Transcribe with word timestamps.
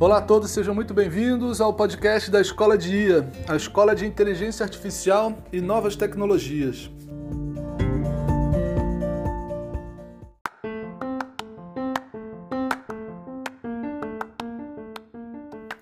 Olá 0.00 0.18
a 0.18 0.20
todos, 0.20 0.50
sejam 0.50 0.74
muito 0.74 0.92
bem-vindos 0.92 1.60
ao 1.60 1.72
podcast 1.72 2.28
da 2.28 2.40
Escola 2.40 2.76
de 2.76 2.96
IA, 2.96 3.30
a 3.46 3.54
Escola 3.54 3.94
de 3.94 4.04
Inteligência 4.04 4.64
Artificial 4.64 5.38
e 5.52 5.60
Novas 5.60 5.94
Tecnologias. 5.94 6.90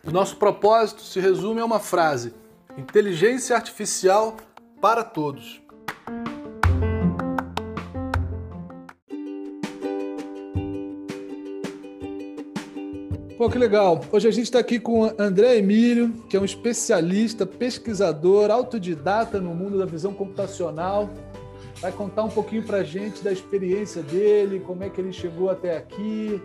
O 0.07 0.11
nosso 0.11 0.37
propósito 0.37 1.01
se 1.01 1.19
resume 1.19 1.63
a 1.63 1.65
uma 1.65 1.81
frase: 1.81 2.35
inteligência 2.77 3.57
artificial 3.57 4.37
para 4.79 5.03
todos. 5.03 5.62
Pô, 13.43 13.51
que 13.51 13.59
legal. 13.59 14.01
Hoje 14.13 14.29
a 14.29 14.31
gente 14.31 14.45
está 14.45 14.61
aqui 14.61 14.79
com 14.79 15.01
o 15.01 15.15
André 15.19 15.57
Emílio, 15.57 16.13
que 16.29 16.37
é 16.37 16.41
um 16.41 16.45
especialista, 16.45 17.45
pesquisador, 17.45 18.53
autodidata 18.53 19.41
no 19.41 19.53
mundo 19.53 19.81
da 19.81 19.85
visão 19.85 20.15
computacional. 20.15 21.11
Vai 21.81 21.91
contar 21.91 22.23
um 22.23 22.29
pouquinho 22.29 22.63
para 22.63 22.77
a 22.77 22.85
gente 22.85 23.21
da 23.21 23.33
experiência 23.33 24.01
dele, 24.01 24.61
como 24.61 24.85
é 24.85 24.89
que 24.89 25.01
ele 25.01 25.13
chegou 25.13 25.51
até 25.51 25.77
aqui, 25.77 26.41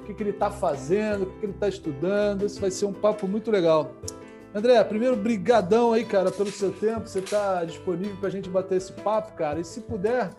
o 0.00 0.04
que, 0.04 0.14
que 0.14 0.20
ele 0.20 0.30
está 0.30 0.50
fazendo, 0.50 1.22
o 1.22 1.26
que, 1.26 1.38
que 1.38 1.46
ele 1.46 1.52
está 1.52 1.68
estudando. 1.68 2.44
Isso 2.44 2.60
vai 2.60 2.72
ser 2.72 2.86
um 2.86 2.92
papo 2.92 3.28
muito 3.28 3.48
legal. 3.48 3.92
André, 4.52 4.82
primeiro, 4.82 5.14
brigadão 5.14 5.92
aí, 5.92 6.04
cara, 6.04 6.32
pelo 6.32 6.50
seu 6.50 6.72
tempo. 6.72 7.08
Você 7.08 7.20
está 7.20 7.64
disponível 7.64 8.16
para 8.16 8.26
a 8.26 8.32
gente 8.32 8.50
bater 8.50 8.78
esse 8.78 8.90
papo, 8.90 9.34
cara. 9.34 9.60
E 9.60 9.64
se 9.64 9.80
puder, 9.80 10.30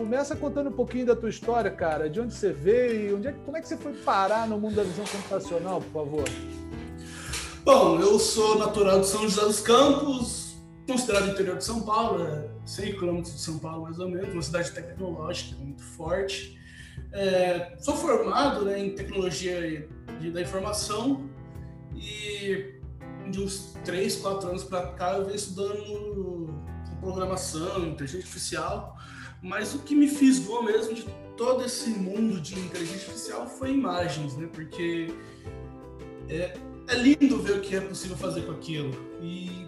Começa 0.00 0.34
contando 0.34 0.70
um 0.70 0.72
pouquinho 0.72 1.04
da 1.04 1.14
tua 1.14 1.28
história, 1.28 1.70
cara. 1.70 2.08
De 2.08 2.18
onde 2.18 2.32
você 2.32 2.50
veio, 2.50 3.18
onde 3.18 3.28
é, 3.28 3.32
como 3.32 3.58
é 3.58 3.60
que 3.60 3.68
você 3.68 3.76
foi 3.76 3.92
parar 3.92 4.48
no 4.48 4.58
mundo 4.58 4.74
da 4.74 4.82
visão 4.82 5.04
computacional, 5.04 5.82
por 5.82 5.92
favor? 5.92 6.24
Bom, 7.62 8.00
eu 8.00 8.18
sou 8.18 8.58
natural 8.58 9.00
de 9.00 9.06
São 9.06 9.28
José 9.28 9.42
dos 9.42 9.60
Campos, 9.60 10.56
considerado 10.88 11.28
interior 11.28 11.58
de 11.58 11.64
São 11.64 11.82
Paulo, 11.82 12.26
é 12.26 12.48
100 12.64 12.94
quilômetros 12.94 13.34
de 13.34 13.40
São 13.42 13.58
Paulo 13.58 13.82
mais 13.82 13.98
ou 13.98 14.08
menos, 14.08 14.32
uma 14.32 14.40
cidade 14.40 14.72
tecnológica 14.72 15.54
muito 15.60 15.82
forte. 15.82 16.58
É, 17.12 17.76
sou 17.78 17.94
formado 17.94 18.64
né, 18.64 18.78
em 18.78 18.94
tecnologia 18.94 19.86
da 20.32 20.40
informação 20.40 21.28
e 21.94 22.80
de 23.30 23.38
uns 23.38 23.74
3, 23.84 24.16
4 24.16 24.48
anos 24.48 24.64
para 24.64 24.92
cá 24.92 25.18
eu 25.18 25.26
venho 25.26 25.36
estudando 25.36 26.54
programação, 27.02 27.84
inteligência 27.84 28.20
artificial 28.20 28.96
mas 29.42 29.74
o 29.74 29.80
que 29.80 29.94
me 29.94 30.08
fisgou 30.08 30.62
mesmo 30.62 30.94
de 30.94 31.04
todo 31.36 31.64
esse 31.64 31.90
mundo 31.90 32.40
de 32.40 32.58
inteligência 32.58 33.08
artificial 33.08 33.46
foi 33.46 33.72
imagens, 33.72 34.36
né? 34.36 34.48
Porque 34.52 35.08
é, 36.28 36.54
é 36.88 36.94
lindo 36.94 37.40
ver 37.40 37.52
o 37.52 37.60
que 37.60 37.74
é 37.74 37.80
possível 37.80 38.16
fazer 38.16 38.42
com 38.42 38.52
aquilo. 38.52 38.92
E, 39.22 39.66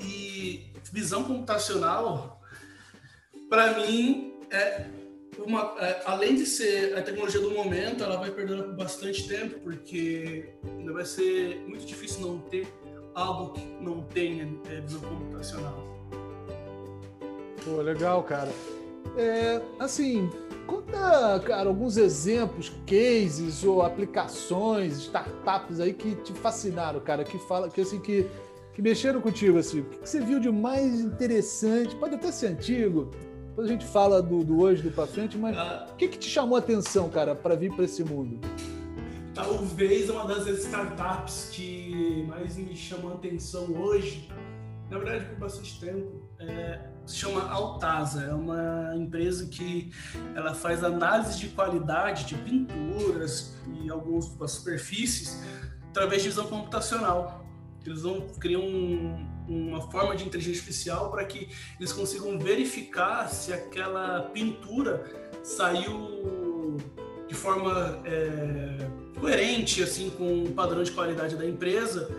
e 0.00 0.72
visão 0.92 1.24
computacional, 1.24 2.40
para 3.48 3.78
mim, 3.78 4.34
é 4.50 4.86
uma, 5.38 5.74
é, 5.78 6.02
além 6.06 6.34
de 6.34 6.46
ser 6.46 6.96
a 6.96 7.02
tecnologia 7.02 7.40
do 7.40 7.50
momento, 7.50 8.02
ela 8.02 8.16
vai 8.16 8.30
perdendo 8.30 8.74
bastante 8.74 9.28
tempo, 9.28 9.60
porque 9.60 10.54
vai 10.92 11.04
ser 11.04 11.60
muito 11.68 11.84
difícil 11.84 12.20
não 12.20 12.38
ter 12.40 12.66
algo 13.14 13.52
que 13.52 13.64
não 13.80 14.02
tenha 14.02 14.48
é, 14.70 14.80
visão 14.80 15.00
computacional. 15.00 15.97
Pô, 17.68 17.82
legal, 17.82 18.22
cara. 18.22 18.50
É, 19.16 19.60
assim, 19.78 20.30
conta, 20.66 21.40
cara, 21.44 21.68
alguns 21.68 21.96
exemplos, 21.96 22.72
cases 22.86 23.62
ou 23.62 23.82
aplicações, 23.82 24.98
startups 24.98 25.78
aí 25.80 25.92
que 25.92 26.14
te 26.16 26.32
fascinaram, 26.32 27.00
cara, 27.00 27.24
que 27.24 27.38
fala, 27.38 27.68
que 27.68 27.80
assim, 27.80 28.00
que, 28.00 28.26
que 28.72 28.80
mexeram 28.80 29.20
contigo, 29.20 29.58
assim. 29.58 29.80
O 29.80 29.84
que, 29.84 30.08
você 30.08 30.20
viu 30.20 30.40
de 30.40 30.50
mais 30.50 31.00
interessante? 31.00 31.94
Pode 31.96 32.14
até 32.14 32.32
ser 32.32 32.48
antigo, 32.48 33.10
depois 33.48 33.68
a 33.68 33.72
gente 33.72 33.86
fala 33.86 34.22
do, 34.22 34.42
do 34.42 34.60
hoje, 34.60 34.82
do 34.82 34.90
para 34.90 35.06
frente, 35.06 35.36
mas 35.36 35.56
ah. 35.56 35.88
o 35.90 35.96
que, 35.96 36.08
que 36.08 36.18
te 36.18 36.28
chamou 36.28 36.56
a 36.56 36.60
atenção, 36.60 37.10
cara, 37.10 37.34
para 37.34 37.54
vir 37.54 37.72
para 37.72 37.84
esse 37.84 38.02
mundo? 38.02 38.40
Talvez 39.34 40.08
uma 40.08 40.26
das 40.26 40.46
startups 40.46 41.50
que 41.52 42.24
mais 42.26 42.56
me 42.56 42.74
chamou 42.74 43.12
a 43.12 43.14
atenção 43.14 43.70
hoje, 43.72 44.28
na 44.90 44.98
verdade 44.98 45.26
por 45.26 45.38
bastante 45.38 45.78
tempo, 45.78 46.22
é 46.40 46.97
se 47.08 47.16
chama 47.16 47.48
Altasa, 47.48 48.24
é 48.24 48.34
uma 48.34 48.94
empresa 48.94 49.46
que 49.46 49.90
ela 50.34 50.54
faz 50.54 50.84
análise 50.84 51.38
de 51.38 51.48
qualidade 51.48 52.26
de 52.26 52.34
pinturas 52.34 53.56
e 53.80 53.88
algumas 53.88 54.50
superfícies 54.50 55.42
através 55.88 56.22
de 56.22 56.28
visão 56.28 56.46
computacional. 56.46 57.46
Eles 57.86 58.02
vão 58.02 58.20
criar 58.38 58.58
um, 58.58 59.26
uma 59.48 59.80
forma 59.90 60.14
de 60.14 60.26
inteligência 60.26 60.60
artificial 60.60 61.10
para 61.10 61.24
que 61.24 61.48
eles 61.80 61.92
consigam 61.94 62.38
verificar 62.38 63.26
se 63.28 63.54
aquela 63.54 64.22
pintura 64.34 65.02
saiu 65.42 66.76
de 67.26 67.34
forma 67.34 68.02
é, 68.04 69.18
coerente 69.18 69.82
assim 69.82 70.10
com 70.10 70.44
o 70.44 70.52
padrão 70.52 70.82
de 70.82 70.90
qualidade 70.90 71.36
da 71.36 71.46
empresa 71.46 72.10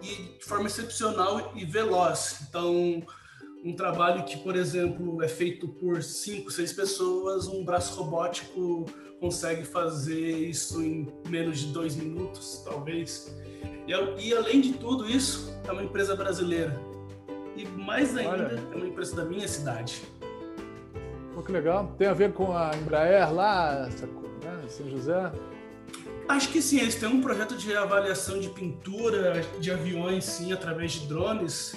e 0.00 0.38
de 0.38 0.44
forma 0.44 0.68
excepcional 0.68 1.52
e 1.56 1.64
veloz. 1.64 2.42
Então, 2.48 3.02
um 3.64 3.74
trabalho 3.74 4.24
que, 4.24 4.36
por 4.38 4.56
exemplo, 4.56 5.22
é 5.22 5.28
feito 5.28 5.68
por 5.68 6.02
cinco, 6.02 6.50
seis 6.50 6.72
pessoas, 6.72 7.46
um 7.48 7.64
braço 7.64 7.94
robótico 8.00 8.86
consegue 9.20 9.64
fazer 9.64 10.30
isso 10.30 10.82
em 10.82 11.08
menos 11.28 11.58
de 11.58 11.72
dois 11.72 11.96
minutos, 11.96 12.62
talvez. 12.64 13.36
E, 13.86 14.28
e 14.28 14.34
além 14.34 14.60
de 14.60 14.74
tudo 14.74 15.08
isso, 15.08 15.52
é 15.66 15.72
uma 15.72 15.82
empresa 15.82 16.14
brasileira. 16.14 16.80
E 17.56 17.66
mais 17.66 18.16
ainda, 18.16 18.30
Olha. 18.30 18.64
é 18.72 18.76
uma 18.76 18.86
empresa 18.86 19.16
da 19.16 19.24
minha 19.24 19.48
cidade. 19.48 20.02
Pô, 21.34 21.42
que 21.42 21.50
legal. 21.50 21.92
Tem 21.98 22.06
a 22.06 22.14
ver 22.14 22.32
com 22.32 22.56
a 22.56 22.70
Embraer 22.76 23.32
lá, 23.32 23.88
né, 24.44 24.68
São 24.68 24.88
José? 24.88 25.32
Acho 26.28 26.50
que 26.50 26.60
sim, 26.60 26.78
eles 26.78 26.94
têm 26.94 27.08
um 27.08 27.20
projeto 27.20 27.56
de 27.56 27.74
avaliação 27.74 28.38
de 28.38 28.50
pintura 28.50 29.42
de 29.58 29.70
aviões, 29.72 30.24
sim, 30.24 30.52
através 30.52 30.92
de 30.92 31.08
drones 31.08 31.74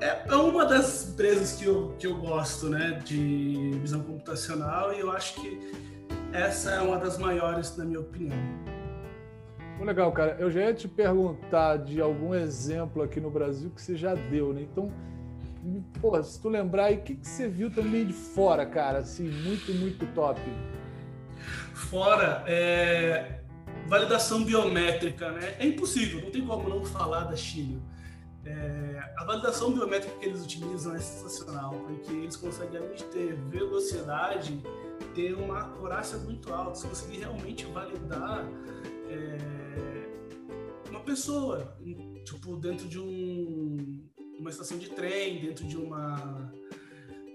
é, 0.00 0.22
é 0.28 0.36
uma 0.36 0.64
das 0.64 1.08
empresas 1.08 1.52
que 1.52 1.64
eu, 1.64 1.94
que 1.98 2.06
eu 2.06 2.16
gosto, 2.16 2.68
né, 2.68 3.00
de 3.04 3.72
visão 3.80 4.00
computacional 4.00 4.92
e 4.92 5.00
eu 5.00 5.10
acho 5.10 5.40
que 5.40 5.72
essa 6.32 6.70
é 6.70 6.80
uma 6.80 6.98
das 6.98 7.18
maiores, 7.18 7.76
na 7.76 7.84
minha 7.84 8.00
opinião. 8.00 8.38
Legal, 9.80 10.10
cara. 10.12 10.36
Eu 10.38 10.50
já 10.50 10.60
ia 10.62 10.74
te 10.74 10.88
perguntar 10.88 11.78
de 11.78 12.00
algum 12.00 12.34
exemplo 12.34 13.02
aqui 13.02 13.20
no 13.20 13.30
Brasil 13.30 13.70
que 13.70 13.80
você 13.80 13.96
já 13.96 14.14
deu, 14.14 14.52
né? 14.52 14.62
Então, 14.62 14.92
porra, 16.00 16.22
se 16.22 16.40
tu 16.40 16.48
lembrar 16.48 16.86
aí, 16.86 16.96
o 16.96 17.00
que, 17.00 17.14
que 17.14 17.26
você 17.26 17.48
viu 17.48 17.70
também 17.70 18.04
de 18.04 18.12
fora, 18.12 18.66
cara? 18.66 18.98
Assim, 18.98 19.28
muito, 19.28 19.72
muito 19.72 20.04
top. 20.14 20.40
Fora, 21.72 22.42
é... 22.46 23.40
validação 23.86 24.44
biométrica, 24.44 25.30
né? 25.30 25.54
É 25.58 25.66
impossível, 25.66 26.22
não 26.22 26.30
tem 26.30 26.44
como 26.44 26.68
não 26.68 26.84
falar 26.84 27.24
da 27.24 27.36
China. 27.36 27.80
É, 28.48 29.12
a 29.16 29.24
validação 29.24 29.72
biométrica 29.72 30.16
que 30.18 30.26
eles 30.26 30.42
utilizam 30.42 30.94
é 30.94 30.98
sensacional, 30.98 31.74
porque 31.86 32.12
eles 32.12 32.36
conseguem, 32.36 32.78
além 32.78 32.94
de 32.94 33.04
ter 33.04 33.34
velocidade, 33.34 34.62
ter 35.14 35.34
uma 35.34 35.60
acurácia 35.60 36.16
muito 36.18 36.52
alta, 36.52 36.76
se 36.76 36.86
conseguir 36.86 37.18
realmente 37.18 37.66
validar 37.66 38.48
é, 39.10 40.88
uma 40.88 41.00
pessoa, 41.00 41.76
tipo, 42.24 42.56
dentro 42.56 42.88
de 42.88 42.98
um, 42.98 44.02
uma 44.38 44.48
estação 44.48 44.78
de 44.78 44.88
trem, 44.88 45.40
dentro 45.40 45.66
de 45.66 45.76
uma 45.76 46.50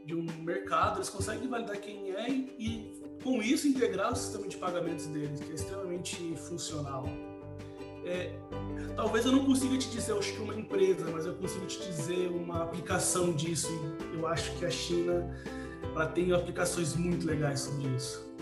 de 0.05 0.13
um 0.13 0.25
mercado, 0.43 0.97
eles 0.97 1.09
conseguem 1.09 1.47
validar 1.47 1.79
quem 1.79 2.11
é 2.11 2.29
e, 2.29 2.55
e 2.59 3.03
com 3.23 3.41
isso 3.41 3.69
integrar 3.69 4.11
o 4.11 4.15
sistema 4.15 4.49
de 4.49 4.57
pagamentos 4.57 5.07
deles, 5.07 5.39
que 5.39 5.51
é 5.51 5.55
extremamente 5.55 6.35
funcional. 6.35 7.05
É, 8.05 8.33
talvez 8.95 9.25
eu 9.25 9.31
não 9.31 9.45
consiga 9.45 9.77
te 9.77 9.89
dizer, 9.89 10.13
acho 10.13 10.33
que 10.33 10.41
uma 10.41 10.55
empresa, 10.55 11.09
mas 11.11 11.25
eu 11.25 11.33
consigo 11.35 11.65
te 11.65 11.79
dizer 11.79 12.29
uma 12.29 12.63
aplicação 12.63 13.31
disso. 13.31 13.69
Eu 14.13 14.27
acho 14.27 14.51
que 14.57 14.65
a 14.65 14.69
China 14.69 15.29
ela 15.95 16.07
tem 16.07 16.31
aplicações 16.31 16.95
muito 16.95 17.25
legais 17.25 17.61
sobre 17.61 17.87
isso. 17.95 18.33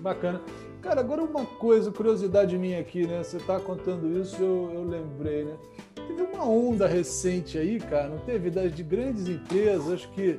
Bacana. 0.00 0.40
Cara, 0.80 1.00
agora 1.00 1.22
uma 1.22 1.44
coisa, 1.44 1.90
curiosidade 1.90 2.56
minha 2.56 2.80
aqui, 2.80 3.06
né? 3.06 3.22
Você 3.22 3.38
tá 3.38 3.58
contando 3.58 4.20
isso, 4.20 4.36
eu, 4.40 4.70
eu 4.72 4.84
lembrei, 4.84 5.44
né? 5.44 5.56
Teve 5.94 6.22
uma 6.22 6.48
onda 6.48 6.86
recente 6.86 7.58
aí, 7.58 7.80
cara, 7.80 8.08
não 8.08 8.18
teve? 8.18 8.50
Das 8.50 8.72
de 8.72 8.82
grandes 8.82 9.26
empresas, 9.28 9.92
acho 9.92 10.08
que 10.12 10.38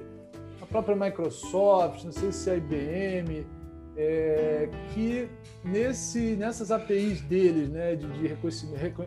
a 0.62 0.66
própria 0.66 0.96
Microsoft, 0.96 2.06
não 2.06 2.12
sei 2.12 2.32
se 2.32 2.50
a 2.50 2.56
IBM, 2.56 3.46
é, 3.98 4.70
que 4.94 5.28
nesse, 5.64 6.36
nessas 6.36 6.72
APIs 6.72 7.22
deles, 7.22 7.68
né, 7.70 7.96
de, 7.96 8.08
de 8.08 8.28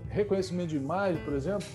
reconhecimento, 0.08 0.69
de 0.69 0.76
imagem, 0.76 1.22
por 1.25 1.32
exemplo, 1.32 1.66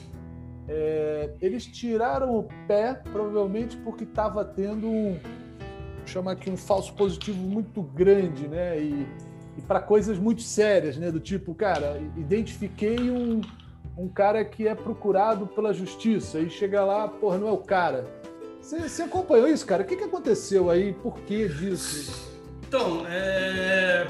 é, 0.68 1.32
eles 1.42 1.66
tiraram 1.66 2.38
o 2.38 2.44
pé, 2.68 2.94
provavelmente 3.12 3.78
porque 3.78 4.04
estava 4.04 4.44
tendo 4.44 4.88
um, 4.88 5.18
chamar 6.06 6.34
aqui 6.34 6.50
um 6.50 6.58
falso 6.58 6.94
positivo 6.94 7.38
muito 7.38 7.82
grande, 7.82 8.48
né, 8.48 8.80
e, 8.82 9.08
e 9.58 9.62
para 9.62 9.80
coisas 9.80 10.20
muito 10.20 10.42
sérias, 10.42 10.98
né? 10.98 11.10
Do 11.10 11.20
tipo, 11.20 11.56
cara, 11.56 12.02
identifiquei 12.18 13.10
um, 13.10 13.40
um 13.98 14.10
cara 14.10 14.44
que 14.44 14.68
é 14.68 14.76
procurado 14.76 15.48
pela 15.48 15.74
justiça 15.74 16.40
e 16.40 16.50
chega 16.50 16.84
lá, 16.84 17.08
porra, 17.08 17.38
não 17.38 17.48
é 17.48 17.52
o 17.52 17.60
cara. 17.60 18.06
Você 18.62 19.04
acompanhou 19.04 19.48
isso, 19.48 19.66
cara? 19.66 19.84
O 19.84 19.86
que, 19.86 19.96
que 19.96 20.04
aconteceu 20.04 20.70
aí? 20.70 20.92
Por 20.94 21.20
que 21.20 21.48
disso? 21.48 22.35
Então, 22.76 23.08
é, 23.08 24.06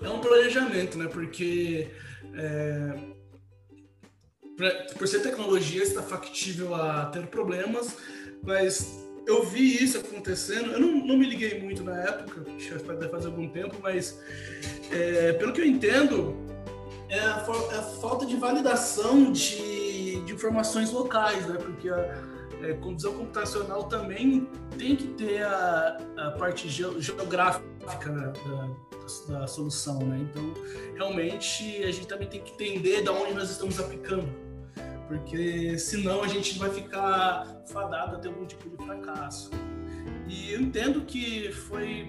é 0.00 0.08
um 0.08 0.18
planejamento, 0.18 0.96
né? 0.96 1.08
Porque 1.12 1.90
é, 2.34 2.98
pra, 4.56 4.70
por 4.96 5.06
ser 5.06 5.20
tecnologia, 5.20 5.82
está 5.82 6.02
factível 6.02 6.74
a 6.74 7.04
ter 7.04 7.26
problemas, 7.26 7.98
mas 8.42 9.06
eu 9.26 9.44
vi 9.44 9.84
isso 9.84 9.98
acontecendo. 9.98 10.72
Eu 10.72 10.80
não, 10.80 11.06
não 11.06 11.18
me 11.18 11.28
liguei 11.28 11.60
muito 11.60 11.84
na 11.84 12.00
época, 12.02 12.46
já 12.58 12.78
fazer 13.10 13.26
algum 13.26 13.46
tempo, 13.46 13.76
mas 13.82 14.18
é, 14.90 15.34
pelo 15.34 15.52
que 15.52 15.60
eu 15.60 15.66
entendo, 15.66 16.34
é 17.10 17.20
a, 17.20 17.44
é 17.72 17.76
a 17.76 17.82
falta 18.00 18.24
de 18.24 18.36
validação 18.36 19.30
de, 19.30 20.24
de, 20.24 20.32
informações 20.32 20.90
locais, 20.90 21.46
né? 21.46 21.58
Porque 21.58 21.90
a, 21.90 22.24
é, 22.62 22.72
condição 22.74 23.14
computacional 23.14 23.84
também 23.84 24.48
tem 24.78 24.96
que 24.96 25.08
ter 25.08 25.42
a, 25.44 25.98
a 26.16 26.30
parte 26.32 26.68
geográfica 26.68 28.10
da, 28.10 28.26
da, 28.28 29.40
da, 29.40 29.46
solução, 29.46 29.98
né? 30.00 30.26
Então, 30.30 30.54
realmente, 30.94 31.82
a 31.84 31.90
gente 31.90 32.06
também 32.06 32.28
tem 32.28 32.40
que 32.40 32.52
entender 32.52 33.02
de 33.02 33.08
onde 33.10 33.34
nós 33.34 33.50
estamos 33.50 33.78
aplicando 33.78 34.46
porque 35.06 35.78
senão 35.78 36.22
a 36.22 36.28
gente 36.28 36.58
vai 36.58 36.70
ficar 36.70 37.62
fadado 37.66 38.16
a 38.16 38.18
ter 38.18 38.28
algum 38.28 38.44
tipo 38.44 38.68
de 38.68 38.76
fracasso. 38.84 39.50
E 40.28 40.52
eu 40.52 40.60
entendo 40.60 41.02
que 41.02 41.52
foi 41.52 42.08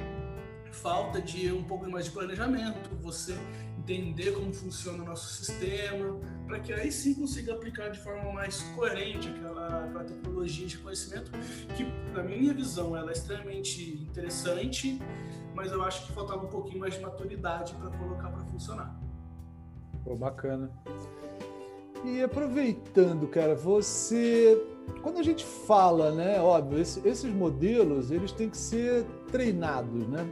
falta 0.72 1.22
de 1.22 1.52
um 1.52 1.64
pouco 1.64 1.90
mais 1.90 2.06
de 2.06 2.12
planejamento, 2.12 2.90
você 3.02 3.38
entender 3.88 4.34
como 4.34 4.54
funciona 4.54 5.01
o 5.01 5.06
nosso 5.06 5.34
sistema, 5.34 6.19
para 6.45 6.60
que 6.60 6.74
aí 6.74 6.92
sim 6.92 7.13
consiga 7.13 7.54
aplicar 7.54 7.89
de 7.89 8.00
forma 8.00 8.34
mais 8.34 8.62
coerente 8.75 9.30
aquela, 9.30 9.86
aquela 9.86 10.04
tecnologia 10.04 10.68
de 10.68 10.78
conhecimento, 10.80 11.31
que 11.75 11.86
na 12.13 12.22
minha 12.22 12.54
visão 12.54 12.98
ela 12.98 13.12
é 13.12 13.13
extremamente 13.13 14.04
interessante, 14.04 15.01
mas 15.56 15.72
eu 15.72 15.81
acho 15.84 16.06
que 16.06 16.12
faltava 16.12 16.45
um 16.45 16.50
pouquinho 16.50 16.80
mais 16.80 16.95
de 16.95 17.00
maturidade 17.00 17.74
para 17.75 17.89
colocar 17.92 18.30
para 18.30 18.44
funcionar. 18.45 19.00
Pô, 20.04 20.16
bacana. 20.16 20.69
E 22.04 22.22
aproveitando, 22.22 23.28
cara, 23.28 23.56
você. 23.56 24.62
Quando 25.01 25.18
a 25.18 25.24
gente 25.24 25.44
fala, 25.44 26.12
né? 26.12 26.39
Óbvio, 26.39 26.80
esse, 26.80 27.06
esses 27.07 27.34
modelos 27.34 28.12
eles 28.12 28.31
têm 28.31 28.50
que 28.50 28.57
ser 28.57 29.06
treinados, 29.31 30.07
né? 30.07 30.30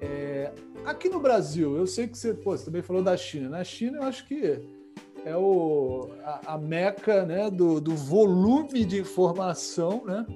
É, 0.00 0.52
aqui 0.84 1.08
no 1.08 1.20
Brasil, 1.20 1.76
eu 1.76 1.86
sei 1.86 2.08
que 2.08 2.16
você, 2.16 2.32
pô, 2.32 2.56
você 2.56 2.64
também 2.64 2.82
falou 2.82 3.02
da 3.02 3.16
China. 3.16 3.48
Na 3.48 3.64
China, 3.64 3.98
eu 3.98 4.02
acho 4.04 4.26
que 4.26 4.60
é 5.24 5.36
o, 5.36 6.08
a, 6.24 6.54
a 6.54 6.58
meca 6.58 7.24
né, 7.26 7.50
do, 7.50 7.80
do 7.80 7.94
volume 7.94 8.84
de 8.84 8.98
informação, 9.00 10.02
né? 10.06 10.26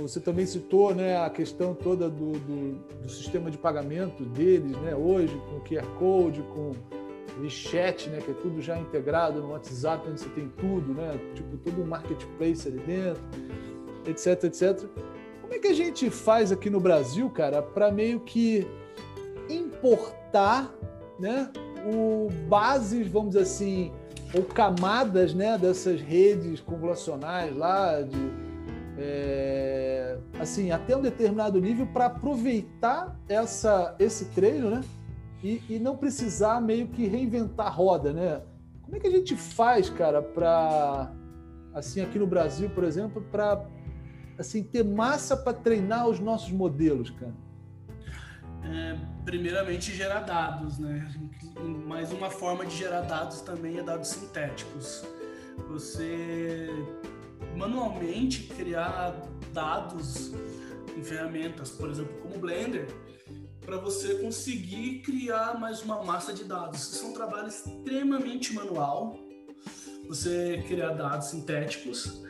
Você 0.00 0.20
também 0.20 0.46
citou 0.46 0.94
né, 0.94 1.22
a 1.22 1.28
questão 1.28 1.74
toda 1.74 2.08
do, 2.08 2.32
do, 2.32 2.78
do, 3.02 3.08
sistema 3.10 3.50
de 3.50 3.58
pagamento 3.58 4.24
deles, 4.24 4.74
né? 4.78 4.94
Hoje, 4.94 5.38
com 5.50 5.60
QR 5.60 5.86
Code, 5.98 6.42
com 6.54 6.72
WeChat, 7.38 8.08
né, 8.08 8.20
que 8.20 8.30
é 8.30 8.34
tudo 8.34 8.60
já 8.60 8.78
integrado 8.78 9.40
no 9.40 9.50
WhatsApp, 9.50 10.08
onde 10.08 10.20
você 10.20 10.28
tem 10.30 10.48
tudo, 10.58 10.94
né, 10.94 11.18
tipo 11.34 11.56
todo 11.58 11.82
um 11.82 11.86
marketplace 11.86 12.68
ali 12.68 12.78
dentro, 12.80 13.22
etc, 14.06 14.44
etc. 14.44 14.88
Como 15.50 15.58
é 15.58 15.62
que 15.62 15.66
a 15.66 15.74
gente 15.74 16.08
faz 16.10 16.52
aqui 16.52 16.70
no 16.70 16.78
Brasil, 16.78 17.28
cara, 17.28 17.60
para 17.60 17.90
meio 17.90 18.20
que 18.20 18.64
importar, 19.48 20.72
né, 21.18 21.50
o 21.92 22.28
bases, 22.46 23.08
vamos 23.08 23.30
dizer 23.30 23.42
assim, 23.42 23.92
ou 24.32 24.44
camadas, 24.44 25.34
né, 25.34 25.58
dessas 25.58 26.00
redes 26.00 26.60
convolucionais 26.60 27.52
lá 27.56 28.00
de 28.00 28.30
é, 28.96 30.18
assim 30.38 30.70
até 30.70 30.96
um 30.96 31.02
determinado 31.02 31.60
nível 31.60 31.84
para 31.84 32.06
aproveitar 32.06 33.18
essa 33.28 33.96
esse 33.98 34.26
treino, 34.26 34.70
né? 34.70 34.82
e, 35.42 35.60
e 35.68 35.78
não 35.80 35.96
precisar 35.96 36.60
meio 36.60 36.86
que 36.86 37.08
reinventar 37.08 37.66
a 37.66 37.70
roda, 37.70 38.12
né? 38.12 38.40
Como 38.82 38.96
é 38.96 39.00
que 39.00 39.08
a 39.08 39.10
gente 39.10 39.34
faz, 39.34 39.90
cara, 39.90 40.22
para 40.22 41.10
assim 41.74 42.00
aqui 42.02 42.20
no 42.20 42.26
Brasil, 42.28 42.70
por 42.70 42.84
exemplo, 42.84 43.20
para 43.32 43.66
assim 44.40 44.62
ter 44.62 44.84
massa 44.84 45.36
para 45.36 45.52
treinar 45.52 46.08
os 46.08 46.18
nossos 46.18 46.50
modelos, 46.50 47.10
cara? 47.10 47.34
É, 48.64 48.98
primeiramente 49.24 49.94
gerar 49.94 50.20
dados, 50.20 50.78
né? 50.78 51.10
Mais 51.86 52.12
uma 52.12 52.30
forma 52.30 52.64
de 52.66 52.76
gerar 52.76 53.02
dados 53.02 53.40
também 53.40 53.78
é 53.78 53.82
dados 53.82 54.08
sintéticos. 54.08 55.04
Você 55.68 56.68
manualmente 57.56 58.44
criar 58.44 59.14
dados 59.52 60.32
em 60.96 61.02
ferramentas, 61.02 61.70
por 61.70 61.90
exemplo, 61.90 62.14
como 62.22 62.38
Blender, 62.38 62.86
para 63.64 63.76
você 63.76 64.16
conseguir 64.16 65.00
criar 65.00 65.58
mais 65.58 65.82
uma 65.82 66.02
massa 66.02 66.32
de 66.32 66.44
dados. 66.44 66.92
Isso 66.92 67.04
é 67.04 67.08
um 67.08 67.12
trabalho 67.12 67.48
extremamente 67.48 68.54
manual, 68.54 69.18
você 70.08 70.64
criar 70.66 70.92
dados 70.94 71.28
sintéticos. 71.28 72.22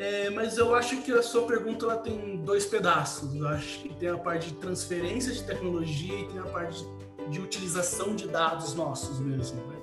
É, 0.00 0.30
mas 0.30 0.56
eu 0.56 0.74
acho 0.74 1.02
que 1.02 1.12
a 1.12 1.22
sua 1.22 1.46
pergunta 1.46 1.84
ela 1.84 1.98
tem 1.98 2.38
dois 2.38 2.64
pedaços. 2.64 3.34
Eu 3.34 3.46
acho 3.48 3.80
que 3.80 3.94
tem 3.96 4.08
a 4.08 4.16
parte 4.16 4.48
de 4.48 4.54
transferência 4.54 5.30
de 5.30 5.42
tecnologia 5.44 6.20
e 6.20 6.26
tem 6.26 6.38
a 6.38 6.46
parte 6.46 6.82
de, 6.82 7.28
de 7.28 7.38
utilização 7.38 8.16
de 8.16 8.26
dados 8.26 8.72
nossos 8.72 9.20
mesmo. 9.20 9.62
Né? 9.66 9.76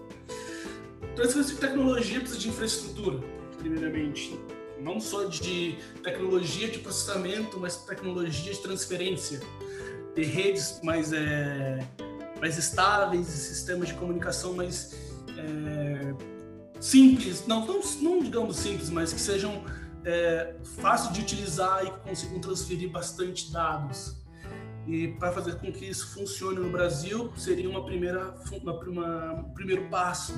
Transferência 1.15 1.53
de 1.53 1.61
tecnologia 1.61 2.19
precisa 2.19 2.39
de 2.39 2.49
infraestrutura, 2.49 3.19
primeiramente. 3.59 4.39
Não 4.79 4.99
só 4.99 5.25
de 5.25 5.77
tecnologia 6.01 6.67
de 6.67 6.79
processamento, 6.79 7.59
mas 7.59 7.75
tecnologia 7.85 8.51
de 8.51 8.59
transferência 8.59 9.39
ter 10.15 10.25
redes 10.25 10.79
mais, 10.81 11.13
é, 11.13 11.77
mais 12.41 12.57
estáveis, 12.57 13.27
sistemas 13.27 13.89
de 13.89 13.93
comunicação 13.93 14.53
mais 14.53 14.95
é, 15.37 16.15
simples, 16.79 17.45
não, 17.45 17.67
não, 17.67 17.81
não, 18.01 18.23
digamos 18.23 18.57
simples, 18.57 18.89
mas 18.89 19.13
que 19.13 19.21
sejam 19.21 19.63
é, 20.07 20.55
fáceis 20.79 21.13
de 21.13 21.21
utilizar 21.21 21.85
e 21.85 21.91
que 21.91 21.99
consigam 21.99 22.39
transferir 22.39 22.89
bastante 22.89 23.51
dados. 23.51 24.15
E 24.87 25.09
para 25.09 25.33
fazer 25.33 25.55
com 25.55 25.69
que 25.69 25.85
isso 25.85 26.07
funcione 26.13 26.59
no 26.59 26.69
Brasil, 26.69 27.29
seria 27.35 27.69
uma 27.69 27.83
primeira, 27.83 28.33
uma, 28.61 28.73
uma, 28.73 29.33
um 29.33 29.53
primeiro 29.53 29.89
passo. 29.89 30.33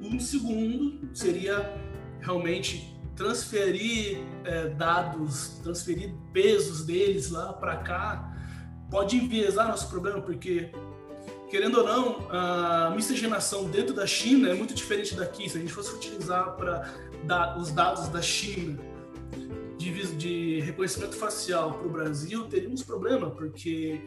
Um 0.00 0.18
segundo 0.18 1.14
seria 1.14 1.78
realmente 2.20 2.98
transferir 3.14 4.18
é, 4.44 4.68
dados, 4.68 5.60
transferir 5.62 6.14
pesos 6.32 6.86
deles 6.86 7.30
lá 7.30 7.52
para 7.52 7.76
cá 7.76 8.34
pode 8.90 9.16
enviesar 9.16 9.68
nosso 9.68 9.88
problema, 9.88 10.20
porque, 10.20 10.72
querendo 11.50 11.78
ou 11.78 11.84
não, 11.84 12.28
a 12.30 12.92
miscigenação 12.96 13.70
dentro 13.70 13.94
da 13.94 14.06
China 14.06 14.48
é 14.48 14.54
muito 14.54 14.74
diferente 14.74 15.14
daqui. 15.14 15.48
Se 15.48 15.58
a 15.58 15.60
gente 15.60 15.72
fosse 15.72 15.94
utilizar 15.94 16.56
para 16.56 16.90
dar 17.24 17.58
os 17.58 17.70
dados 17.70 18.08
da 18.08 18.22
China 18.22 18.78
de, 19.80 20.16
de 20.16 20.60
reconhecimento 20.60 21.16
facial 21.16 21.74
para 21.74 21.86
o 21.86 21.90
Brasil, 21.90 22.46
teríamos 22.48 22.82
problema, 22.82 23.30
porque 23.30 24.00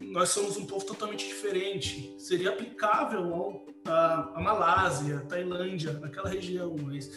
nós 0.00 0.30
somos 0.30 0.56
um 0.56 0.66
povo 0.66 0.84
totalmente 0.84 1.26
diferente. 1.26 2.16
Seria 2.18 2.50
aplicável 2.50 3.64
à 3.86 4.40
Malásia, 4.40 5.20
Tailândia, 5.28 5.92
naquela 5.94 6.28
região, 6.28 6.74
mas 6.82 7.10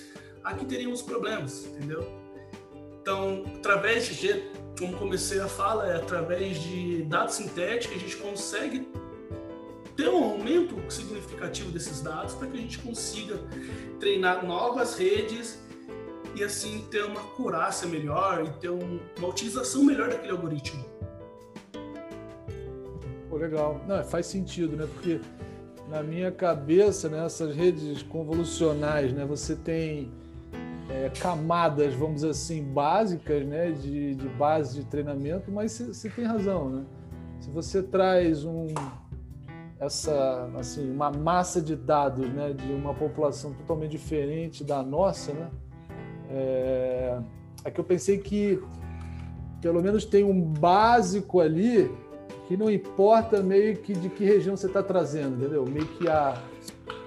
aqui 0.44 0.66
teríamos 0.66 1.02
problemas, 1.02 1.66
entendeu? 1.66 2.08
Então, 3.02 3.44
através 3.58 4.08
de 4.08 4.16
como 4.78 4.98
comecei 4.98 5.40
a 5.40 5.48
fala, 5.48 5.88
é 5.88 5.96
através 5.96 6.62
de 6.62 7.04
dados 7.04 7.36
sintéticos 7.36 7.96
a 7.96 8.00
gente 8.00 8.18
consegue 8.18 8.88
ter 9.96 10.10
um 10.10 10.24
aumento 10.24 10.76
significativo 10.92 11.72
desses 11.72 12.02
dados 12.02 12.34
para 12.36 12.48
que 12.48 12.58
a 12.58 12.62
gente 12.62 12.80
consiga 12.80 13.40
treinar 14.00 14.46
novas 14.46 14.98
redes 14.98 15.60
e 16.36 16.44
assim 16.44 16.86
ter 16.92 17.06
uma 17.06 17.22
curácia 17.22 17.88
melhor 17.88 18.46
e 18.46 18.60
ter 18.60 18.70
um, 18.70 19.00
uma 19.18 19.28
utilização 19.30 19.84
melhor 19.84 20.10
daquele 20.10 20.32
algoritmo. 20.32 20.84
Pô, 23.30 23.38
legal. 23.38 23.82
Não, 23.88 24.04
faz 24.04 24.26
sentido, 24.26 24.76
né? 24.76 24.88
Porque 24.94 25.22
na 25.90 26.04
minha 26.04 26.32
cabeça, 26.32 27.08
né, 27.08 27.26
redes 27.56 28.02
convolucionais, 28.04 29.14
né, 29.14 29.26
você 29.26 29.56
tem 29.56 30.12
é, 30.90 31.10
camadas, 31.10 31.94
vamos 31.94 32.16
dizer 32.16 32.30
assim, 32.30 32.64
básicas, 32.64 33.46
né, 33.46 33.72
de, 33.72 34.16
de 34.16 34.28
base 34.30 34.82
de 34.82 34.86
treinamento, 34.88 35.52
mas 35.52 35.72
você 35.72 36.10
tem 36.10 36.26
razão, 36.26 36.70
né? 36.70 36.86
Se 37.40 37.50
você 37.50 37.84
traz 37.84 38.44
um 38.44 38.68
essa 39.86 40.50
assim 40.58 40.92
uma 40.92 41.12
massa 41.12 41.62
de 41.62 41.76
dados, 41.76 42.28
né, 42.30 42.54
de 42.54 42.72
uma 42.74 42.94
população 42.94 43.54
totalmente 43.54 43.92
diferente 43.92 44.64
da 44.64 44.82
nossa, 44.84 45.34
né? 45.34 45.50
É, 46.30 47.20
é 47.64 47.72
que 47.72 47.80
eu 47.80 47.84
pensei 47.84 48.18
que 48.18 48.62
pelo 49.62 49.82
menos 49.82 50.06
tem 50.06 50.24
um 50.24 50.42
básico 50.42 51.40
ali 51.40 51.92
que 52.48 52.56
não 52.56 52.70
importa 52.70 53.42
meio 53.42 53.78
que 53.78 53.94
de 53.94 54.10
que 54.10 54.24
região 54.24 54.56
você 54.56 54.68
está 54.68 54.84
trazendo, 54.84 55.38
entendeu? 55.38 55.66
Meio 55.66 55.88
que 55.88 56.08
a, 56.08 56.40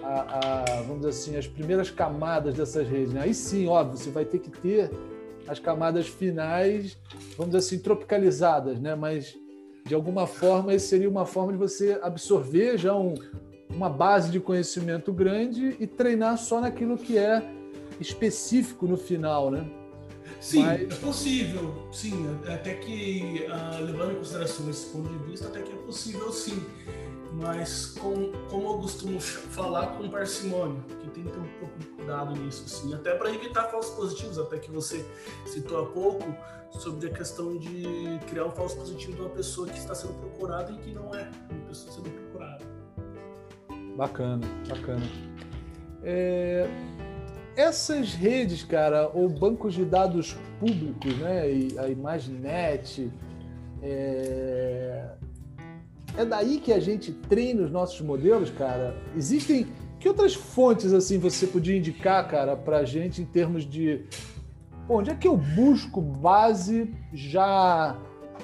a, 0.02 0.62
a, 0.62 0.82
vamos 0.82 0.96
dizer 0.96 1.08
assim, 1.08 1.36
as 1.36 1.46
primeiras 1.46 1.90
camadas 1.90 2.54
dessas 2.54 2.88
redes. 2.88 3.12
Né? 3.12 3.20
Aí 3.22 3.34
sim, 3.34 3.68
óbvio, 3.68 3.96
você 3.96 4.10
vai 4.10 4.24
ter 4.24 4.40
que 4.40 4.50
ter 4.50 4.90
as 5.46 5.58
camadas 5.58 6.08
finais, 6.08 6.98
vamos 7.36 7.54
dizer 7.54 7.58
assim, 7.58 7.78
tropicalizadas, 7.78 8.80
né? 8.80 8.94
Mas 8.94 9.36
de 9.88 9.94
alguma 9.94 10.26
forma 10.26 10.74
isso 10.74 10.88
seria 10.88 11.08
uma 11.08 11.24
forma 11.24 11.50
de 11.52 11.58
você 11.58 11.98
absorver 12.02 12.76
já 12.76 12.94
um, 12.94 13.14
uma 13.70 13.88
base 13.88 14.30
de 14.30 14.38
conhecimento 14.38 15.12
grande 15.12 15.76
e 15.80 15.86
treinar 15.86 16.36
só 16.36 16.60
naquilo 16.60 16.98
que 16.98 17.16
é 17.16 17.42
específico 17.98 18.86
no 18.86 18.98
final, 18.98 19.50
né? 19.50 19.66
Sim, 20.40 20.62
Mas... 20.62 20.82
é 20.82 20.94
possível, 20.96 21.88
sim. 21.90 22.28
Até 22.46 22.74
que, 22.74 23.46
uh, 23.48 23.82
levando 23.82 24.12
em 24.12 24.16
consideração 24.16 24.68
esse 24.70 24.86
ponto 24.92 25.08
de 25.08 25.30
vista, 25.30 25.48
até 25.48 25.62
que 25.62 25.72
é 25.72 25.76
possível, 25.76 26.30
sim. 26.30 26.62
Mas, 27.40 27.86
com, 27.86 28.32
como 28.50 28.68
eu 28.70 28.78
costumo 28.78 29.20
falar, 29.20 29.96
com 29.96 30.08
parcimônia, 30.10 30.82
que 31.00 31.08
tem 31.10 31.22
que 31.22 31.30
ter 31.30 31.38
um 31.38 31.48
pouco 31.60 31.78
de 31.78 31.86
cuidado 31.86 32.34
nisso, 32.34 32.68
sim. 32.68 32.92
Até 32.92 33.14
para 33.14 33.32
evitar 33.32 33.64
falsos 33.68 33.94
positivos, 33.94 34.38
até 34.38 34.58
que 34.58 34.70
você 34.72 35.06
citou 35.46 35.84
há 35.84 35.86
pouco, 35.86 36.24
sobre 36.72 37.06
a 37.06 37.12
questão 37.12 37.56
de 37.56 38.18
criar 38.28 38.46
um 38.46 38.50
falso 38.50 38.76
positivo 38.76 39.14
de 39.14 39.20
uma 39.20 39.30
pessoa 39.30 39.68
que 39.68 39.78
está 39.78 39.94
sendo 39.94 40.14
procurada 40.14 40.72
e 40.72 40.76
que 40.78 40.92
não 40.92 41.14
é 41.14 41.30
uma 41.50 41.64
pessoa 41.68 41.94
sendo 41.94 42.10
procurada. 42.10 42.64
Bacana, 43.96 44.46
bacana. 44.68 45.06
É, 46.02 46.68
essas 47.56 48.14
redes, 48.14 48.64
cara, 48.64 49.10
ou 49.14 49.28
bancos 49.28 49.74
de 49.74 49.84
dados 49.84 50.36
públicos, 50.58 51.16
né, 51.18 51.42
a 51.78 51.88
Imaginet, 51.88 53.12
é... 53.80 55.14
é 56.18 56.24
daí 56.24 56.58
que 56.58 56.72
a 56.72 56.80
gente 56.80 57.12
treina 57.12 57.62
os 57.62 57.70
nossos 57.70 58.00
modelos, 58.00 58.50
cara. 58.50 59.00
Existem 59.16 59.68
que 60.00 60.08
outras 60.08 60.34
fontes 60.34 60.92
assim 60.92 61.16
você 61.16 61.46
podia 61.46 61.76
indicar, 61.76 62.26
cara, 62.28 62.56
para 62.56 62.78
a 62.78 62.84
gente 62.84 63.22
em 63.22 63.24
termos 63.24 63.64
de 63.64 64.04
Bom, 64.88 65.00
onde 65.00 65.10
é 65.10 65.14
que 65.14 65.28
eu 65.28 65.36
busco 65.36 66.00
base 66.00 66.90
já 67.12 67.96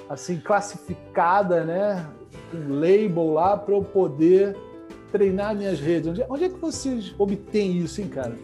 assim 0.07 0.37
classificada, 0.37 1.65
né, 1.65 2.07
um 2.53 2.75
label 2.75 3.33
lá 3.33 3.57
para 3.57 3.73
eu 3.73 3.83
poder 3.83 4.55
treinar 5.11 5.55
minhas 5.55 5.79
redes? 5.79 6.07
Onde, 6.09 6.25
onde 6.29 6.43
é 6.45 6.49
que 6.49 6.59
vocês 6.59 7.13
obtêm 7.17 7.79
isso, 7.79 7.99
hein, 7.99 8.07
cara? 8.07 8.37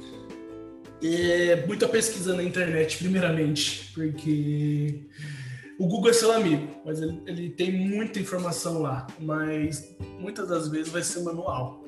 É 1.03 1.63
muita 1.67 1.87
pesquisa 1.87 2.35
na 2.35 2.43
internet, 2.43 2.97
primeiramente, 2.97 3.91
porque 3.93 5.05
o 5.81 5.87
Google 5.87 6.11
é 6.11 6.13
seu 6.13 6.31
amigo, 6.31 6.67
mas 6.85 7.01
ele, 7.01 7.23
ele 7.25 7.49
tem 7.49 7.71
muita 7.71 8.19
informação 8.19 8.83
lá, 8.83 9.07
mas 9.19 9.95
muitas 10.19 10.47
das 10.47 10.67
vezes 10.67 10.91
vai 10.91 11.01
ser 11.01 11.21
manual. 11.21 11.83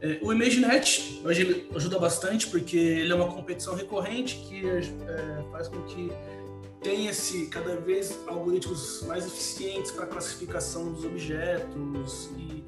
É, 0.00 0.18
o 0.22 0.32
ImageNet 0.32 1.20
hoje 1.22 1.42
ele 1.42 1.68
ajuda 1.74 1.98
bastante 1.98 2.46
porque 2.46 2.74
ele 2.74 3.12
é 3.12 3.14
uma 3.14 3.30
competição 3.30 3.74
recorrente 3.74 4.36
que 4.48 4.66
é, 4.66 5.44
faz 5.52 5.68
com 5.68 5.82
que 5.82 6.10
tenha 6.82 7.10
esse 7.10 7.48
cada 7.48 7.76
vez 7.76 8.18
algoritmos 8.26 9.02
mais 9.06 9.26
eficientes 9.26 9.90
para 9.90 10.06
classificação 10.06 10.90
dos 10.90 11.04
objetos 11.04 12.30
e 12.38 12.64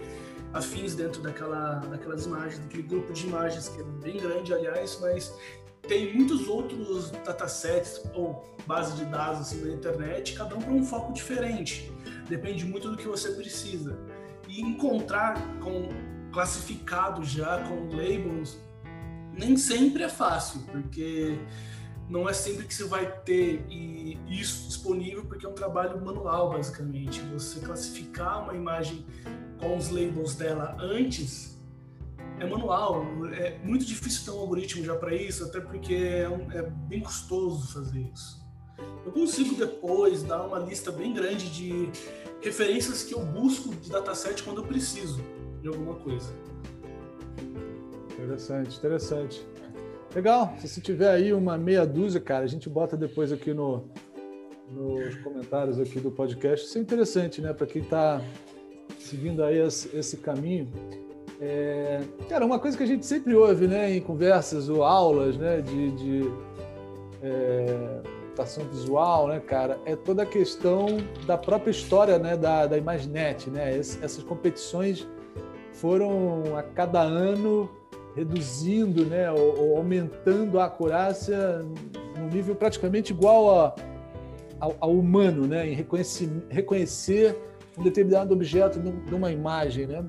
afins 0.55 0.95
dentro 0.95 1.21
daquela, 1.21 1.81
daquelas 1.81 2.25
imagens, 2.25 2.61
daquele 2.61 2.85
grupo 2.85 3.13
de 3.13 3.27
imagens 3.27 3.69
que 3.69 3.81
é 3.81 3.85
bem 3.85 4.17
grande, 4.19 4.55
aliás, 4.55 4.99
mas 5.01 5.35
tem 5.83 6.15
muitos 6.15 6.49
outros 6.49 7.11
datasets 7.11 8.01
ou 8.15 8.57
bases 8.67 8.97
de 8.97 9.05
dados 9.07 9.41
assim, 9.41 9.63
na 9.63 9.75
internet, 9.75 10.35
cada 10.35 10.57
um 10.57 10.63
com 10.63 10.73
um 10.73 10.85
foco 10.85 11.13
diferente. 11.13 11.93
Depende 12.29 12.65
muito 12.65 12.91
do 12.91 12.97
que 12.97 13.07
você 13.07 13.33
precisa. 13.33 13.99
E 14.49 14.63
encontrar 14.63 15.35
com 15.61 15.89
classificado 16.33 17.25
já 17.25 17.63
com 17.65 17.95
labels 17.95 18.57
nem 19.37 19.57
sempre 19.57 20.05
é 20.05 20.09
fácil, 20.09 20.61
porque 20.71 21.39
não 22.09 22.29
é 22.29 22.33
sempre 22.33 22.67
que 22.67 22.75
você 22.75 22.85
vai 22.85 23.11
ter 23.23 23.65
isso 24.29 24.69
disponível, 24.69 25.25
porque 25.25 25.45
é 25.45 25.49
um 25.49 25.55
trabalho 25.55 26.01
manual, 26.05 26.51
basicamente. 26.51 27.21
Você 27.33 27.61
classificar 27.61 28.45
uma 28.45 28.55
imagem 28.55 29.05
com 29.61 29.77
os 29.77 29.89
labels 29.91 30.35
dela 30.35 30.77
antes 30.81 31.55
é 32.39 32.47
manual. 32.47 33.05
É 33.33 33.59
muito 33.63 33.85
difícil 33.85 34.25
ter 34.25 34.39
um 34.39 34.41
algoritmo 34.41 34.85
já 34.85 34.97
para 34.97 35.15
isso, 35.15 35.45
até 35.45 35.61
porque 35.61 35.95
é, 35.95 36.29
é, 36.53 36.63
bem 36.89 37.01
custoso 37.01 37.73
fazer 37.73 38.01
isso. 38.13 38.45
Eu 39.05 39.13
consigo 39.13 39.55
depois 39.55 40.23
dar 40.23 40.43
uma 40.47 40.59
lista 40.59 40.91
bem 40.91 41.13
grande 41.13 41.51
de 41.51 41.89
referências 42.43 43.03
que 43.05 43.15
eu 43.15 43.25
busco 43.25 43.75
de 43.75 43.91
dataset 43.91 44.43
quando 44.43 44.63
eu 44.63 44.67
preciso 44.67 45.23
de 45.63 45.69
alguma 45.69 45.95
coisa. 45.95 46.33
Interessante, 48.13 48.77
interessante. 48.77 49.47
Legal. 50.15 50.55
Se 50.61 50.69
você 50.69 50.81
tiver 50.81 51.11
aí 51.11 51.33
uma 51.33 51.59
meia 51.59 51.87
dúzia, 51.87 52.21
cara, 52.21 52.45
a 52.45 52.49
gente 52.49 52.69
bota 52.69 52.97
depois 52.97 53.33
aqui 53.33 53.53
no, 53.53 53.89
nos 54.71 55.17
comentários 55.17 55.79
aqui 55.79 56.01
do 56.01 56.11
podcast. 56.11 56.67
Isso 56.67 56.79
é 56.79 56.81
interessante, 56.81 57.41
né? 57.41 57.53
Para 57.53 57.67
quem 57.67 57.83
está 57.83 58.21
seguindo 59.05 59.45
aí 59.45 59.59
esse, 59.59 60.17
caminho. 60.17 60.69
É, 61.41 62.01
cara, 62.29 62.45
uma 62.45 62.59
coisa 62.59 62.77
que 62.77 62.83
a 62.83 62.87
gente 62.87 63.05
sempre 63.05 63.35
ouve, 63.35 63.67
né, 63.67 63.95
em 63.95 64.01
conversas 64.01 64.69
ou 64.69 64.83
aulas, 64.83 65.37
né, 65.37 65.61
de, 65.61 65.91
de 65.93 66.33
é, 67.23 68.01
visual, 68.71 69.29
né, 69.29 69.41
cara, 69.41 69.79
é 69.85 69.95
toda 69.95 70.23
a 70.23 70.27
questão 70.27 70.87
da 71.27 71.37
própria 71.37 71.71
história, 71.71 72.19
né, 72.19 72.37
da, 72.37 72.67
da 72.67 72.79
Imaginet, 72.79 73.51
né, 73.51 73.77
essas 73.79 74.23
competições 74.23 75.07
foram 75.73 76.57
a 76.57 76.63
cada 76.63 77.01
ano 77.03 77.69
reduzindo, 78.17 79.05
né, 79.05 79.31
ou, 79.31 79.59
ou 79.61 79.77
aumentando 79.77 80.59
a 80.59 80.67
acurácia 80.67 81.65
num 82.17 82.29
nível 82.29 82.55
praticamente 82.55 83.13
igual 83.13 83.59
a, 83.59 83.75
ao, 84.61 84.77
ao, 84.81 84.93
humano, 84.93 85.47
né, 85.47 85.69
em 85.69 85.75
reconhecer 86.49 87.37
um 87.79 87.83
determinado 87.83 88.33
objeto 88.33 88.79
numa 89.11 89.31
imagem, 89.33 89.87
né? 89.87 90.05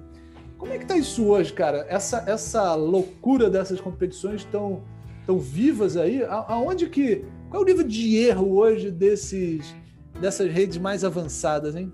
Como 0.57 0.72
é 0.72 0.77
que 0.77 0.84
está 0.84 0.98
isso 0.98 1.25
hoje, 1.25 1.51
cara? 1.53 1.86
Essa, 1.89 2.24
essa 2.27 2.74
loucura 2.75 3.50
dessas 3.50 3.81
competições 3.81 4.41
estão 4.41 4.84
tão 5.25 5.39
vivas 5.39 5.98
aí? 5.98 6.24
Aonde 6.24 6.88
que 6.88 7.25
qual 7.50 7.62
é 7.62 7.65
o 7.65 7.67
nível 7.67 7.88
de 7.88 8.17
erro 8.17 8.55
hoje 8.55 8.91
desses 8.91 9.75
dessas 10.19 10.51
redes 10.51 10.77
mais 10.77 11.03
avançadas, 11.03 11.75
hein? 11.75 11.91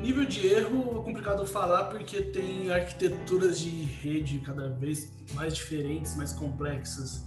Nível 0.00 0.24
de 0.24 0.46
erro 0.46 1.00
é 1.00 1.04
complicado 1.04 1.46
falar 1.46 1.84
porque 1.84 2.22
tem 2.22 2.70
arquiteturas 2.70 3.58
de 3.58 3.70
rede 3.70 4.38
cada 4.40 4.68
vez 4.68 5.12
mais 5.34 5.54
diferentes, 5.54 6.14
mais 6.16 6.32
complexas. 6.32 7.24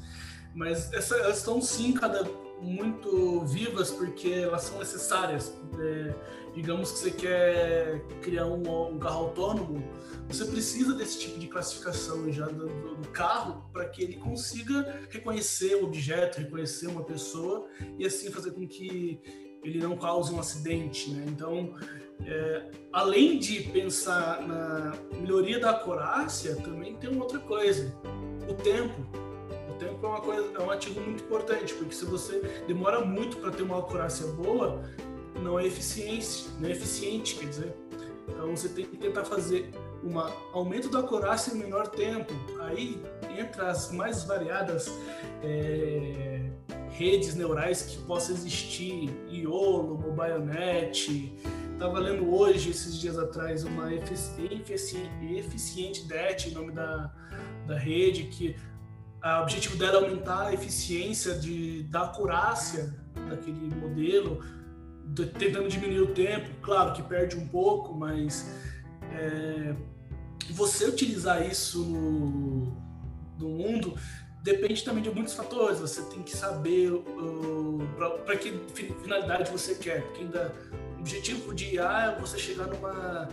Mas 0.53 0.91
essa, 0.93 1.15
elas 1.17 1.37
estão 1.37 1.61
sim 1.61 1.93
cada 1.93 2.23
muito 2.61 3.41
vivas 3.45 3.89
porque 3.91 4.29
elas 4.29 4.63
são 4.63 4.79
necessárias. 4.79 5.53
É, 5.79 6.13
digamos 6.53 6.91
que 6.91 6.99
você 6.99 7.11
quer 7.11 8.01
criar 8.21 8.45
um, 8.47 8.93
um, 8.93 8.99
carro 8.99 9.25
autônomo, 9.25 9.83
você 10.27 10.45
precisa 10.45 10.93
desse 10.93 11.19
tipo 11.19 11.39
de 11.39 11.47
classificação 11.47 12.31
já 12.31 12.45
do, 12.47 12.67
do 12.67 13.07
carro 13.09 13.69
para 13.71 13.87
que 13.87 14.03
ele 14.03 14.17
consiga 14.17 15.01
reconhecer 15.09 15.75
o 15.75 15.85
objeto, 15.85 16.39
reconhecer 16.39 16.87
uma 16.87 17.03
pessoa 17.03 17.67
e 17.97 18.05
assim 18.05 18.31
fazer 18.31 18.51
com 18.51 18.67
que 18.67 19.21
ele 19.63 19.79
não 19.79 19.97
cause 19.97 20.33
um 20.33 20.39
acidente. 20.39 21.11
Né? 21.11 21.25
Então, 21.27 21.75
é, 22.25 22.69
além 22.91 23.39
de 23.39 23.61
pensar 23.63 24.45
na 24.45 24.93
melhoria 25.19 25.59
da 25.59 25.71
acurácia, 25.71 26.55
também 26.57 26.95
tem 26.95 27.09
uma 27.09 27.23
outra 27.23 27.39
coisa: 27.39 27.93
o 28.49 28.53
tempo. 28.53 29.29
O 29.69 29.73
tempo 29.79 30.05
é, 30.05 30.09
uma 30.09 30.19
coisa, 30.19 30.51
é 30.53 30.61
um 30.61 30.69
ativo 30.69 30.99
muito 30.99 31.23
importante, 31.23 31.73
porque 31.73 31.95
se 31.95 32.03
você 32.03 32.39
demora 32.67 33.05
muito 33.05 33.37
para 33.37 33.49
ter 33.51 33.63
uma 33.63 33.79
acurácia 33.79 34.27
boa, 34.27 34.83
não 35.43 35.59
é 35.59 35.65
eficiente, 35.65 36.47
não 36.59 36.69
é 36.69 36.71
eficiente, 36.71 37.35
quer 37.35 37.47
dizer. 37.47 37.75
Então 38.27 38.55
você 38.55 38.69
tem 38.69 38.85
que 38.85 38.97
tentar 38.97 39.25
fazer 39.25 39.71
um 40.03 40.17
aumento 40.53 40.89
da 40.89 40.99
acurácia 40.99 41.51
em 41.51 41.57
menor 41.57 41.87
tempo. 41.87 42.33
Aí 42.61 43.01
entra 43.37 43.71
as 43.71 43.91
mais 43.91 44.23
variadas 44.23 44.91
é, 45.43 46.49
redes 46.91 47.35
neurais 47.35 47.81
que 47.81 47.97
possam 48.03 48.35
existir, 48.35 49.09
IOLO, 49.29 49.97
MobileNet, 49.97 51.35
Estava 51.79 51.97
lendo 51.97 52.29
hoje, 52.35 52.71
esses 52.71 52.99
dias 52.99 53.17
atrás, 53.17 53.63
uma 53.63 53.93
eficiente, 53.93 54.73
eficiente 54.73 56.05
DET, 56.05 56.51
nome 56.51 56.73
da, 56.73 57.09
da 57.65 57.77
rede, 57.77 58.23
que 58.25 58.53
o 59.23 59.41
objetivo 59.43 59.77
dela 59.77 59.99
é 59.99 60.03
aumentar 60.03 60.47
a 60.47 60.53
eficiência 60.53 61.35
de, 61.35 61.83
da 61.83 62.01
acurácia 62.01 62.93
daquele 63.29 63.73
modelo, 63.73 64.43
de, 64.43 64.58
tentando 65.15 65.67
diminuir 65.67 66.01
o 66.01 66.13
tempo. 66.13 66.49
Claro 66.61 66.93
que 66.93 67.03
perde 67.03 67.35
um 67.35 67.47
pouco, 67.47 67.93
mas 67.93 68.49
é, 69.11 69.75
você 70.51 70.85
utilizar 70.85 71.45
isso 71.45 71.83
no, 71.83 72.77
no 73.37 73.49
mundo 73.49 73.95
depende 74.43 74.83
também 74.83 75.03
de 75.03 75.09
muitos 75.09 75.33
fatores. 75.33 75.79
Você 75.79 76.01
tem 76.03 76.23
que 76.23 76.35
saber 76.35 76.91
uh, 76.91 77.79
para 78.25 78.37
que 78.37 78.51
finalidade 79.01 79.51
você 79.51 79.75
quer, 79.75 80.03
porque 80.03 80.21
ainda 80.21 80.53
o 80.97 80.99
objetivo 80.99 81.53
de 81.53 81.75
IA 81.75 82.15
é 82.15 82.19
você 82.19 82.37
chegar 82.37 82.67
numa 82.67 83.29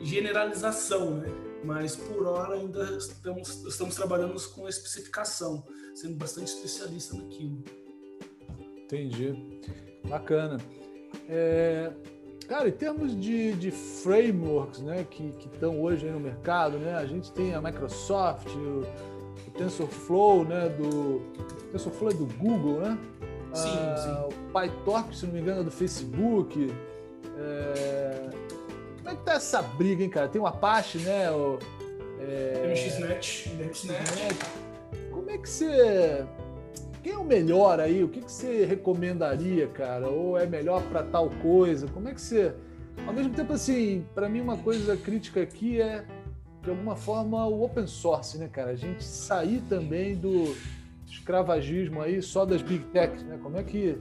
generalização, 0.00 1.18
né? 1.18 1.28
Mas 1.64 1.96
por 1.96 2.26
hora 2.26 2.54
ainda 2.54 2.82
estamos, 2.96 3.64
estamos 3.64 3.94
trabalhando 3.94 4.38
com 4.50 4.68
especificação, 4.68 5.64
sendo 5.94 6.16
bastante 6.16 6.48
especialista 6.48 7.16
naquilo. 7.16 7.64
Entendi. 8.84 9.60
Bacana. 10.06 10.58
É, 11.28 11.90
cara, 12.46 12.68
em 12.68 12.72
termos 12.72 13.18
de, 13.18 13.52
de 13.52 13.70
frameworks 13.70 14.80
né, 14.80 15.06
que 15.10 15.32
estão 15.52 15.80
hoje 15.80 16.06
no 16.06 16.20
mercado, 16.20 16.78
né, 16.78 16.94
a 16.94 17.06
gente 17.06 17.32
tem 17.32 17.54
a 17.54 17.60
Microsoft, 17.60 18.48
o, 18.48 18.84
o 19.48 19.50
TensorFlow, 19.56 20.44
né, 20.44 20.68
do, 20.68 21.22
TensorFlow 21.72 22.10
é 22.10 22.14
do 22.14 22.26
Google, 22.38 22.80
né? 22.80 22.98
Sim, 23.54 23.68
ah, 23.70 23.96
sim. 23.96 24.36
O 24.36 24.52
PyTorch, 24.52 25.16
se 25.16 25.26
não 25.26 25.34
me 25.34 25.40
engano, 25.40 25.60
é 25.60 25.64
do 25.64 25.70
Facebook. 25.70 26.74
É... 27.38 28.30
Como 28.98 29.08
é 29.10 29.14
que 29.14 29.22
tá 29.22 29.34
essa 29.34 29.62
briga, 29.62 30.02
hein, 30.02 30.10
cara? 30.10 30.28
Tem 30.28 30.40
o 30.40 30.46
Apache, 30.46 30.98
né? 30.98 31.30
O, 31.30 31.58
é... 32.20 32.54
Como 35.10 35.30
é 35.30 35.38
que 35.38 35.48
você 35.48 36.26
quem 37.04 37.12
é 37.12 37.18
o 37.18 37.24
melhor 37.24 37.78
aí? 37.78 38.02
O 38.02 38.08
que, 38.08 38.22
que 38.22 38.32
você 38.32 38.64
recomendaria, 38.64 39.68
cara? 39.68 40.08
Ou 40.08 40.38
é 40.38 40.46
melhor 40.46 40.82
para 40.84 41.02
tal 41.02 41.28
coisa? 41.42 41.86
Como 41.86 42.08
é 42.08 42.14
que 42.14 42.20
você. 42.20 42.54
Ao 43.06 43.12
mesmo 43.12 43.34
tempo, 43.34 43.52
assim, 43.52 44.06
para 44.14 44.26
mim, 44.26 44.40
uma 44.40 44.56
coisa 44.56 44.96
crítica 44.96 45.42
aqui 45.42 45.82
é, 45.82 46.06
de 46.62 46.70
alguma 46.70 46.96
forma, 46.96 47.46
o 47.46 47.62
open 47.62 47.86
source, 47.86 48.38
né, 48.38 48.48
cara? 48.48 48.70
A 48.70 48.74
gente 48.74 49.04
sair 49.04 49.60
também 49.68 50.16
do 50.16 50.56
escravagismo 51.06 52.00
aí 52.00 52.22
só 52.22 52.46
das 52.46 52.62
big 52.62 52.86
techs, 52.86 53.22
né? 53.22 53.38
Como 53.42 53.58
é 53.58 53.62
que 53.62 53.98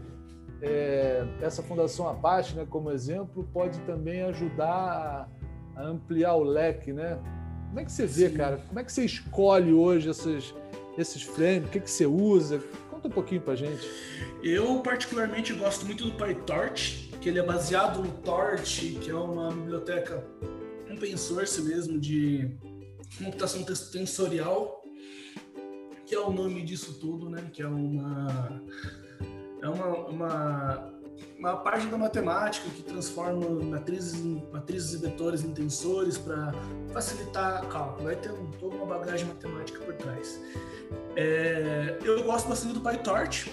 é, 0.62 1.26
essa 1.42 1.62
Fundação 1.62 2.08
Apache, 2.08 2.56
né, 2.56 2.66
como 2.70 2.90
exemplo, 2.90 3.46
pode 3.52 3.80
também 3.82 4.22
ajudar 4.24 5.28
a, 5.76 5.82
a 5.82 5.88
ampliar 5.88 6.36
o 6.36 6.44
leque, 6.44 6.94
né? 6.94 7.20
Como 7.68 7.82
é 7.82 7.84
que 7.84 7.92
você 7.92 8.06
vê, 8.06 8.30
Sim. 8.30 8.38
cara? 8.38 8.58
Como 8.66 8.80
é 8.80 8.84
que 8.84 8.94
você 8.94 9.04
escolhe 9.04 9.74
hoje 9.74 10.10
essas, 10.10 10.56
esses 10.98 11.22
frames? 11.22 11.68
O 11.68 11.72
que, 11.72 11.82
que 11.82 11.92
você 11.92 12.06
usa? 12.06 12.62
Conta 13.04 13.08
um 13.08 13.12
pouquinho 13.12 13.42
pra 13.42 13.54
gente. 13.54 13.86
Eu, 14.42 14.80
particularmente, 14.80 15.52
gosto 15.54 15.86
muito 15.86 16.06
do 16.06 16.14
PyTorch, 16.14 17.10
que 17.20 17.28
ele 17.28 17.38
é 17.38 17.44
baseado 17.44 18.02
no 18.02 18.10
Torch, 18.22 18.98
que 19.02 19.10
é 19.12 19.16
uma 19.16 19.52
biblioteca 19.52 20.26
open 20.90 21.18
source 21.18 21.62
mesmo 21.62 22.00
de 22.00 22.56
computação 23.18 23.62
tensorial, 23.92 24.82
que 26.06 26.16
é 26.16 26.20
o 26.20 26.32
nome 26.32 26.64
disso 26.64 26.98
tudo, 26.98 27.30
né? 27.30 27.50
Que 27.52 27.62
é 27.62 27.68
uma 27.68 28.62
é 29.62 29.68
uma, 29.68 29.88
uma, 30.08 30.93
uma 31.38 31.58
parte 31.58 31.88
da 31.88 31.98
matemática 31.98 32.70
que 32.70 32.84
transforma 32.84 33.50
matrizes, 33.50 34.22
matrizes 34.52 34.94
e 34.94 34.98
vetores 34.98 35.44
em 35.44 35.52
tensores 35.52 36.18
para 36.18 36.54
facilitar 36.94 37.68
cálculo. 37.68 38.06
Vai 38.06 38.16
ter 38.16 38.32
um, 38.32 38.50
toda 38.52 38.76
uma 38.76 38.98
bagagem 38.98 39.28
matemática 39.28 39.80
por 39.80 39.94
trás. 39.96 40.40
É, 41.16 42.00
eu 42.04 42.24
gosto 42.24 42.48
bastante 42.48 42.76
do 42.76 42.82
PyTorch, 42.82 43.52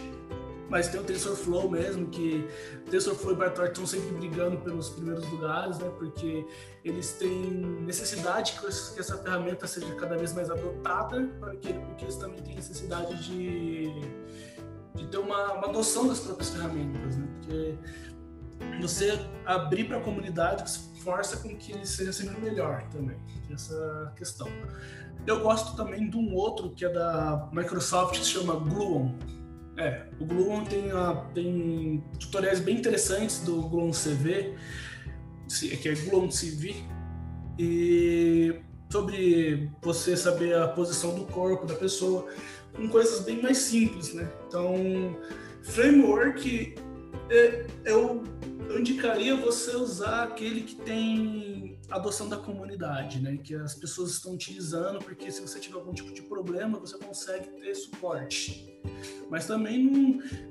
mas 0.71 0.87
tem 0.87 1.01
o 1.01 1.03
TensorFlow 1.05 1.69
mesmo, 1.69 2.07
que 2.07 2.47
TensorFlow 2.89 3.33
e 3.33 3.37
PyTorch 3.37 3.73
estão 3.73 3.87
sempre 3.87 4.13
brigando 4.13 4.59
pelos 4.59 4.89
primeiros 4.91 5.29
lugares, 5.29 5.79
né? 5.79 5.91
Porque 5.99 6.47
eles 6.85 7.13
têm 7.15 7.51
necessidade 7.85 8.53
que 8.61 8.67
essa 8.69 9.19
ferramenta 9.19 9.67
seja 9.67 9.93
cada 9.97 10.17
vez 10.17 10.33
mais 10.33 10.49
adotada, 10.49 11.29
porque, 11.41 11.73
porque 11.73 12.05
eles 12.05 12.17
também 12.17 12.41
têm 12.43 12.55
necessidade 12.55 13.21
de, 13.25 13.91
de 14.95 15.07
ter 15.07 15.19
uma, 15.19 15.53
uma 15.55 15.69
adoção 15.69 16.09
das 16.09 16.21
próprias 16.21 16.51
ferramentas, 16.51 17.17
né? 17.17 17.29
Porque 17.39 17.75
você 18.81 19.19
abrir 19.45 19.85
para 19.85 19.99
a 19.99 20.01
comunidade 20.01 20.65
força 21.01 21.39
com 21.39 21.57
que 21.57 21.73
ele 21.73 21.87
seja 21.87 22.13
sempre 22.13 22.41
melhor 22.41 22.87
também, 22.91 23.17
essa 23.51 24.13
questão. 24.17 24.49
Eu 25.27 25.41
gosto 25.41 25.77
também 25.77 26.09
de 26.09 26.17
um 26.17 26.35
outro 26.35 26.71
que 26.71 26.85
é 26.85 26.89
da 26.89 27.49
Microsoft 27.53 28.19
que 28.19 28.25
se 28.25 28.33
chama 28.33 28.57
Gluon. 28.57 29.13
É, 29.77 30.07
o 30.19 30.25
Gluon 30.25 30.65
tem, 30.65 30.91
a, 30.91 31.15
tem 31.35 32.05
tutoriais 32.19 32.61
bem 32.61 32.77
interessantes 32.77 33.41
do 33.41 33.63
Gluon 33.63 33.91
CV, 33.91 34.55
que 35.81 35.89
é 35.89 35.95
Gluon 35.95 36.29
CV, 36.29 36.85
e 37.59 38.61
sobre 38.91 39.71
você 39.81 40.17
saber 40.17 40.57
a 40.57 40.69
posição 40.69 41.15
do 41.15 41.25
corpo 41.27 41.67
da 41.67 41.75
pessoa, 41.75 42.27
com 42.75 42.89
coisas 42.89 43.21
bem 43.25 43.43
mais 43.43 43.59
simples, 43.59 44.15
né? 44.15 44.31
Então, 44.47 44.75
framework, 45.63 46.75
é, 47.31 47.67
eu, 47.85 48.23
eu 48.69 48.79
indicaria 48.79 49.37
você 49.37 49.77
usar 49.77 50.25
aquele 50.25 50.63
que 50.63 50.77
tem 50.77 51.79
adoção 51.91 52.29
da 52.29 52.37
comunidade, 52.37 53.21
né? 53.21 53.37
Que 53.43 53.55
as 53.55 53.75
pessoas 53.75 54.13
estão 54.13 54.35
utilizando, 54.35 54.99
porque 54.99 55.31
se 55.31 55.41
você 55.41 55.59
tiver 55.59 55.77
algum 55.77 55.93
tipo 55.93 56.13
de 56.13 56.23
problema, 56.23 56.79
você 56.79 56.97
consegue 56.99 57.49
ter 57.61 57.75
suporte. 57.75 58.67
Mas 59.29 59.47
também 59.47 59.85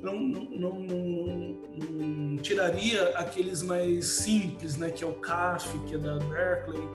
não, 0.02 0.20
não, 0.20 0.50
não, 0.50 0.80
não, 0.80 2.38
tiraria 2.38 3.10
aqueles 3.18 3.62
mais 3.62 4.06
simples, 4.06 4.78
né? 4.78 4.90
Que 4.90 5.04
é 5.04 5.08
o 5.08 5.14
CAF, 5.14 5.78
que 5.80 5.96
é 5.96 5.98
da 5.98 6.18
Berkeley, 6.18 6.88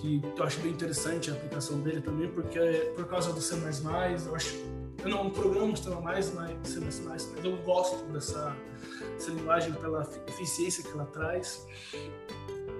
que 0.00 0.22
eu 0.36 0.44
acho 0.44 0.60
bem 0.60 0.72
interessante 0.72 1.30
a 1.30 1.34
aplicação 1.34 1.80
dele 1.80 2.00
também, 2.00 2.28
porque 2.28 2.58
é 2.58 2.92
por 2.96 3.06
causa 3.06 3.32
do 3.32 3.40
C++, 3.40 3.54
eu 3.54 4.34
acho 4.34 4.54
eu 5.04 5.10
não 5.10 5.30
programo 5.30 5.76
C++, 5.76 5.88
mas, 6.02 6.26
C++, 6.64 6.80
eu 7.44 7.56
gosto 7.58 8.04
dessa, 8.12 8.56
dessa 9.14 9.30
linguagem 9.30 9.72
pela 9.74 10.08
eficiência 10.26 10.82
que 10.82 10.90
ela 10.90 11.06
traz. 11.06 11.66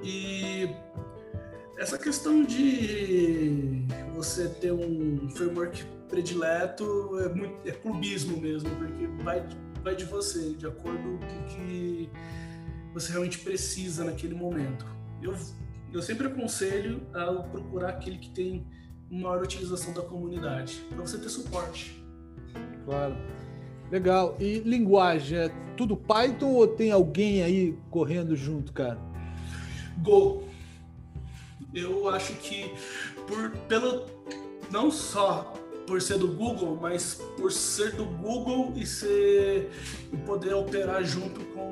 E 0.02 0.68
essa 1.76 1.96
questão 1.96 2.42
de 2.42 3.84
você 4.14 4.48
ter 4.48 4.72
um 4.72 5.30
framework 5.30 5.84
predileto 6.08 7.18
é, 7.20 7.28
muito, 7.28 7.68
é 7.68 7.72
clubismo 7.72 8.36
mesmo, 8.36 8.68
porque 8.76 9.06
vai, 9.22 9.46
vai 9.82 9.94
de 9.94 10.04
você, 10.04 10.54
de 10.54 10.66
acordo 10.66 11.18
com 11.18 11.40
o 11.40 11.44
que 11.46 12.10
você 12.92 13.12
realmente 13.12 13.38
precisa 13.38 14.04
naquele 14.04 14.34
momento. 14.34 14.84
Eu, 15.22 15.36
eu 15.92 16.02
sempre 16.02 16.26
aconselho 16.26 17.02
a 17.14 17.32
procurar 17.42 17.90
aquele 17.90 18.18
que 18.18 18.30
tem 18.30 18.66
maior 19.10 19.42
utilização 19.42 19.92
da 19.92 20.02
comunidade, 20.02 20.84
para 20.90 21.00
você 21.00 21.18
ter 21.18 21.28
suporte. 21.28 22.02
Claro. 22.84 23.16
Legal. 23.90 24.36
E 24.38 24.58
linguagem, 24.60 25.38
é 25.38 25.48
tudo 25.76 25.96
Python 25.96 26.52
ou 26.52 26.66
tem 26.66 26.90
alguém 26.90 27.42
aí 27.42 27.78
correndo 27.90 28.36
junto, 28.36 28.72
cara? 28.72 28.98
Go. 30.02 30.44
Eu 31.74 32.08
acho 32.08 32.34
que 32.34 32.70
por 33.26 33.50
pelo 33.68 34.06
não 34.70 34.90
só 34.90 35.54
por 35.86 36.02
ser 36.02 36.18
do 36.18 36.28
Google, 36.28 36.78
mas 36.80 37.14
por 37.38 37.50
ser 37.50 37.92
do 37.92 38.04
Google 38.04 38.74
e 38.76 38.84
ser 38.84 39.70
e 40.12 40.16
poder 40.18 40.52
operar 40.54 41.02
junto 41.02 41.40
com 41.46 41.67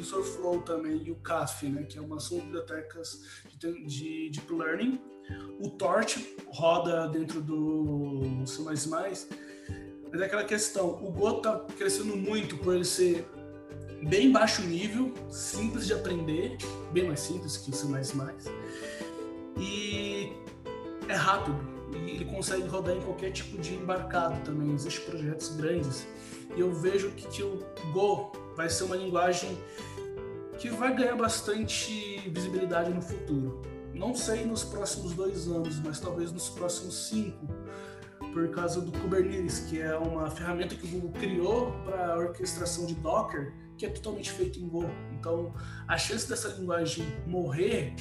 TensorFlow 0.00 0.62
também 0.62 1.02
e 1.04 1.10
o 1.10 1.16
CAF, 1.16 1.66
né, 1.66 1.82
que 1.82 1.98
é 1.98 2.00
uma 2.00 2.18
são 2.18 2.40
bibliotecas 2.40 3.22
de, 3.58 3.84
de 3.84 4.30
deep 4.30 4.52
learning. 4.52 5.00
O 5.60 5.70
Torch 5.70 6.36
roda 6.48 7.08
dentro 7.08 7.40
do 7.40 8.44
C++, 8.46 8.62
mas 8.88 9.28
é 10.12 10.24
aquela 10.24 10.44
questão, 10.44 10.88
o 11.04 11.12
Go 11.12 11.36
está 11.36 11.60
crescendo 11.76 12.16
muito 12.16 12.56
por 12.56 12.74
ele 12.74 12.84
ser 12.84 13.28
bem 14.08 14.32
baixo 14.32 14.62
nível, 14.62 15.14
simples 15.30 15.86
de 15.86 15.92
aprender, 15.92 16.56
bem 16.92 17.06
mais 17.06 17.20
simples 17.20 17.56
que 17.58 17.70
o 17.70 17.74
C++, 17.74 17.86
e 19.56 20.32
é 21.08 21.14
rápido, 21.14 21.56
e 21.94 22.10
ele 22.10 22.24
consegue 22.24 22.66
rodar 22.66 22.96
em 22.96 23.00
qualquer 23.02 23.30
tipo 23.30 23.58
de 23.58 23.74
embarcado 23.74 24.42
também, 24.44 24.74
existem 24.74 25.04
projetos 25.04 25.54
grandes, 25.54 26.08
e 26.56 26.60
eu 26.60 26.72
vejo 26.74 27.12
que 27.12 27.42
o 27.42 27.58
Go 27.92 28.32
vai 28.56 28.68
ser 28.68 28.84
uma 28.84 28.96
linguagem 28.96 29.56
que 30.60 30.68
vai 30.68 30.94
ganhar 30.94 31.16
bastante 31.16 32.20
visibilidade 32.28 32.92
no 32.92 33.00
futuro. 33.00 33.62
Não 33.94 34.14
sei 34.14 34.44
nos 34.44 34.62
próximos 34.62 35.14
dois 35.14 35.48
anos, 35.48 35.80
mas 35.80 35.98
talvez 35.98 36.30
nos 36.30 36.50
próximos 36.50 37.08
cinco, 37.08 37.46
por 38.34 38.46
causa 38.50 38.78
do 38.82 38.92
Kubernetes, 38.92 39.60
que 39.60 39.80
é 39.80 39.96
uma 39.96 40.30
ferramenta 40.30 40.74
que 40.74 40.86
o 40.86 40.90
Google 40.90 41.12
criou 41.12 41.72
para 41.84 42.18
orquestração 42.18 42.84
de 42.84 42.94
Docker, 42.96 43.54
que 43.78 43.86
é 43.86 43.88
totalmente 43.88 44.30
feito 44.32 44.60
em 44.60 44.68
Go. 44.68 44.84
Então, 45.18 45.54
a 45.88 45.96
chance 45.96 46.28
dessa 46.28 46.48
linguagem 46.48 47.06
morrer 47.26 47.94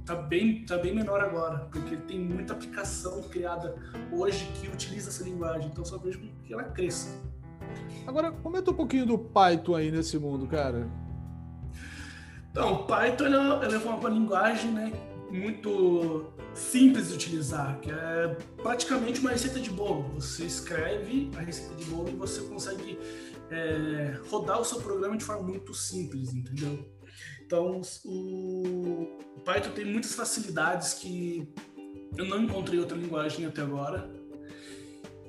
está 0.00 0.16
bem, 0.16 0.64
tá 0.64 0.76
bem 0.76 0.92
menor 0.92 1.20
agora, 1.20 1.68
porque 1.70 1.96
tem 1.96 2.18
muita 2.18 2.52
aplicação 2.52 3.22
criada 3.22 3.76
hoje 4.12 4.44
que 4.60 4.66
utiliza 4.66 5.08
essa 5.08 5.22
linguagem. 5.22 5.70
Então, 5.70 5.84
só 5.84 5.98
vejo 5.98 6.18
que 6.42 6.52
ela 6.52 6.64
cresça. 6.64 7.16
Agora, 8.08 8.32
comenta 8.32 8.72
um 8.72 8.74
pouquinho 8.74 9.06
do 9.06 9.16
Python 9.16 9.76
aí 9.76 9.92
nesse 9.92 10.18
mundo, 10.18 10.48
cara. 10.48 10.90
Então, 12.50 12.84
Python 12.86 13.26
ela, 13.26 13.64
ela 13.64 13.74
é 13.74 13.78
uma 13.78 14.08
linguagem, 14.08 14.72
né? 14.72 14.92
muito 15.30 16.26
simples 16.54 17.08
de 17.08 17.14
utilizar, 17.14 17.78
que 17.80 17.90
é 17.90 18.36
praticamente 18.60 19.20
uma 19.20 19.30
receita 19.30 19.60
de 19.60 19.70
bolo. 19.70 20.02
Você 20.14 20.44
escreve 20.44 21.30
a 21.36 21.40
receita 21.40 21.74
de 21.76 21.84
bolo 21.84 22.08
e 22.08 22.16
você 22.16 22.42
consegue 22.42 22.98
é, 23.50 24.18
rodar 24.28 24.60
o 24.60 24.64
seu 24.64 24.80
programa 24.80 25.16
de 25.16 25.24
forma 25.24 25.42
muito 25.42 25.72
simples, 25.72 26.34
entendeu? 26.34 26.84
Então, 27.46 27.80
o 28.04 29.18
Python 29.44 29.70
tem 29.70 29.84
muitas 29.84 30.14
facilidades 30.14 30.94
que 30.94 31.52
eu 32.16 32.24
não 32.24 32.42
encontrei 32.42 32.78
outra 32.78 32.96
linguagem 32.96 33.46
até 33.46 33.62
agora. 33.62 34.10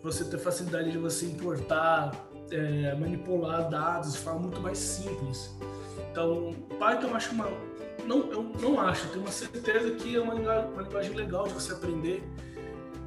Você 0.03 0.25
tem 0.25 0.39
facilidade 0.39 0.91
de 0.91 0.97
você 0.97 1.27
importar, 1.27 2.11
é, 2.49 2.95
manipular 2.95 3.69
dados 3.69 4.13
de 4.13 4.19
forma 4.19 4.41
muito 4.41 4.59
mais 4.59 4.77
simples. 4.77 5.55
Então, 6.11 6.53
Python 6.77 7.07
eu 7.07 7.15
acho 7.15 7.31
uma 7.31 7.47
não, 8.05 8.31
eu 8.31 8.43
não 8.59 8.79
acho, 8.79 9.07
tenho 9.09 9.21
uma 9.21 9.31
certeza 9.31 9.91
que 9.91 10.15
é 10.15 10.19
uma 10.19 10.33
linguagem, 10.33 10.71
uma 10.71 10.81
linguagem 10.81 11.13
legal 11.13 11.47
de 11.47 11.53
você 11.53 11.73
aprender 11.73 12.23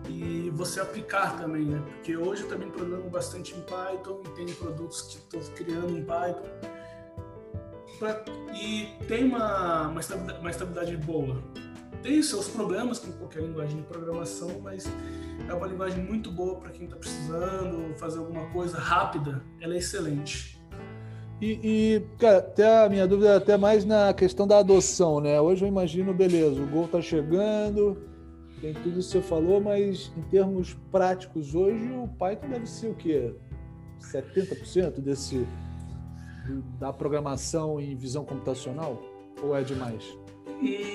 e 0.08 0.50
você 0.50 0.80
aplicar 0.80 1.36
também, 1.38 1.64
né? 1.64 1.82
Porque 1.86 2.16
hoje 2.16 2.42
eu 2.42 2.48
também 2.48 2.70
programo 2.70 3.08
bastante 3.10 3.54
em 3.54 3.60
Python 3.62 4.22
e 4.24 4.28
tenho 4.30 4.54
produtos 4.56 5.02
que 5.02 5.16
estou 5.16 5.40
criando 5.54 5.96
em 5.96 6.04
Python. 6.04 6.48
Pra, 7.98 8.24
e 8.54 8.88
tem 9.06 9.24
uma, 9.24 9.88
uma, 9.88 10.00
estabilidade, 10.00 10.40
uma 10.40 10.50
estabilidade 10.50 10.96
boa. 10.98 11.42
Tem 12.02 12.22
seus 12.22 12.48
problemas 12.48 12.98
com 12.98 13.12
qualquer 13.12 13.42
linguagem 13.42 13.78
de 13.78 13.82
programação, 13.84 14.60
mas 14.62 14.86
é 15.48 15.54
uma 15.54 15.66
linguagem 15.66 16.04
muito 16.04 16.30
boa 16.30 16.56
para 16.56 16.70
quem 16.70 16.84
está 16.84 16.96
precisando 16.96 17.94
fazer 17.96 18.18
alguma 18.18 18.46
coisa 18.50 18.78
rápida. 18.78 19.42
Ela 19.58 19.74
é 19.74 19.78
excelente. 19.78 20.53
E, 21.44 21.60
e, 21.62 22.02
cara, 22.18 22.38
até 22.38 22.86
a 22.86 22.88
minha 22.88 23.06
dúvida 23.06 23.32
é 23.32 23.36
até 23.36 23.58
mais 23.58 23.84
na 23.84 24.14
questão 24.14 24.46
da 24.46 24.60
adoção, 24.60 25.20
né? 25.20 25.38
Hoje 25.38 25.62
eu 25.62 25.68
imagino, 25.68 26.14
beleza, 26.14 26.58
o 26.58 26.66
gol 26.66 26.88
tá 26.88 27.02
chegando, 27.02 27.98
tem 28.62 28.72
tudo 28.72 28.98
isso 28.98 29.12
que 29.12 29.18
você 29.18 29.20
falou, 29.20 29.60
mas 29.60 30.10
em 30.16 30.22
termos 30.22 30.72
práticos, 30.90 31.54
hoje 31.54 31.84
o 31.92 32.08
Python 32.18 32.48
deve 32.48 32.66
ser 32.66 32.86
o 32.88 32.94
quê? 32.94 33.34
70% 34.00 35.02
desse 35.02 35.46
da 36.80 36.94
programação 36.94 37.78
em 37.78 37.94
visão 37.94 38.24
computacional? 38.24 38.98
Ou 39.42 39.54
é 39.54 39.62
demais? 39.62 40.16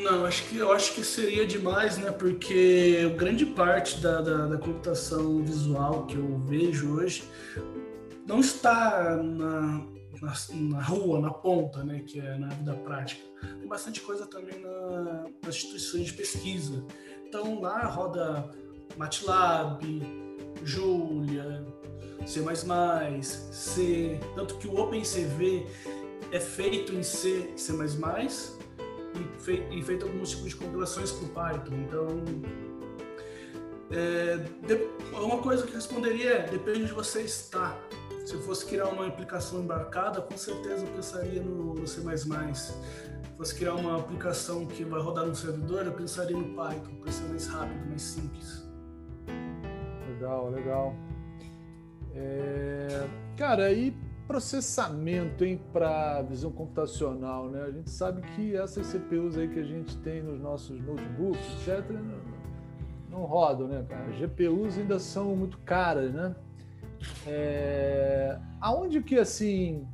Não, 0.04 0.26
acho 0.26 0.50
que 0.50 0.58
eu 0.58 0.72
acho 0.72 0.96
que 0.96 1.04
seria 1.04 1.46
demais, 1.46 2.00
né? 2.00 2.10
Porque 2.10 3.08
grande 3.16 3.46
parte 3.46 4.02
da, 4.02 4.20
da, 4.20 4.48
da 4.48 4.58
computação 4.58 5.44
visual 5.44 6.08
que 6.08 6.16
eu 6.16 6.40
vejo 6.40 6.96
hoje 6.96 7.24
não 8.26 8.40
está 8.40 9.16
na, 9.18 9.86
na, 10.22 10.34
na, 10.52 10.82
rua, 10.82 11.20
na 11.20 11.32
ponta, 11.32 11.84
né, 11.84 12.00
que 12.06 12.20
é 12.20 12.38
na 12.38 12.48
vida 12.48 12.74
prática. 12.76 13.24
Tem 13.42 13.68
bastante 13.68 14.02
coisa 14.02 14.26
também 14.26 14.60
na, 14.60 15.26
nas 15.44 15.56
instituições 15.56 16.08
de 16.08 16.14
pesquisa. 16.14 16.86
Então 17.26 17.62
lá 17.62 17.86
roda 17.86 18.50
MATLAB, 18.98 19.82
Julia, 20.64 21.66
C++, 22.26 22.44
C, 23.24 24.20
tanto 24.36 24.58
que 24.58 24.68
o 24.68 24.80
OpenCV 24.80 25.66
é 26.32 26.40
feito 26.40 26.94
em 26.94 27.04
C, 27.04 27.54
C++ 27.56 27.74
e, 27.74 29.42
fei, 29.42 29.68
e 29.72 29.82
feito 29.82 30.06
alguns 30.06 30.32
tipos 30.32 30.50
de 30.50 30.56
compilações 30.56 31.12
com 31.12 31.28
Python. 31.28 31.76
Então, 31.76 32.24
é, 33.92 34.38
de, 34.38 34.88
uma 35.14 35.40
coisa 35.40 35.64
que 35.64 35.72
eu 35.72 35.76
responderia 35.76 36.32
é, 36.32 36.48
depende 36.48 36.86
de 36.86 36.94
você 36.94 37.22
estar. 37.22 37.80
Se 38.30 38.36
eu 38.36 38.42
fosse 38.42 38.63
criar 38.63 38.86
uma 38.89 39.08
aplicação 39.08 39.60
embarcada, 39.60 40.22
com 40.22 40.38
certeza 40.38 40.86
eu 40.86 40.94
pensaria 40.94 41.42
no, 41.42 41.88
C++. 41.88 42.00
Se 42.54 42.74
fosse 43.36 43.56
criar 43.56 43.74
uma 43.74 43.98
aplicação 43.98 44.68
que 44.68 44.84
vai 44.84 45.02
rodar 45.02 45.26
no 45.26 45.34
servidor, 45.34 45.84
eu 45.88 45.94
pensaria 45.94 46.38
no 46.38 46.54
Python, 46.56 46.94
para 47.02 47.12
ser 47.12 47.24
mais 47.24 47.48
rápido, 47.48 47.89
mais 47.89 48.04
simples. 48.04 48.70
Legal, 50.08 50.52
legal. 50.52 50.96
É... 52.13 53.08
Cara, 53.36 53.72
e 53.72 53.98
processamento 54.28 55.44
para 55.74 56.22
visão 56.22 56.52
computacional, 56.52 57.50
né? 57.50 57.63
A 57.63 57.72
gente 57.72 57.89
sabe 57.89 58.22
que 58.36 58.56
essas 58.56 58.86
CPUs 58.86 59.39
aí 59.39 59.48
que 59.48 59.60
a 59.60 59.65
gente 59.65 59.98
tem 60.02 60.22
nos 60.22 60.39
nossos 60.39 60.80
notebooks, 60.80 61.68
etc., 61.68 61.84
não, 63.10 63.20
não 63.22 63.26
rodam, 63.26 63.68
né, 63.68 63.84
cara? 63.89 64.12
GPUs 64.12 64.78
ainda 64.78 65.00
são 65.00 65.36
muito 65.36 65.58
caras, 65.62 66.13
né? 66.13 66.36
É, 67.26 68.38
aonde 68.60 69.02
que, 69.02 69.18
assim, 69.18 69.88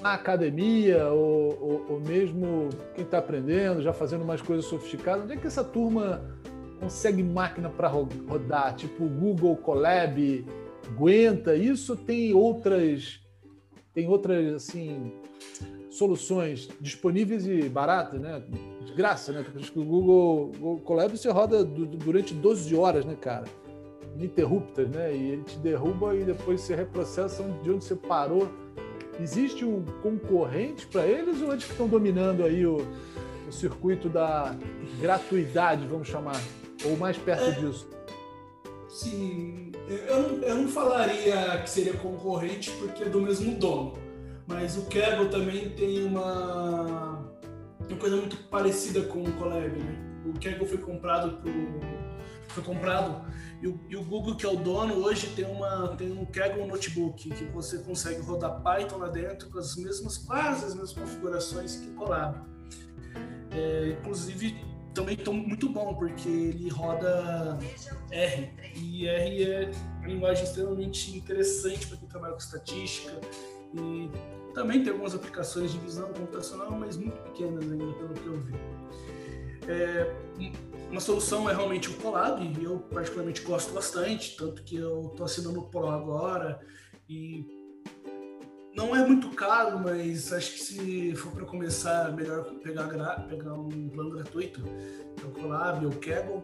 na 0.00 0.14
academia 0.14 1.08
ou, 1.08 1.58
ou, 1.60 1.86
ou 1.90 2.00
mesmo 2.00 2.68
quem 2.94 3.04
está 3.04 3.18
aprendendo, 3.18 3.82
já 3.82 3.92
fazendo 3.92 4.24
mais 4.24 4.40
coisas 4.40 4.64
sofisticadas, 4.64 5.24
onde 5.24 5.34
é 5.34 5.36
que 5.36 5.46
essa 5.46 5.64
turma 5.64 6.22
consegue 6.78 7.22
máquina 7.22 7.68
para 7.68 7.88
rodar? 7.88 8.74
Tipo 8.76 9.06
Google 9.06 9.56
Colab, 9.56 10.44
aguenta 10.88 11.54
isso? 11.54 11.96
Tem 11.96 12.32
outras, 12.32 13.20
tem 13.92 14.08
outras 14.08 14.54
assim 14.54 15.12
soluções 15.90 16.68
disponíveis 16.80 17.46
e 17.46 17.68
baratas, 17.68 18.20
né? 18.20 18.42
De 18.84 18.92
graça, 18.94 19.32
né? 19.32 19.42
Porque 19.42 19.78
o 19.78 19.84
Google, 19.84 20.52
Google 20.58 20.80
Colab 20.80 21.16
você 21.16 21.30
roda 21.30 21.64
durante 21.64 22.32
12 22.32 22.74
horas, 22.76 23.04
né, 23.04 23.16
cara? 23.20 23.44
Ininterruptas, 24.14 24.88
né? 24.88 25.14
E 25.14 25.30
ele 25.32 25.42
te 25.42 25.58
derruba 25.58 26.14
e 26.14 26.24
depois 26.24 26.60
você 26.60 26.74
reprocessa 26.74 27.42
de 27.62 27.70
onde 27.70 27.84
você 27.84 27.96
parou. 27.96 28.48
Existe 29.20 29.64
um 29.64 29.84
concorrente 30.02 30.86
para 30.86 31.06
eles 31.06 31.42
ou 31.42 31.52
eles 31.52 31.64
que 31.64 31.72
estão 31.72 31.86
dominando 31.86 32.42
aí 32.42 32.66
o, 32.66 32.78
o, 33.46 33.52
circuito 33.52 34.08
da 34.08 34.56
gratuidade, 34.98 35.86
vamos 35.86 36.08
chamar, 36.08 36.40
ou 36.84 36.96
mais 36.96 37.18
perto 37.18 37.44
é, 37.44 37.50
disso? 37.52 37.88
Sim, 38.88 39.72
eu 40.08 40.22
não, 40.22 40.42
eu 40.42 40.54
não 40.56 40.68
falaria 40.68 41.60
que 41.62 41.68
seria 41.68 41.92
concorrente 41.94 42.70
porque 42.78 43.02
é 43.02 43.08
do 43.10 43.20
mesmo 43.20 43.54
dono, 43.56 43.92
mas 44.46 44.78
o 44.78 44.86
Kaggle 44.86 45.28
também 45.28 45.68
tem 45.70 46.04
uma, 46.04 47.30
uma 47.78 47.98
coisa 47.98 48.16
muito 48.16 48.36
parecida 48.48 49.02
com 49.02 49.22
o 49.22 49.32
Colab, 49.32 49.68
né? 49.68 49.98
O 50.24 50.32
Kaggle 50.40 50.66
foi 50.66 50.78
comprado 50.78 51.42
por 51.42 51.50
foi 52.50 52.62
comprado 52.62 53.24
e 53.62 53.68
o, 53.68 53.78
e 53.90 53.96
o, 53.96 54.02
Google, 54.02 54.36
que 54.36 54.46
é 54.46 54.48
o 54.48 54.56
dono, 54.56 54.94
hoje 55.04 55.26
tem, 55.36 55.44
uma, 55.44 55.88
tem 55.96 56.10
um 56.10 56.24
Kaggle 56.24 56.66
Notebook, 56.66 57.28
que 57.28 57.44
você 57.46 57.78
consegue 57.78 58.20
rodar 58.22 58.62
Python 58.62 58.96
lá 58.96 59.08
dentro 59.08 59.50
com 59.50 59.58
as 59.58 59.76
mesmas, 59.76 60.16
quase 60.16 60.64
as 60.64 60.74
mesmas 60.74 60.92
configurações 60.94 61.76
que 61.76 61.90
o 61.90 61.94
Colab. 61.94 62.38
É, 63.50 63.96
inclusive, 64.00 64.64
também 64.94 65.14
está 65.14 65.30
muito 65.30 65.68
bom, 65.68 65.94
porque 65.94 66.28
ele 66.28 66.70
roda 66.70 67.58
R. 68.10 68.50
E 68.74 69.06
R 69.06 69.44
é 69.44 69.70
uma 69.98 70.08
linguagem 70.08 70.44
extremamente 70.44 71.14
interessante 71.14 71.86
para 71.86 71.98
quem 71.98 72.08
trabalha 72.08 72.32
com 72.32 72.40
estatística. 72.40 73.12
E 73.74 74.10
também 74.54 74.82
tem 74.82 74.92
algumas 74.92 75.14
aplicações 75.14 75.70
de 75.70 75.78
visão 75.78 76.08
computacional, 76.14 76.70
mas 76.70 76.96
muito 76.96 77.20
pequenas 77.24 77.62
ainda, 77.70 77.92
pelo 77.92 78.14
que 78.14 78.26
eu 78.26 78.40
vi. 78.40 78.54
É, 79.68 80.16
uma 80.90 81.00
solução 81.00 81.48
é 81.48 81.54
realmente 81.54 81.88
o 81.88 81.94
Colab, 81.94 82.42
e 82.42 82.64
eu 82.64 82.78
particularmente 82.78 83.42
gosto 83.42 83.72
bastante, 83.72 84.36
tanto 84.36 84.62
que 84.62 84.76
eu 84.76 85.10
estou 85.12 85.24
assinando 85.24 85.60
o 85.60 85.64
Pro 85.64 85.88
agora 85.88 86.60
e 87.08 87.46
não 88.74 88.94
é 88.94 89.06
muito 89.06 89.30
caro, 89.30 89.78
mas 89.78 90.32
acho 90.32 90.52
que 90.52 90.60
se 90.60 91.14
for 91.16 91.32
para 91.32 91.44
começar, 91.44 92.12
melhor 92.12 92.44
pegar, 92.62 92.86
pegar 93.28 93.54
um 93.54 93.88
plano 93.88 94.10
gratuito, 94.10 94.62
que 95.16 95.24
é 95.24 95.26
o 95.26 95.30
Colab 95.30 95.84
ou 95.84 95.92
o 95.92 95.96
Kaggle. 95.96 96.42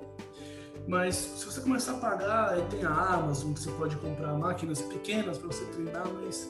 Mas 0.86 1.16
se 1.16 1.44
você 1.44 1.60
começar 1.60 1.92
a 1.92 1.98
pagar, 1.98 2.50
aí 2.50 2.62
tem 2.70 2.84
a 2.84 2.90
Amazon, 2.90 3.52
que 3.52 3.60
você 3.60 3.70
pode 3.72 3.96
comprar 3.96 4.34
máquinas 4.34 4.82
pequenas 4.82 5.38
para 5.38 5.48
você 5.48 5.64
treinar, 5.66 6.06
mas 6.08 6.48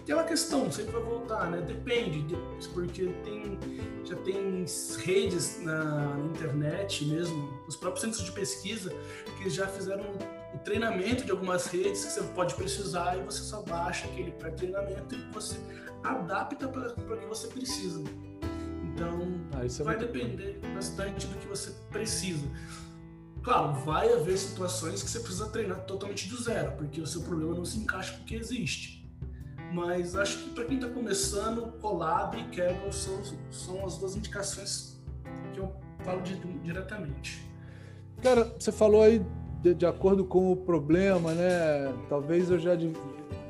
aquela 0.00 0.24
questão, 0.24 0.70
sempre 0.70 0.92
vai 0.92 1.02
voltar, 1.02 1.50
né? 1.50 1.60
Depende, 1.60 2.36
porque 2.72 3.06
tem, 3.24 3.58
já 4.04 4.16
tem 4.16 4.64
redes 4.98 5.62
na, 5.62 5.84
na 6.16 6.26
internet 6.26 7.04
mesmo, 7.04 7.48
os 7.68 7.76
próprios 7.76 8.02
centros 8.02 8.24
de 8.24 8.32
pesquisa, 8.32 8.92
que 9.38 9.48
já 9.48 9.66
fizeram 9.66 10.04
o 10.54 10.58
treinamento 10.58 11.24
de 11.24 11.30
algumas 11.30 11.66
redes 11.66 12.04
que 12.04 12.12
você 12.12 12.22
pode 12.34 12.54
precisar 12.54 13.16
e 13.16 13.22
você 13.22 13.42
só 13.42 13.62
baixa 13.62 14.06
aquele 14.06 14.32
pré-treinamento 14.32 15.14
e 15.14 15.32
você 15.32 15.56
adapta 16.02 16.66
para 16.68 16.92
o 16.92 17.18
que 17.18 17.26
você 17.26 17.46
precisa. 17.48 18.02
Então, 18.84 19.40
ah, 19.52 19.64
é 19.64 19.84
vai 19.84 19.96
depender 19.96 20.58
bom. 20.60 20.74
bastante 20.74 21.26
do 21.26 21.38
que 21.38 21.46
você 21.46 21.70
precisa. 21.90 22.46
Claro, 23.42 23.80
vai 23.84 24.12
haver 24.12 24.36
situações 24.36 25.02
que 25.02 25.08
você 25.08 25.20
precisa 25.20 25.48
treinar 25.48 25.80
totalmente 25.86 26.28
do 26.28 26.42
zero, 26.42 26.72
porque 26.72 27.00
o 27.00 27.06
seu 27.06 27.22
problema 27.22 27.54
não 27.54 27.64
se 27.64 27.78
encaixa 27.78 28.14
com 28.14 28.22
o 28.22 28.26
que 28.26 28.34
existe. 28.34 28.99
Mas 29.72 30.16
acho 30.16 30.44
que 30.44 30.50
para 30.50 30.64
quem 30.64 30.76
está 30.76 30.88
começando, 30.88 31.72
Colab 31.80 32.36
e 32.36 32.44
Kaggle 32.54 32.92
são, 32.92 33.22
são 33.50 33.86
as 33.86 33.98
duas 33.98 34.16
indicações 34.16 35.00
que 35.52 35.60
eu 35.60 35.72
falo 36.04 36.20
de, 36.22 36.34
diretamente. 36.34 37.48
Cara, 38.22 38.52
você 38.58 38.72
falou 38.72 39.02
aí 39.02 39.24
de, 39.62 39.74
de, 39.74 39.86
acordo 39.86 40.24
com 40.24 40.50
o 40.50 40.56
problema, 40.56 41.32
né? 41.32 41.94
Talvez 42.08 42.50
eu 42.50 42.58
já 42.58 42.74
de, 42.74 42.92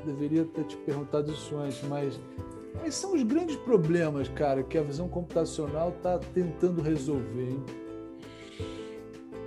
deveria 0.05 0.45
ter 0.45 0.63
te 0.65 0.77
perguntado 0.77 1.31
isso 1.31 1.57
antes, 1.57 1.81
mas 1.83 2.19
Quais 2.81 2.95
são 2.95 3.13
os 3.13 3.21
grandes 3.23 3.55
problemas, 3.57 4.27
cara, 4.29 4.63
que 4.63 4.77
a 4.77 4.81
visão 4.81 5.07
computacional 5.07 5.89
está 5.89 6.17
tentando 6.17 6.81
resolver? 6.81 7.49
Hein? 7.49 7.63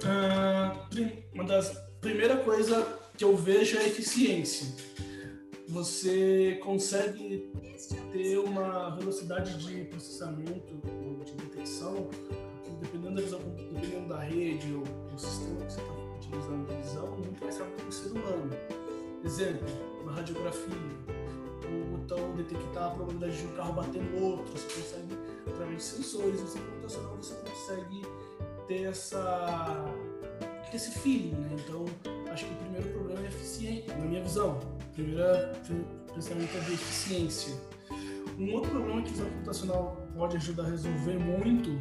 Uh, 0.04 1.34
uma 1.34 1.44
das 1.44 1.76
primeira 2.00 2.36
coisa 2.36 2.86
que 3.16 3.24
eu 3.24 3.36
vejo 3.36 3.76
é 3.76 3.80
a 3.80 3.86
eficiência. 3.88 4.68
Você 5.74 6.60
consegue 6.62 7.52
ter 8.12 8.38
uma 8.38 8.90
velocidade 8.90 9.58
de 9.58 9.84
processamento, 9.86 10.72
de 11.24 11.32
detecção, 11.32 12.08
dependendo 12.80 13.16
da 13.16 13.22
visão, 13.22 13.40
dependendo 13.72 14.08
da 14.08 14.20
rede 14.20 14.72
ou 14.72 14.82
do 14.82 15.18
sistema 15.20 15.64
que 15.64 15.72
você 15.72 15.80
está 15.80 15.92
utilizando 16.14 16.68
de 16.68 16.76
visão, 16.76 17.10
muito 17.16 17.44
mais 17.44 17.58
rápido 17.58 17.82
que 17.82 17.88
o 17.88 17.92
ser 17.92 18.10
humano. 18.12 18.50
Exemplo, 19.24 19.66
uma 20.00 20.12
radiografia, 20.12 20.76
ou 21.64 21.98
então 21.98 22.36
detectar 22.36 22.84
a 22.84 22.90
probabilidade 22.90 23.36
de 23.36 23.46
um 23.48 23.56
carro 23.56 23.72
bater 23.72 24.00
no 24.00 24.26
outro, 24.26 24.52
você 24.52 24.80
consegue, 24.80 25.18
através 25.44 25.76
de 25.78 25.82
sensores, 25.82 26.40
você 26.40 26.60
computacional, 26.60 27.16
você 27.16 27.34
consegue 27.34 28.02
ter 28.68 28.84
essa 28.84 29.84
esse 30.72 30.90
feeling, 30.98 31.30
né? 31.30 31.56
Então, 31.64 31.84
acho 32.34 32.46
que 32.46 32.52
o 32.52 32.56
primeiro 32.56 32.88
problema 32.88 33.20
é 33.20 33.28
eficiente, 33.28 33.88
na 33.88 34.04
minha 34.04 34.22
visão. 34.22 34.58
O 34.58 34.92
primeiro 34.92 35.22
pensamento 36.12 36.56
é 36.56 36.60
de 36.60 36.72
eficiência. 36.74 37.54
Um 38.38 38.52
outro 38.52 38.70
problema 38.70 39.02
que 39.02 39.10
o 39.10 39.12
visão 39.12 39.30
computacional 39.30 40.08
pode 40.16 40.36
ajudar 40.36 40.64
a 40.64 40.70
resolver 40.70 41.18
muito, 41.18 41.78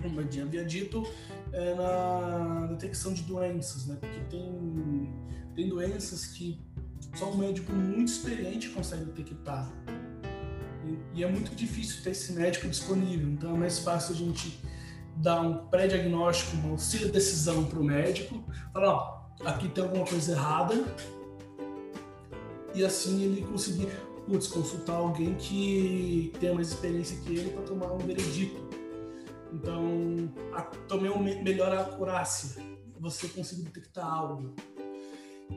como 0.00 0.20
eu 0.20 0.42
havia 0.42 0.64
dito, 0.64 1.06
é 1.52 1.74
na 1.74 2.66
detecção 2.68 3.12
de 3.12 3.22
doenças, 3.22 3.86
né? 3.86 3.96
Porque 4.00 4.20
tem, 4.30 5.12
tem 5.54 5.68
doenças 5.68 6.26
que 6.26 6.58
só 7.14 7.30
um 7.30 7.36
médico 7.36 7.70
muito 7.72 8.08
experiente 8.08 8.70
consegue 8.70 9.04
detectar. 9.04 9.70
E, 10.86 11.18
e 11.18 11.24
é 11.24 11.30
muito 11.30 11.54
difícil 11.54 12.02
ter 12.02 12.10
esse 12.10 12.32
médico 12.32 12.66
disponível, 12.68 13.28
então 13.28 13.54
é 13.54 13.58
mais 13.58 13.80
fácil 13.80 14.14
a 14.14 14.16
gente 14.16 14.58
dar 15.16 15.42
um 15.42 15.66
pré-diagnóstico, 15.66 16.56
uma 16.56 16.70
auxílio 16.70 17.12
decisão 17.12 17.64
para 17.64 17.78
o 17.78 17.84
médico, 17.84 18.42
falar, 18.72 18.94
ó, 18.94 19.17
aqui 19.44 19.68
tem 19.68 19.84
alguma 19.84 20.06
coisa 20.06 20.32
errada, 20.32 20.74
e 22.74 22.84
assim 22.84 23.22
ele 23.22 23.42
conseguir 23.42 23.88
putz, 24.28 24.46
consultar 24.46 24.96
alguém 24.96 25.34
que 25.34 26.32
tenha 26.38 26.54
mais 26.54 26.68
experiência 26.68 27.18
que 27.24 27.34
ele 27.34 27.50
para 27.50 27.62
tomar 27.62 27.92
um 27.92 27.98
veredito. 27.98 28.68
Então, 29.52 30.30
a, 30.52 30.62
também 30.62 31.42
melhor 31.42 31.72
a 31.72 31.80
acurácia, 31.80 32.62
você 33.00 33.26
conseguir 33.28 33.62
detectar 33.62 34.06
algo. 34.06 34.54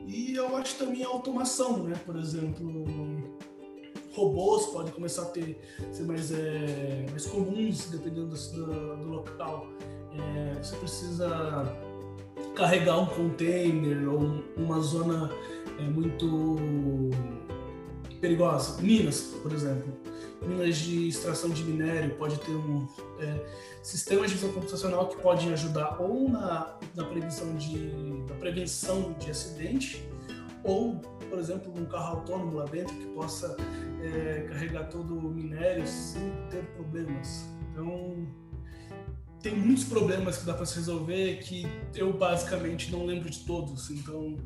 E 0.06 0.34
eu 0.34 0.56
acho 0.56 0.76
também 0.78 1.04
a 1.04 1.08
automação, 1.08 1.82
né? 1.82 1.94
Por 2.06 2.16
exemplo, 2.16 2.86
robôs 4.14 4.66
podem 4.66 4.92
começar 4.92 5.22
a 5.22 5.26
ter, 5.26 5.60
ser 5.92 6.04
mais, 6.04 6.32
é, 6.32 7.04
mais 7.10 7.26
comuns, 7.26 7.90
dependendo 7.90 8.28
do, 8.28 8.96
do 8.96 9.08
local. 9.08 9.66
É, 10.14 10.62
você 10.62 10.76
precisa 10.76 11.76
carregar 12.54 12.98
um 12.98 13.06
container 13.06 14.08
ou 14.08 14.42
uma 14.56 14.80
zona 14.80 15.30
é, 15.78 15.82
muito 15.82 17.10
perigosa. 18.20 18.80
Minas, 18.80 19.34
por 19.42 19.52
exemplo. 19.52 19.92
Minas 20.46 20.76
de 20.76 21.08
extração 21.08 21.50
de 21.50 21.62
minério 21.62 22.14
pode 22.16 22.38
ter 22.40 22.50
um 22.50 22.86
é, 23.20 23.46
sistema 23.82 24.26
de 24.26 24.34
visão 24.34 24.52
computacional 24.52 25.08
que 25.08 25.16
pode 25.18 25.52
ajudar 25.52 26.00
ou 26.00 26.28
na, 26.28 26.78
na 26.96 27.04
prevenção 27.04 27.54
de, 27.54 27.78
na 28.28 28.34
prevenção 28.34 29.14
de 29.20 29.30
acidente 29.30 30.04
ou 30.64 31.00
por 31.32 31.38
exemplo, 31.38 31.72
um 31.74 31.86
carro 31.86 32.18
autônomo 32.18 32.58
lá 32.58 32.66
dentro 32.66 32.94
que 32.94 33.06
possa 33.06 33.56
é, 34.02 34.46
carregar 34.50 34.90
todo 34.90 35.16
o 35.16 35.30
minério 35.30 35.86
sem 35.86 36.30
ter 36.50 36.62
problemas. 36.76 37.46
Então, 37.70 38.26
tem 39.42 39.56
muitos 39.56 39.84
problemas 39.84 40.38
que 40.38 40.46
dá 40.46 40.54
para 40.54 40.64
se 40.64 40.76
resolver 40.76 41.38
que 41.38 41.66
eu 41.94 42.12
basicamente 42.12 42.92
não 42.92 43.04
lembro 43.04 43.28
de 43.28 43.40
todos. 43.40 43.90
Então, 43.90 44.36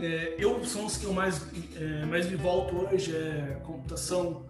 é, 0.00 0.34
eu 0.38 0.62
são 0.64 0.84
os 0.84 0.98
que 0.98 1.06
eu 1.06 1.12
mais, 1.12 1.42
é, 1.74 2.04
mais 2.04 2.28
me 2.30 2.36
volto 2.36 2.76
hoje 2.76 3.16
é 3.16 3.58
computação 3.64 4.44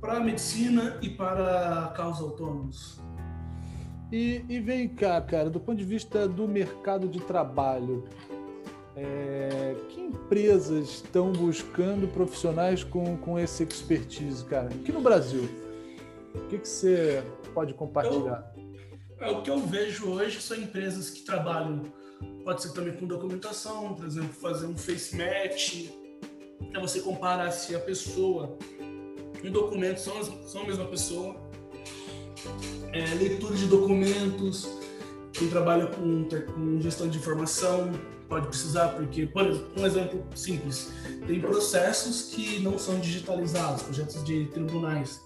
para 0.00 0.20
medicina 0.20 0.98
e 1.00 1.08
para 1.08 1.92
carros 1.96 2.20
autônomos. 2.20 3.00
E, 4.10 4.44
e 4.46 4.60
vem 4.60 4.88
cá, 4.88 5.20
cara, 5.22 5.48
do 5.48 5.58
ponto 5.58 5.78
de 5.78 5.84
vista 5.84 6.28
do 6.28 6.46
mercado 6.46 7.08
de 7.08 7.20
trabalho, 7.20 8.04
é, 8.94 9.74
que 9.88 10.00
empresas 10.02 10.88
estão 10.90 11.32
buscando 11.32 12.06
profissionais 12.08 12.84
com, 12.84 13.16
com 13.16 13.38
esse 13.38 13.62
expertise, 13.62 14.44
cara? 14.44 14.66
Aqui 14.66 14.92
no 14.92 15.00
Brasil, 15.00 15.48
o 16.34 16.46
que, 16.48 16.58
que 16.58 16.68
você 16.68 17.22
pode 17.54 17.74
compartilhar? 17.74 18.52
Eu, 19.20 19.26
é, 19.26 19.30
o 19.30 19.42
que 19.42 19.50
eu 19.50 19.58
vejo 19.58 20.10
hoje 20.10 20.40
são 20.40 20.56
empresas 20.56 21.10
que 21.10 21.22
trabalham, 21.22 21.82
pode 22.44 22.62
ser 22.62 22.72
também 22.72 22.94
com 22.94 23.06
documentação, 23.06 23.94
por 23.94 24.04
exemplo, 24.04 24.32
fazer 24.32 24.66
um 24.66 24.76
face 24.76 25.16
match, 25.16 25.90
para 26.70 26.80
você 26.80 27.00
comparar 27.00 27.50
se 27.50 27.74
a 27.74 27.78
pessoa 27.78 28.56
e 29.42 29.48
o 29.48 29.50
documento 29.50 29.98
são, 29.98 30.22
são 30.46 30.62
a 30.62 30.66
mesma 30.66 30.84
pessoa. 30.86 31.36
É, 32.92 33.14
leitura 33.14 33.54
de 33.54 33.66
documentos, 33.66 34.68
quem 35.32 35.48
trabalha 35.48 35.86
com, 35.86 36.28
com 36.54 36.80
gestão 36.80 37.08
de 37.08 37.18
informação, 37.18 37.90
pode 38.28 38.46
precisar, 38.46 38.88
porque, 38.88 39.26
por 39.26 39.44
um 39.76 39.84
exemplo 39.84 40.24
simples, 40.34 40.90
tem 41.26 41.40
processos 41.40 42.34
que 42.34 42.60
não 42.60 42.78
são 42.78 42.98
digitalizados, 42.98 43.82
projetos 43.82 44.22
de 44.24 44.46
tribunais, 44.46 45.20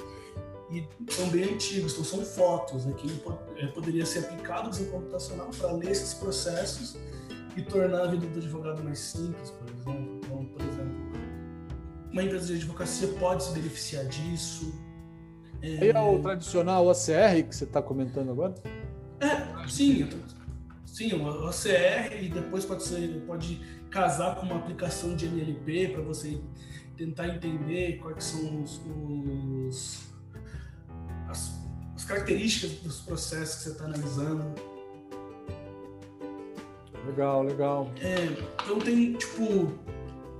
e 0.71 0.85
são 1.11 1.29
bem 1.29 1.55
antigos, 1.55 1.93
então 1.93 2.05
são 2.05 2.25
fotos, 2.25 2.85
né, 2.85 2.95
que 2.97 3.09
é, 3.57 3.67
poderia 3.69 4.05
ser 4.05 4.21
aplicado 4.21 4.77
em 4.81 4.85
computacional 4.87 5.49
para 5.57 5.73
ler 5.73 5.91
esses 5.91 6.15
processos 6.15 6.97
e 7.57 7.63
tornar 7.63 8.03
a 8.03 8.07
vida 8.09 8.27
do 8.27 8.39
advogado 8.39 8.83
mais 8.83 8.99
simples, 8.99 9.51
por 9.51 9.69
exemplo. 9.69 10.21
Então, 10.25 10.45
por 10.47 10.61
exemplo, 10.61 10.97
uma 12.13 12.23
empresa 12.23 12.47
de 12.47 12.55
advocacia 12.55 13.09
pode 13.19 13.45
se 13.45 13.53
beneficiar 13.53 14.05
disso. 14.07 14.75
É, 15.63 15.89
é 15.89 16.01
o 16.01 16.19
tradicional 16.21 16.87
OCR 16.87 17.43
que 17.49 17.55
você 17.55 17.65
está 17.65 17.81
comentando 17.81 18.31
agora? 18.31 18.55
É, 19.21 19.69
sim, 19.69 20.09
Sim, 20.85 21.13
uma 21.13 21.31
OCR 21.47 22.23
e 22.23 22.31
depois 22.31 22.65
pode 22.65 22.83
ser 22.83 23.23
pode 23.27 23.61
casar 23.91 24.37
com 24.37 24.47
uma 24.47 24.57
aplicação 24.57 25.15
de 25.15 25.27
NLP 25.27 25.89
para 25.89 26.01
você 26.01 26.41
tentar 26.97 27.29
entender 27.29 27.99
quais 27.99 28.25
são 28.25 28.63
os, 28.63 28.81
os 28.87 30.16
características 32.07 32.71
dos 32.79 33.01
processos 33.01 33.57
que 33.57 33.63
você 33.65 33.71
está 33.71 33.85
analisando. 33.85 34.55
Legal, 37.07 37.43
legal. 37.43 37.91
É, 38.01 38.25
então 38.65 38.79
tem 38.79 39.13
tipo, 39.15 39.73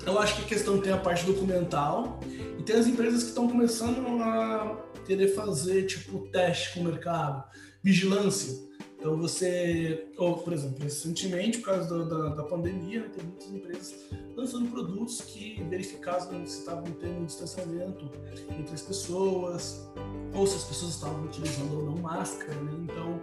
eu 0.05 0.19
acho 0.19 0.37
que 0.37 0.43
a 0.43 0.45
questão 0.47 0.81
tem 0.81 0.93
a 0.93 0.97
parte 0.97 1.25
documental 1.25 2.21
e 2.59 2.63
tem 2.63 2.77
as 2.77 2.87
empresas 2.87 3.23
que 3.23 3.29
estão 3.29 3.49
começando 3.49 4.23
a 4.23 4.77
querer 5.07 5.29
fazer 5.29 5.87
tipo 5.87 6.27
teste 6.29 6.75
com 6.75 6.81
o 6.81 6.85
mercado, 6.85 7.45
vigilância. 7.83 8.67
Então 9.07 9.17
você, 9.17 10.05
ou, 10.19 10.39
por 10.39 10.53
exemplo, 10.53 10.83
recentemente, 10.83 11.59
por 11.59 11.67
causa 11.67 11.97
da, 11.97 12.05
da, 12.05 12.35
da 12.35 12.43
pandemia, 12.43 13.03
né, 13.03 13.11
tem 13.15 13.25
muitas 13.25 13.49
empresas 13.53 13.95
lançando 14.35 14.69
produtos 14.69 15.21
que 15.21 15.63
verificavam 15.71 16.45
se 16.45 16.59
estavam 16.59 16.83
tendo 17.01 17.21
um 17.21 17.25
distanciamento 17.25 18.11
entre 18.51 18.75
as 18.75 18.83
pessoas, 18.83 19.89
ou 20.35 20.45
se 20.45 20.57
as 20.57 20.65
pessoas 20.65 20.95
estavam 20.95 21.23
utilizando 21.23 21.73
ou 21.77 21.85
não 21.85 22.03
máscara, 22.03 22.53
né? 22.63 22.73
Então, 22.83 23.21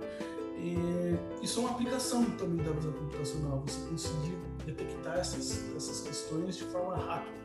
é, 0.58 1.44
isso 1.44 1.60
é 1.60 1.64
uma 1.64 1.72
aplicação 1.72 2.24
também 2.38 2.66
da 2.66 2.72
visão 2.72 2.94
computacional, 2.94 3.62
você 3.68 3.86
conseguir 3.90 4.38
detectar 4.66 5.18
essas, 5.18 5.70
essas 5.76 6.00
questões 6.00 6.56
de 6.56 6.64
forma 6.64 6.96
rápida. 6.96 7.38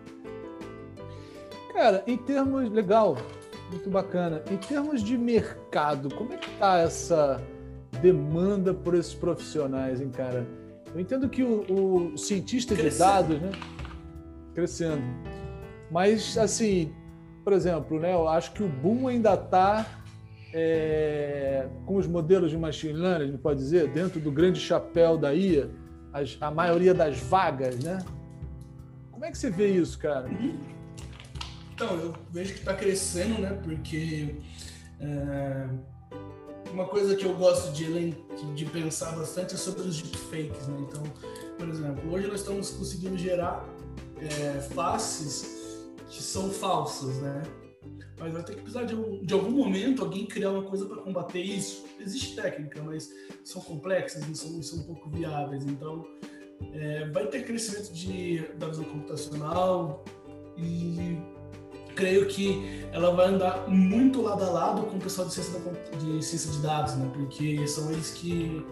Cara, 1.73 2.05
em 2.07 2.17
termos 2.17 2.71
legal, 2.71 3.17
muito 3.73 3.91
bacana. 3.91 4.45
Em 4.49 4.57
termos 4.59 5.03
de 5.03 5.19
mercado, 5.19 6.15
como 6.15 6.33
é 6.35 6.37
que 6.37 6.51
tá 6.53 6.79
essa 6.79 7.45
demanda 8.01 8.73
por 8.73 8.95
esses 8.95 9.15
profissionais, 9.15 10.01
hein, 10.01 10.11
cara? 10.11 10.47
Eu 10.95 11.01
entendo 11.01 11.29
que 11.29 11.43
o, 11.43 12.13
o 12.13 12.19
cientista 12.19 12.75
Crescendo. 12.75 12.93
de 12.93 12.99
dados, 12.99 13.41
né? 13.41 13.51
Crescendo. 14.55 15.03
Mas, 15.91 16.37
assim, 16.37 16.93
por 17.45 17.53
exemplo, 17.53 17.99
né, 18.01 18.13
eu 18.13 18.29
acho 18.29 18.53
que 18.53 18.63
o 18.63 18.69
boom 18.69 19.09
ainda 19.09 19.35
está 19.35 19.87
é, 20.53 21.69
com 21.87 21.97
os 21.97 22.07
modelos 22.07 22.51
de 22.51 22.57
machine 22.57 22.95
learning, 22.95 23.25
a 23.25 23.27
gente 23.29 23.41
pode 23.41 23.59
dizer, 23.59 23.89
dentro 23.91 24.19
do 24.21 24.31
grande 24.31 24.59
chapéu 24.59 25.17
da 25.17 25.35
IA, 25.35 25.71
as, 26.13 26.37
a 26.41 26.51
maioria 26.51 26.95
das 26.95 27.19
vagas, 27.19 27.79
né? 27.79 27.99
Como 29.11 29.25
é 29.25 29.31
que 29.31 29.39
você 29.39 29.51
vê 29.51 29.69
isso, 29.69 29.99
cara? 29.99 30.29
Então, 31.75 31.97
eu 31.97 32.15
vejo 32.31 32.55
que 32.55 32.61
está 32.61 32.75
crescendo, 32.75 33.41
né? 33.41 33.59
Porque 33.63 34.37
é 35.01 35.69
uma 36.73 36.87
coisa 36.87 37.17
que 37.17 37.25
eu 37.25 37.35
gosto 37.35 37.73
de, 37.73 38.13
de 38.55 38.65
pensar 38.67 39.17
bastante 39.17 39.55
é 39.55 39.57
sobre 39.57 39.83
os 39.83 40.01
deepfakes, 40.01 40.67
né? 40.69 40.79
Então, 40.81 41.03
por 41.59 41.69
exemplo, 41.69 42.13
hoje 42.13 42.27
nós 42.27 42.41
estamos 42.41 42.71
conseguindo 42.71 43.17
gerar 43.17 43.67
é, 44.21 44.61
faces 44.61 45.87
que 46.09 46.23
são 46.23 46.51
falsas, 46.51 47.17
né? 47.17 47.43
Mas 48.19 48.33
vai 48.33 48.43
ter 48.43 48.57
que 48.57 48.63
precisar 48.63 48.85
de, 48.85 48.97
de 49.25 49.35
algum 49.35 49.51
momento 49.51 50.03
alguém 50.03 50.27
criar 50.27 50.51
uma 50.51 50.65
coisa 50.65 50.85
para 50.87 50.97
combater 50.97 51.41
isso. 51.41 51.85
Existe 52.01 52.35
técnica, 52.35 52.83
mas 52.83 53.11
são 53.45 53.63
complexas 53.63 54.27
e 54.29 54.35
são, 54.35 54.61
são 54.63 54.81
um 54.81 54.83
pouco 54.83 55.09
viáveis. 55.09 55.65
Então, 55.65 56.05
é, 56.73 57.09
vai 57.11 57.27
ter 57.29 57.45
crescimento 57.45 57.93
de, 57.93 58.41
da 58.57 58.69
visão 58.69 58.85
computacional 58.85 60.05
e 60.57 61.17
creio 61.99 62.27
que 62.27 62.87
ela 62.93 63.13
vai 63.13 63.27
andar 63.27 63.69
muito 63.69 64.23
lado 64.23 64.45
a 64.45 64.51
lado 64.51 64.83
com 64.83 64.99
o 64.99 65.01
pessoal 65.01 65.27
de 65.27 65.35
ciência, 65.35 65.59
da, 65.59 65.97
de, 65.99 66.25
ciência 66.25 66.53
de 66.53 66.59
dados, 66.59 66.95
né? 66.95 67.11
porque 67.13 67.67
são 67.67 67.91
eles 67.91 68.13
que 68.13 68.65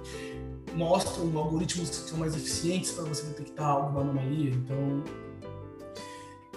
mostram 0.75 1.37
algoritmos 1.37 1.91
que 1.91 2.09
são 2.09 2.19
mais 2.19 2.37
eficientes 2.37 2.93
para 2.93 3.03
você 3.03 3.27
detectar 3.27 3.67
alguma 3.67 4.03
anomalia. 4.03 4.51
Então, 4.51 5.03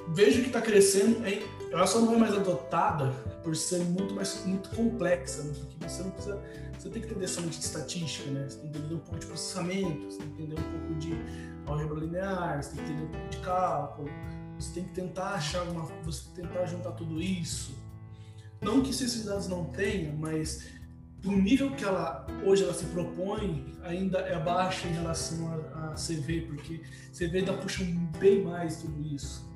vejo 0.10 0.41
que 0.41 0.47
está 0.47 0.62
crescendo, 0.62 1.25
hein? 1.25 1.41
ela 1.71 1.88
só 1.88 2.01
não 2.01 2.13
é 2.13 2.17
mais 2.17 2.36
adotada 2.36 3.10
por 3.43 3.55
ser 3.55 3.79
muito 3.79 4.13
mais 4.13 4.45
muito 4.45 4.69
complexa, 4.69 5.41
né? 5.41 5.53
porque 5.58 5.89
você 5.89 6.03
não 6.03 6.12
precisa, 6.12 6.39
você 6.77 6.89
tem 6.89 7.01
que 7.01 7.08
entender 7.10 7.27
somente 7.27 7.58
de 7.58 7.65
estatística, 7.65 8.29
né? 8.29 8.45
Você 8.47 8.58
tem 8.60 8.71
que 8.71 8.77
entender 8.77 8.95
um 8.95 8.99
pouco 8.99 9.19
de 9.19 9.25
processamento, 9.25 10.05
você 10.05 10.17
tem 10.19 10.27
que 10.29 10.43
entender 10.43 10.62
um 10.62 10.79
pouco 10.79 10.95
de 10.99 11.13
álgebra 11.65 11.99
linear, 11.99 12.63
você 12.63 12.75
tem 12.75 12.86
que 12.86 12.91
entender 12.91 13.05
um 13.05 13.12
pouco 13.12 13.29
de 13.29 13.38
cálculo, 13.39 14.10
você 14.60 14.74
tem 14.74 14.84
que 14.84 14.93
tentar 14.93 15.34
achar 15.34 15.63
uma, 15.63 15.84
você 16.04 16.30
tentar 16.36 16.65
juntar 16.65 16.91
tudo 16.91 17.22
isso. 17.22 17.78
Não 18.62 18.82
que 18.82 18.91
dados 19.24 19.48
não 19.48 19.65
tenha, 19.65 20.12
mas 20.12 20.69
o 21.26 21.32
nível 21.32 21.72
que 21.76 21.84
ela 21.84 22.28
hoje 22.45 22.63
ela 22.63 22.74
se 22.74 22.86
propõe 22.88 23.74
ainda 23.84 24.19
é 24.19 24.38
baixo 24.38 24.88
em 24.88 24.91
relação 24.91 25.48
a, 25.74 25.91
a 25.91 25.95
CV, 25.95 26.41
porque 26.41 26.82
CV 27.13 27.39
ainda 27.39 27.54
puxa 27.54 27.84
bem 28.19 28.43
mais 28.43 28.82
tudo 28.82 29.02
isso. 29.08 29.50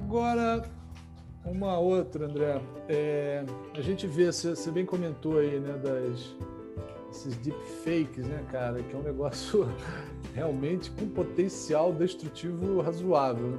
Agora, 0.00 0.68
uma 1.44 1.78
outra, 1.78 2.26
André. 2.26 2.60
É, 2.88 3.44
a 3.74 3.80
gente 3.80 4.06
vê, 4.06 4.32
você 4.32 4.70
bem 4.70 4.84
comentou 4.84 5.38
aí, 5.38 5.60
né, 5.60 5.76
das 5.78 6.34
esses 7.10 7.36
deepfakes, 7.36 8.26
né, 8.26 8.44
cara, 8.50 8.82
que 8.82 8.94
é 8.94 8.98
um 8.98 9.02
negócio 9.02 9.68
realmente 10.34 10.90
com 10.90 11.08
potencial 11.08 11.92
destrutivo 11.92 12.80
razoável. 12.80 13.48
Né? 13.48 13.58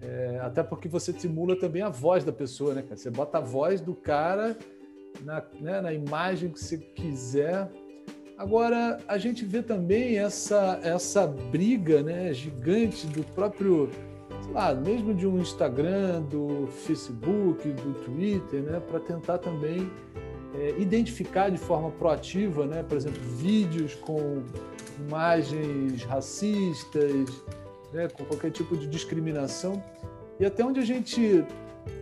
É, 0.00 0.40
até 0.42 0.62
porque 0.62 0.88
você 0.88 1.12
simula 1.12 1.56
também 1.56 1.82
a 1.82 1.88
voz 1.88 2.24
da 2.24 2.32
pessoa, 2.32 2.74
né, 2.74 2.82
cara? 2.82 2.96
Você 2.96 3.10
bota 3.10 3.38
a 3.38 3.40
voz 3.40 3.80
do 3.80 3.94
cara 3.94 4.56
na, 5.22 5.42
né, 5.60 5.80
na 5.80 5.92
imagem 5.92 6.50
que 6.50 6.60
você 6.60 6.78
quiser. 6.78 7.70
Agora, 8.36 8.98
a 9.08 9.16
gente 9.16 9.44
vê 9.44 9.62
também 9.62 10.18
essa, 10.18 10.78
essa 10.82 11.26
briga 11.26 12.02
né, 12.02 12.32
gigante 12.34 13.06
do 13.06 13.24
próprio 13.24 13.88
sei 14.42 14.52
lá, 14.52 14.74
mesmo 14.74 15.14
de 15.14 15.26
um 15.26 15.38
Instagram, 15.38 16.22
do 16.22 16.66
Facebook, 16.66 17.68
do 17.68 17.94
Twitter, 18.04 18.62
né, 18.62 18.80
para 18.80 19.00
tentar 19.00 19.38
também 19.38 19.90
é, 20.58 20.74
identificar 20.78 21.50
de 21.50 21.58
forma 21.58 21.90
proativa, 21.90 22.66
né, 22.66 22.82
por 22.82 22.96
exemplo, 22.96 23.20
vídeos 23.22 23.94
com 23.94 24.42
imagens 25.06 26.02
racistas, 26.04 27.30
né, 27.92 28.08
com 28.08 28.24
qualquer 28.24 28.50
tipo 28.50 28.76
de 28.76 28.86
discriminação. 28.86 29.82
E 30.38 30.44
até 30.44 30.64
onde 30.64 30.80
a 30.80 30.84
gente 30.84 31.44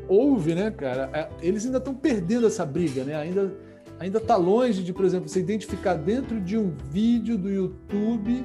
ouve, 0.08 0.54
né, 0.54 0.70
cara, 0.70 1.30
eles 1.40 1.64
ainda 1.64 1.78
estão 1.78 1.94
perdendo 1.94 2.46
essa 2.46 2.64
briga, 2.64 3.04
né? 3.04 3.14
Ainda 3.14 3.52
ainda 3.98 4.18
está 4.18 4.36
longe 4.36 4.82
de, 4.82 4.92
por 4.92 5.04
exemplo, 5.04 5.28
você 5.28 5.40
identificar 5.40 5.94
dentro 5.94 6.40
de 6.40 6.58
um 6.58 6.74
vídeo 6.90 7.38
do 7.38 7.48
YouTube 7.48 8.44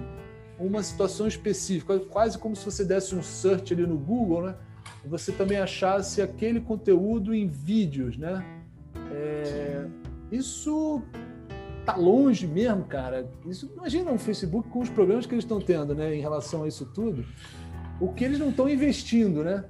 uma 0.59 0.83
situação 0.83 1.27
específica, 1.27 1.97
quase 1.99 2.37
como 2.37 2.55
se 2.55 2.65
você 2.65 2.83
desse 2.83 3.15
um 3.15 3.23
search 3.23 3.73
ali 3.73 3.87
no 3.87 3.97
Google, 3.97 4.43
né? 4.43 4.55
E 5.03 5.07
você 5.07 5.31
também 5.31 5.57
achasse 5.57 6.21
aquele 6.21 6.59
conteúdo 6.59 7.33
em 7.33 7.47
vídeos, 7.47 8.17
né? 8.17 8.43
É, 9.19 9.87
isso 10.31 11.01
tá 11.85 11.95
longe 11.95 12.47
mesmo, 12.47 12.85
cara. 12.85 13.29
Isso, 13.45 13.71
imagina 13.75 14.11
um 14.11 14.17
Facebook 14.17 14.69
com 14.69 14.79
os 14.79 14.89
problemas 14.89 15.25
que 15.25 15.33
eles 15.33 15.43
estão 15.43 15.59
tendo, 15.59 15.95
né, 15.95 16.15
em 16.15 16.21
relação 16.21 16.63
a 16.63 16.67
isso 16.67 16.85
tudo. 16.85 17.25
O 17.99 18.13
que 18.13 18.23
eles 18.23 18.39
não 18.39 18.49
estão 18.49 18.69
investindo, 18.69 19.43
né? 19.43 19.65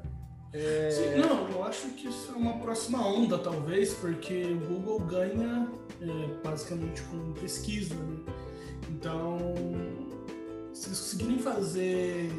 É... 0.52 0.90
Sim, 0.90 1.22
não, 1.22 1.48
eu 1.50 1.64
acho 1.64 1.90
que 1.90 2.08
isso 2.08 2.32
é 2.34 2.36
uma 2.36 2.58
próxima 2.60 3.06
onda, 3.08 3.38
talvez, 3.38 3.94
porque 3.94 4.44
o 4.44 4.68
Google 4.68 5.00
ganha 5.02 5.68
é, 6.02 6.44
basicamente 6.44 7.02
com 7.04 7.34
pesquisa, 7.34 7.96
né? 7.96 8.18
Então, 8.90 9.38
se 10.74 10.88
eles 10.88 11.00
conseguirem 11.00 11.40
fazer 11.40 12.32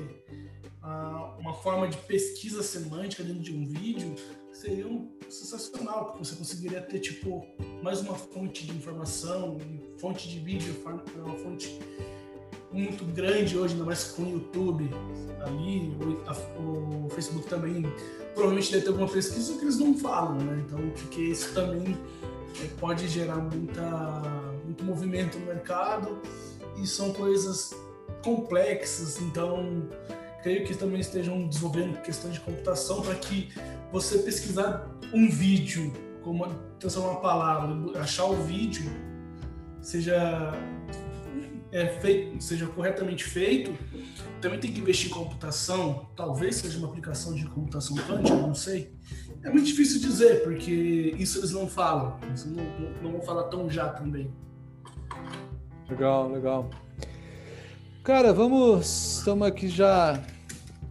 uh, 0.82 1.38
uma 1.38 1.54
forma 1.54 1.88
de 1.88 1.96
pesquisa 1.98 2.62
semântica 2.62 3.22
dentro 3.22 3.42
de 3.42 3.54
um 3.54 3.64
vídeo, 3.64 4.14
seria 4.60 4.86
um, 4.86 5.08
sensacional, 5.28 6.06
porque 6.06 6.24
você 6.24 6.36
conseguiria 6.36 6.82
ter 6.82 6.98
tipo 6.98 7.46
mais 7.82 8.00
uma 8.00 8.14
fonte 8.14 8.66
de 8.66 8.72
informação, 8.76 9.56
fonte 9.96 10.28
de 10.28 10.38
vídeo, 10.38 10.74
uma 11.16 11.34
fonte 11.36 11.78
muito 12.70 13.04
grande 13.06 13.56
hoje, 13.58 13.72
ainda 13.72 13.86
mais 13.86 14.04
com 14.04 14.22
o 14.22 14.30
YouTube 14.32 14.90
ali, 15.40 15.96
o, 16.58 17.06
o 17.06 17.10
Facebook 17.10 17.48
também 17.48 17.82
provavelmente 18.34 18.70
deve 18.70 18.84
ter 18.84 18.90
alguma 18.90 19.08
pesquisa 19.08 19.54
que 19.54 19.64
eles 19.64 19.78
não 19.78 19.96
falam, 19.96 20.34
né? 20.34 20.62
Então, 20.66 20.90
porque 20.90 21.22
isso 21.22 21.54
também 21.54 21.96
é, 22.62 22.66
pode 22.78 23.08
gerar 23.08 23.36
muita, 23.36 23.82
muito 24.64 24.84
movimento 24.84 25.38
no 25.38 25.46
mercado 25.46 26.20
e 26.76 26.86
são 26.86 27.14
coisas 27.14 27.74
complexas, 28.22 29.20
então 29.22 29.88
creio 30.42 30.64
que 30.64 30.74
também 30.74 31.00
estejam 31.00 31.46
desenvolvendo 31.46 32.00
questões 32.02 32.34
de 32.34 32.40
computação 32.40 33.02
para 33.02 33.14
que 33.14 33.52
você 33.92 34.18
pesquisar 34.18 34.88
um 35.12 35.28
vídeo, 35.28 35.92
como 36.22 36.46
transformar 36.78 37.10
uma 37.10 37.20
palavra, 37.20 38.00
achar 38.00 38.24
o 38.24 38.36
vídeo, 38.42 38.90
seja 39.80 40.52
é, 41.72 41.86
feito, 42.00 42.42
seja 42.42 42.66
corretamente 42.66 43.24
feito, 43.24 43.72
também 44.40 44.58
tem 44.58 44.72
que 44.72 44.80
investir 44.80 45.10
em 45.10 45.14
computação, 45.14 46.08
talvez 46.16 46.56
seja 46.56 46.78
uma 46.78 46.88
aplicação 46.88 47.34
de 47.34 47.46
computação 47.46 47.96
quântica, 47.96 48.36
não 48.36 48.54
sei. 48.54 48.94
É 49.42 49.50
muito 49.50 49.66
difícil 49.66 50.00
dizer, 50.00 50.42
porque 50.42 51.14
isso 51.18 51.38
eles 51.38 51.52
não 51.52 51.66
falam, 51.66 52.18
eles 52.22 52.44
não, 52.44 52.62
não, 52.64 53.02
não 53.02 53.12
vão 53.12 53.20
falar 53.22 53.44
tão 53.44 53.68
já 53.70 53.88
também. 53.88 54.32
Legal, 55.88 56.30
legal. 56.30 56.70
Cara, 58.02 58.32
vamos. 58.32 59.18
Estamos 59.18 59.46
aqui 59.46 59.68
já 59.68 60.22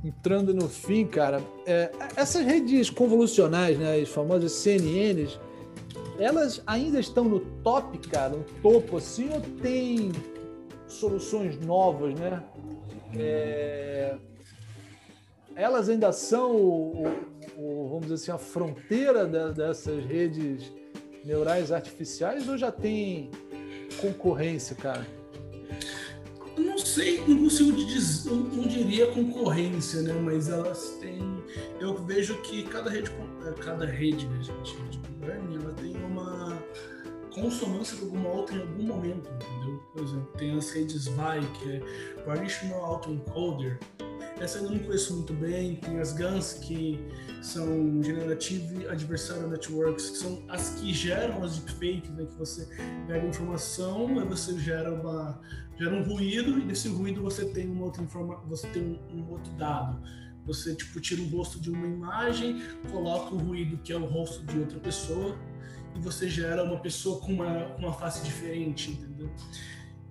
entrando 0.03 0.53
no 0.53 0.69
fim, 0.69 1.07
cara. 1.07 1.41
É, 1.65 1.91
essas 2.15 2.45
redes 2.45 2.91
convolucionais, 2.91 3.79
né, 3.79 3.99
as 3.99 4.09
famosas 4.09 4.51
CNNs, 4.51 5.39
elas 6.19 6.61
ainda 6.67 6.99
estão 6.99 7.23
no 7.23 7.39
top, 7.63 7.97
cara, 8.09 8.29
no 8.29 8.43
topo, 8.61 8.97
assim, 8.97 9.27
ou 9.33 9.41
tem 9.59 10.11
soluções 10.87 11.59
novas, 11.59 12.13
né? 12.13 12.43
É, 13.15 14.15
elas 15.55 15.89
ainda 15.89 16.11
são, 16.11 16.55
o, 16.55 17.07
o, 17.57 17.87
vamos 17.89 18.03
dizer 18.03 18.13
assim, 18.15 18.31
a 18.31 18.37
fronteira 18.37 19.25
dessas 19.51 20.05
redes 20.05 20.71
neurais 21.25 21.71
artificiais 21.71 22.47
ou 22.47 22.55
já 22.55 22.71
tem 22.71 23.31
concorrência, 23.99 24.75
cara? 24.75 25.05
Não 26.59 26.77
sei, 26.77 27.23
não 27.27 27.37
consigo 27.37 27.71
dizer, 27.71 28.31
não 28.31 28.67
diria 28.67 29.07
concorrência, 29.07 30.01
né? 30.01 30.13
Mas 30.13 30.49
elas 30.49 30.97
têm. 30.99 31.43
Eu 31.79 31.95
vejo 32.05 32.41
que 32.41 32.63
cada 32.63 32.89
rede, 32.89 33.11
cada 33.63 33.85
rede, 33.85 34.27
né, 34.27 34.43
gente, 34.43 34.77
ela 35.21 35.73
tem 35.73 35.95
uma 35.95 36.61
consonância 37.33 37.97
com 37.97 38.05
alguma 38.05 38.29
outra 38.29 38.55
em 38.55 38.61
algum 38.61 38.83
momento, 38.83 39.29
entendeu? 39.29 39.83
Por 39.93 40.03
exemplo, 40.03 40.29
tem 40.37 40.57
as 40.57 40.71
redes 40.71 41.07
VAI, 41.07 41.41
que 41.59 41.71
é 41.71 42.23
Variational 42.25 42.85
Autoencoder. 42.85 43.79
Essa 44.39 44.59
eu 44.59 44.71
não 44.71 44.79
conheço 44.79 45.13
muito 45.15 45.33
bem. 45.33 45.75
Tem 45.75 45.99
as 45.99 46.13
GANs, 46.13 46.53
que 46.53 46.99
são 47.41 48.01
Generative 48.01 48.87
Adversarial 48.87 49.49
Networks, 49.49 50.11
que 50.11 50.17
são 50.17 50.43
as 50.47 50.75
que 50.75 50.93
geram 50.93 51.43
as 51.43 51.57
deepfakes, 51.57 52.09
né? 52.11 52.25
Que 52.25 52.37
você 52.37 52.67
pega 53.05 53.27
informação, 53.27 54.19
aí 54.19 54.25
você 54.25 54.57
gera 54.57 54.93
uma 54.93 55.39
gera 55.77 55.95
um 55.95 56.03
ruído 56.03 56.59
e 56.59 56.61
desse 56.65 56.89
ruído 56.89 57.21
você 57.21 57.45
tem 57.45 57.69
uma 57.69 57.85
outra 57.85 58.03
informação, 58.03 58.49
você 58.49 58.67
tem 58.67 58.83
um, 58.83 59.17
um, 59.17 59.29
outro 59.29 59.51
dado. 59.53 60.01
Você 60.45 60.75
tipo 60.75 60.99
tira 60.99 61.21
o 61.21 61.27
rosto 61.29 61.59
de 61.59 61.69
uma 61.69 61.87
imagem, 61.87 62.61
coloca 62.91 63.33
o 63.35 63.37
ruído 63.37 63.77
que 63.77 63.93
é 63.93 63.97
o 63.97 64.05
rosto 64.05 64.45
de 64.45 64.59
outra 64.59 64.79
pessoa 64.79 65.37
e 65.95 65.99
você 65.99 66.29
gera 66.29 66.63
uma 66.63 66.79
pessoa 66.79 67.19
com 67.21 67.33
uma, 67.33 67.75
uma 67.75 67.93
face 67.93 68.23
diferente, 68.23 68.91
entendeu? 68.91 69.29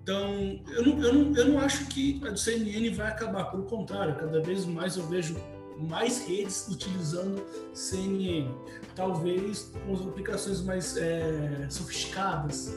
Então, 0.08 0.58
eu 0.68 0.86
não, 0.86 1.02
eu, 1.02 1.12
não, 1.12 1.36
eu 1.36 1.48
não 1.48 1.60
acho 1.60 1.86
que 1.88 2.18
a 2.26 2.34
CNN 2.34 2.88
vai 2.94 3.08
acabar, 3.08 3.50
pelo 3.50 3.64
contrário, 3.64 4.16
cada 4.16 4.40
vez 4.40 4.64
mais 4.64 4.96
eu 4.96 5.06
vejo 5.06 5.36
mais 5.76 6.26
redes 6.26 6.66
utilizando 6.66 7.44
CNN. 7.74 8.48
Talvez 8.96 9.70
com 9.84 9.92
as 9.92 10.00
aplicações 10.00 10.62
mais 10.62 10.96
é, 10.96 11.68
sofisticadas, 11.68 12.74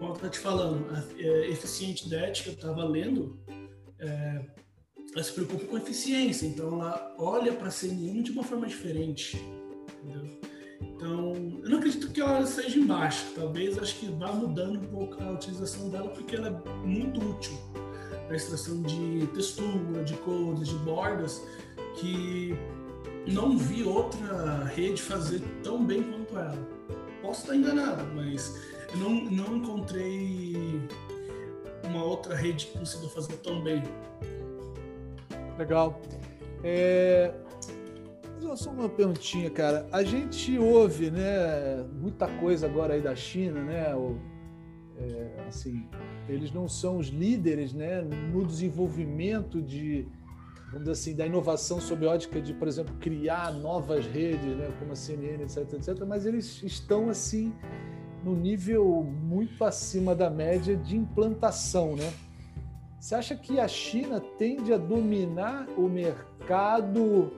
como 0.00 0.10
eu 0.10 0.14
estou 0.14 0.28
te 0.28 0.40
falando, 0.40 0.92
a, 0.92 1.22
é, 1.22 1.50
Eficiente 1.50 2.08
Det, 2.08 2.42
que 2.42 2.48
eu 2.48 2.54
estava 2.54 2.82
lendo, 2.82 3.38
é, 4.00 4.44
ela 5.14 5.22
se 5.22 5.30
preocupa 5.30 5.64
com 5.66 5.78
eficiência, 5.78 6.46
então 6.46 6.80
ela 6.80 7.14
olha 7.16 7.52
para 7.52 7.68
a 7.68 7.70
CNN 7.70 8.24
de 8.24 8.32
uma 8.32 8.42
forma 8.42 8.66
diferente. 8.66 9.40
Entendeu? 10.02 10.40
Então, 10.80 11.34
eu 11.62 11.70
não 11.70 11.78
acredito 11.78 12.10
que 12.10 12.20
ela 12.20 12.44
seja 12.46 12.78
em 12.78 12.86
baixa. 12.86 13.26
Talvez 13.34 13.78
acho 13.78 13.98
que 13.98 14.06
vá 14.06 14.32
mudando 14.32 14.78
um 14.78 14.86
pouco 14.86 15.22
a 15.22 15.32
utilização 15.32 15.88
dela, 15.88 16.08
porque 16.08 16.36
ela 16.36 16.48
é 16.48 16.86
muito 16.86 17.20
útil 17.20 17.58
para 18.26 18.36
extração 18.36 18.82
de 18.82 19.26
textura, 19.34 20.04
de 20.04 20.14
cores, 20.18 20.68
de 20.68 20.74
bordas, 20.76 21.42
que 21.96 22.54
não 23.26 23.56
vi 23.56 23.82
outra 23.82 24.64
rede 24.64 25.02
fazer 25.02 25.40
tão 25.62 25.84
bem 25.84 26.02
quanto 26.02 26.38
ela. 26.38 26.68
Posso 27.22 27.42
estar 27.42 27.56
enganado, 27.56 28.04
mas 28.14 28.60
não, 28.96 29.10
não 29.10 29.56
encontrei 29.56 30.80
uma 31.84 32.04
outra 32.04 32.34
rede 32.34 32.66
que 32.66 32.78
consiga 32.78 33.08
fazer 33.08 33.32
tão 33.38 33.62
bem. 33.62 33.82
Legal. 35.58 36.00
É... 36.62 37.32
Só 38.56 38.70
uma 38.70 38.88
perguntinha, 38.88 39.48
cara. 39.48 39.86
A 39.92 40.02
gente 40.02 40.58
ouve, 40.58 41.10
né, 41.10 41.84
muita 42.00 42.26
coisa 42.26 42.66
agora 42.66 42.94
aí 42.94 43.00
da 43.00 43.14
China, 43.14 43.62
né? 43.62 43.94
O, 43.94 44.18
é, 44.98 45.44
assim, 45.48 45.86
eles 46.28 46.52
não 46.52 46.68
são 46.68 46.98
os 46.98 47.08
líderes, 47.08 47.72
né, 47.72 48.02
no 48.02 48.44
desenvolvimento 48.44 49.62
de, 49.62 50.06
vamos 50.66 50.80
dizer 50.80 50.92
assim, 50.92 51.14
da 51.14 51.26
inovação 51.26 51.80
sob 51.80 52.04
ótica 52.06 52.40
de, 52.40 52.52
por 52.52 52.68
exemplo, 52.68 52.94
criar 53.00 53.52
novas 53.52 54.04
redes, 54.06 54.56
né, 54.56 54.68
como 54.78 54.92
a 54.92 54.96
CNN, 54.96 55.42
etc, 55.42 55.72
etc. 55.74 56.04
Mas 56.06 56.26
eles 56.26 56.62
estão 56.62 57.08
assim 57.08 57.52
no 58.24 58.34
nível 58.34 59.02
muito 59.02 59.64
acima 59.64 60.14
da 60.14 60.28
média 60.28 60.76
de 60.76 60.96
implantação, 60.96 61.96
né? 61.96 62.12
Você 62.98 63.14
acha 63.14 63.34
que 63.34 63.58
a 63.58 63.66
China 63.66 64.20
tende 64.20 64.74
a 64.74 64.76
dominar 64.76 65.66
o 65.78 65.88
mercado 65.88 67.32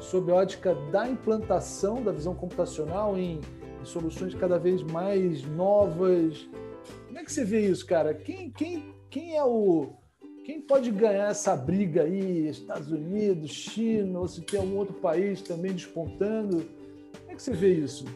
sob 0.00 0.30
ótica 0.30 0.74
da 0.92 1.08
implantação 1.08 2.02
da 2.02 2.12
visão 2.12 2.34
computacional 2.34 3.16
em, 3.16 3.40
em 3.80 3.84
soluções 3.84 4.34
cada 4.34 4.58
vez 4.58 4.82
mais 4.82 5.42
novas? 5.44 6.48
Como 7.06 7.18
é 7.18 7.24
que 7.24 7.32
você 7.32 7.44
vê 7.44 7.68
isso, 7.68 7.86
cara? 7.86 8.14
Quem, 8.14 8.50
quem, 8.50 8.94
quem 9.10 9.36
é 9.36 9.44
o. 9.44 9.92
Quem 10.44 10.62
pode 10.62 10.90
ganhar 10.90 11.30
essa 11.30 11.54
briga 11.54 12.04
aí? 12.04 12.48
Estados 12.48 12.90
Unidos, 12.90 13.50
China, 13.50 14.20
ou 14.20 14.28
se 14.28 14.40
tem 14.40 14.58
algum 14.58 14.76
outro 14.76 14.94
país 14.94 15.42
também 15.42 15.72
despontando? 15.72 16.66
Como 17.20 17.30
é 17.30 17.34
que 17.34 17.42
você 17.42 17.52
vê 17.52 17.74
isso? 17.74 18.06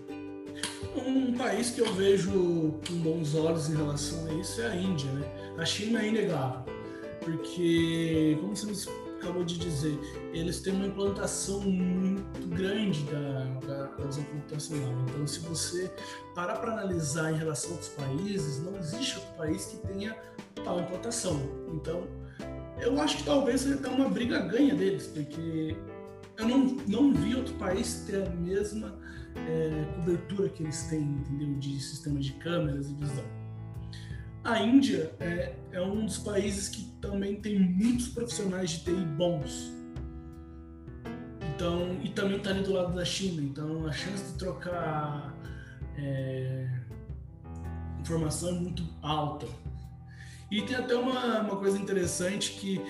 Um 1.07 1.35
país 1.35 1.70
que 1.70 1.81
eu 1.81 1.93
vejo 1.93 2.75
com 2.89 2.95
bons 3.03 3.35
olhos 3.35 3.68
em 3.68 3.77
relação 3.77 4.27
a 4.27 4.33
isso 4.35 4.62
é 4.62 4.66
a 4.68 4.77
Índia, 4.77 5.11
né? 5.12 5.55
A 5.59 5.64
China 5.64 6.03
é 6.03 6.09
inegável 6.09 6.73
porque, 7.25 8.37
como 8.41 8.55
você 8.55 8.66
acabou 9.23 9.45
de 9.45 9.57
dizer, 9.57 9.99
eles 10.33 10.61
têm 10.61 10.75
uma 10.75 10.87
implantação 10.87 11.61
muito 11.61 12.49
grande 12.49 13.05
da, 13.05 13.45
da, 13.66 13.85
da 13.85 14.23
computacional. 14.25 14.93
Então, 15.09 15.27
se 15.27 15.39
você 15.41 15.91
parar 16.35 16.57
para 16.57 16.73
analisar 16.73 17.33
em 17.33 17.37
relação 17.37 17.70
a 17.70 17.73
outros 17.75 17.91
países, 17.91 18.62
não 18.62 18.77
existe 18.77 19.18
outro 19.18 19.33
país 19.37 19.66
que 19.66 19.77
tenha 19.87 20.16
tal 20.64 20.81
implantação. 20.81 21.41
Então, 21.73 22.07
eu 22.81 23.01
acho 23.01 23.18
que 23.18 23.25
talvez 23.25 23.61
seja 23.61 23.77
até 23.77 23.89
uma 23.89 24.09
briga 24.09 24.41
ganha 24.41 24.75
deles, 24.75 25.07
porque 25.07 25.77
eu 26.37 26.49
não, 26.49 26.59
não 26.89 27.14
vi 27.14 27.37
outro 27.37 27.55
país 27.55 28.05
ter 28.07 28.27
a 28.27 28.31
mesma 28.31 28.99
é, 29.37 29.85
cobertura 29.97 30.49
que 30.49 30.64
eles 30.64 30.83
têm, 30.85 31.03
entendeu? 31.03 31.55
De 31.59 31.81
sistemas 31.81 32.25
de 32.27 32.33
câmeras 32.35 32.91
e 32.91 32.95
visão. 32.95 33.41
A 34.45 34.61
Índia 34.61 35.14
é, 35.20 35.55
é 35.70 35.80
um 35.80 36.05
dos 36.05 36.18
países 36.18 36.68
que 36.68 36.84
também 37.01 37.36
tem 37.36 37.61
muitos 37.61 38.09
profissionais 38.09 38.70
de 38.70 38.84
TI 38.84 39.05
bons. 39.16 39.72
Então, 41.55 41.97
e 42.03 42.09
também 42.09 42.38
está 42.38 42.51
ali 42.51 42.62
do 42.64 42.72
lado 42.72 42.93
da 42.93 43.05
China. 43.05 43.40
Então, 43.40 43.86
a 43.86 43.93
chance 43.93 44.32
de 44.32 44.38
trocar 44.38 45.32
é, 45.97 46.68
informação 48.01 48.49
é 48.49 48.61
muito 48.61 48.84
alta. 49.01 49.47
E 50.51 50.61
tem 50.62 50.74
até 50.74 50.97
uma, 50.97 51.43
uma 51.43 51.57
coisa 51.57 51.78
interessante 51.78 52.55
que 52.55 52.80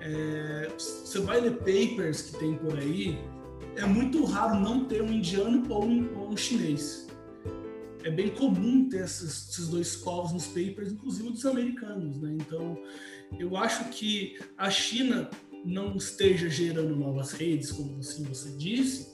é, 0.00 0.68
você 0.76 1.20
vai 1.20 1.40
ler 1.40 1.58
papers 1.58 2.22
que 2.22 2.38
tem 2.38 2.56
por 2.56 2.76
aí, 2.76 3.16
é 3.76 3.86
muito 3.86 4.24
raro 4.24 4.58
não 4.58 4.86
ter 4.86 5.02
um 5.02 5.12
indiano 5.12 5.64
ou 5.68 5.84
um, 5.84 6.18
ou 6.18 6.30
um 6.30 6.36
chinês 6.36 7.05
é 8.06 8.10
bem 8.10 8.28
comum 8.28 8.88
ter 8.88 9.02
esses, 9.02 9.50
esses 9.50 9.68
dois 9.68 9.96
povos 9.96 10.32
nos 10.32 10.46
papers, 10.46 10.92
inclusive 10.92 11.28
dos 11.28 11.44
americanos, 11.44 12.20
né? 12.20 12.36
Então, 12.40 12.78
eu 13.36 13.56
acho 13.56 13.88
que 13.90 14.38
a 14.56 14.70
China 14.70 15.28
não 15.64 15.96
esteja 15.96 16.48
gerando 16.48 16.94
novas 16.94 17.32
redes, 17.32 17.72
como 17.72 17.98
assim 17.98 18.22
você 18.22 18.50
disse, 18.50 19.12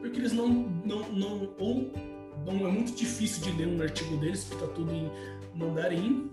porque 0.00 0.18
eles 0.18 0.32
não, 0.32 0.48
não, 0.48 1.12
não, 1.12 1.54
ou 1.58 1.92
não 2.46 2.66
é 2.66 2.70
muito 2.70 2.94
difícil 2.94 3.42
de 3.42 3.58
ler 3.58 3.68
um 3.68 3.82
artigo 3.82 4.16
deles, 4.16 4.44
porque 4.44 4.64
está 4.64 4.74
tudo 4.74 4.90
em 4.90 5.10
mandarim, 5.54 6.30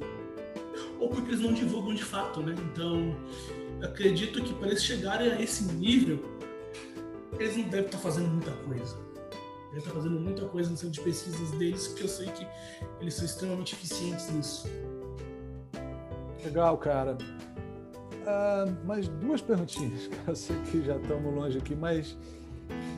ou 0.97 1.09
porque 1.09 1.31
eles 1.31 1.41
não 1.41 1.51
divulgam 1.51 1.93
de 1.93 2.05
fato, 2.05 2.39
né? 2.41 2.55
Então, 2.71 3.13
acredito 3.83 4.41
que 4.41 4.53
para 4.53 4.69
eles 4.69 4.83
chegarem 4.85 5.29
a 5.29 5.41
esse 5.41 5.65
nível, 5.73 6.23
eles 7.37 7.57
não 7.57 7.65
devem 7.65 7.87
estar 7.87 7.97
tá 7.97 8.03
fazendo 8.03 8.29
muita 8.29 8.51
coisa 8.51 9.08
ele 9.71 9.79
está 9.79 9.91
fazendo 9.91 10.19
muita 10.19 10.45
coisa 10.47 10.69
no 10.69 10.77
centro 10.77 10.93
de 10.93 11.01
pesquisas 11.01 11.51
deles, 11.51 11.87
porque 11.87 12.03
eu 12.03 12.07
sei 12.07 12.27
que 12.27 12.47
eles 12.99 13.13
são 13.13 13.25
extremamente 13.25 13.75
eficientes 13.75 14.31
nisso. 14.31 14.67
Legal, 16.43 16.77
cara. 16.77 17.17
Uh, 18.21 18.85
mais 18.85 19.07
duas 19.07 19.41
perguntinhas. 19.41 20.09
Eu 20.27 20.35
sei 20.35 20.55
que 20.71 20.83
já 20.83 20.95
estamos 20.97 21.33
longe 21.33 21.57
aqui, 21.57 21.75
mas 21.75 22.17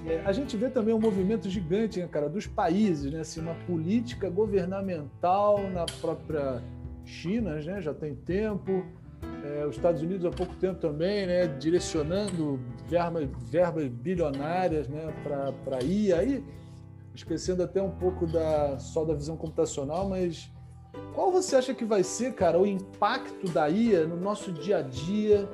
é, 0.05 0.21
a 0.25 0.31
gente 0.31 0.57
vê 0.57 0.69
também 0.69 0.93
um 0.93 0.99
movimento 0.99 1.49
gigante, 1.49 1.99
né, 1.99 2.07
cara, 2.07 2.27
dos 2.27 2.47
países, 2.47 3.11
né? 3.11 3.21
Assim, 3.21 3.39
uma 3.39 3.55
política 3.67 4.29
governamental 4.29 5.69
na 5.69 5.85
própria 5.85 6.61
China, 7.05 7.55
né? 7.55 7.81
Já 7.81 7.93
tem 7.93 8.15
tempo. 8.15 8.85
É, 9.43 9.65
os 9.65 9.75
Estados 9.75 10.01
Unidos 10.01 10.25
há 10.25 10.31
pouco 10.31 10.55
tempo 10.55 10.79
também, 10.79 11.25
né? 11.25 11.47
Direcionando 11.47 12.59
verbas, 12.87 13.29
verbas 13.49 13.87
bilionárias, 13.87 14.87
né? 14.87 15.13
Para 15.63 15.83
ir 15.83 16.13
aí 16.13 16.43
esquecendo 17.13 17.63
até 17.63 17.81
um 17.81 17.91
pouco 17.91 18.25
da 18.25 18.79
só 18.79 19.03
da 19.03 19.13
visão 19.13 19.35
computacional, 19.35 20.07
mas 20.07 20.51
qual 21.13 21.31
você 21.31 21.55
acha 21.55 21.73
que 21.73 21.85
vai 21.85 22.03
ser, 22.03 22.33
cara, 22.33 22.59
o 22.59 22.65
impacto 22.65 23.47
da 23.49 23.69
IA 23.69 24.05
no 24.05 24.17
nosso 24.17 24.51
dia 24.51 24.77
a 24.77 24.81
dia, 24.81 25.49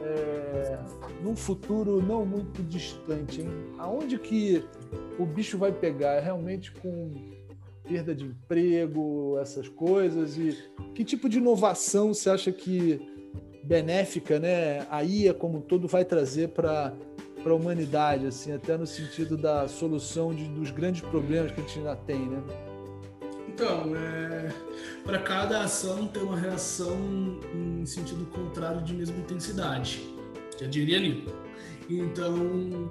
é, 0.00 0.78
num 1.22 1.36
futuro 1.36 2.00
não 2.02 2.24
muito 2.24 2.62
distante, 2.62 3.40
hein? 3.40 3.48
Aonde 3.78 4.18
que 4.18 4.64
o 5.18 5.24
bicho 5.24 5.58
vai 5.58 5.72
pegar? 5.72 6.12
É 6.14 6.20
realmente 6.20 6.72
com 6.72 7.12
perda 7.82 8.14
de 8.14 8.24
emprego, 8.24 9.38
essas 9.40 9.68
coisas? 9.68 10.36
E 10.36 10.56
que 10.94 11.04
tipo 11.04 11.28
de 11.28 11.38
inovação 11.38 12.12
você 12.12 12.30
acha 12.30 12.52
que 12.52 13.00
benéfica, 13.64 14.38
né, 14.38 14.86
a 14.90 15.02
IA 15.02 15.34
como 15.34 15.58
um 15.58 15.60
todo 15.60 15.88
vai 15.88 16.04
trazer 16.04 16.50
para 16.50 16.94
para 17.46 17.52
a 17.52 17.56
humanidade, 17.56 18.26
assim, 18.26 18.50
até 18.52 18.76
no 18.76 18.88
sentido 18.88 19.36
da 19.36 19.68
solução 19.68 20.34
de, 20.34 20.48
dos 20.48 20.72
grandes 20.72 21.00
problemas 21.00 21.52
que 21.52 21.60
a 21.60 21.62
gente 21.62 21.78
ainda 21.78 21.94
tem, 21.94 22.18
né? 22.18 22.42
Então, 23.48 23.94
é, 23.94 24.52
para 25.04 25.20
cada 25.20 25.62
ação 25.62 26.08
tem 26.08 26.24
uma 26.24 26.36
reação 26.36 26.98
em 27.54 27.86
sentido 27.86 28.26
contrário 28.32 28.82
de 28.82 28.92
mesma 28.94 29.16
intensidade. 29.18 30.12
Já 30.60 30.66
diria 30.66 30.98
Newton. 30.98 31.32
Então, 31.88 32.90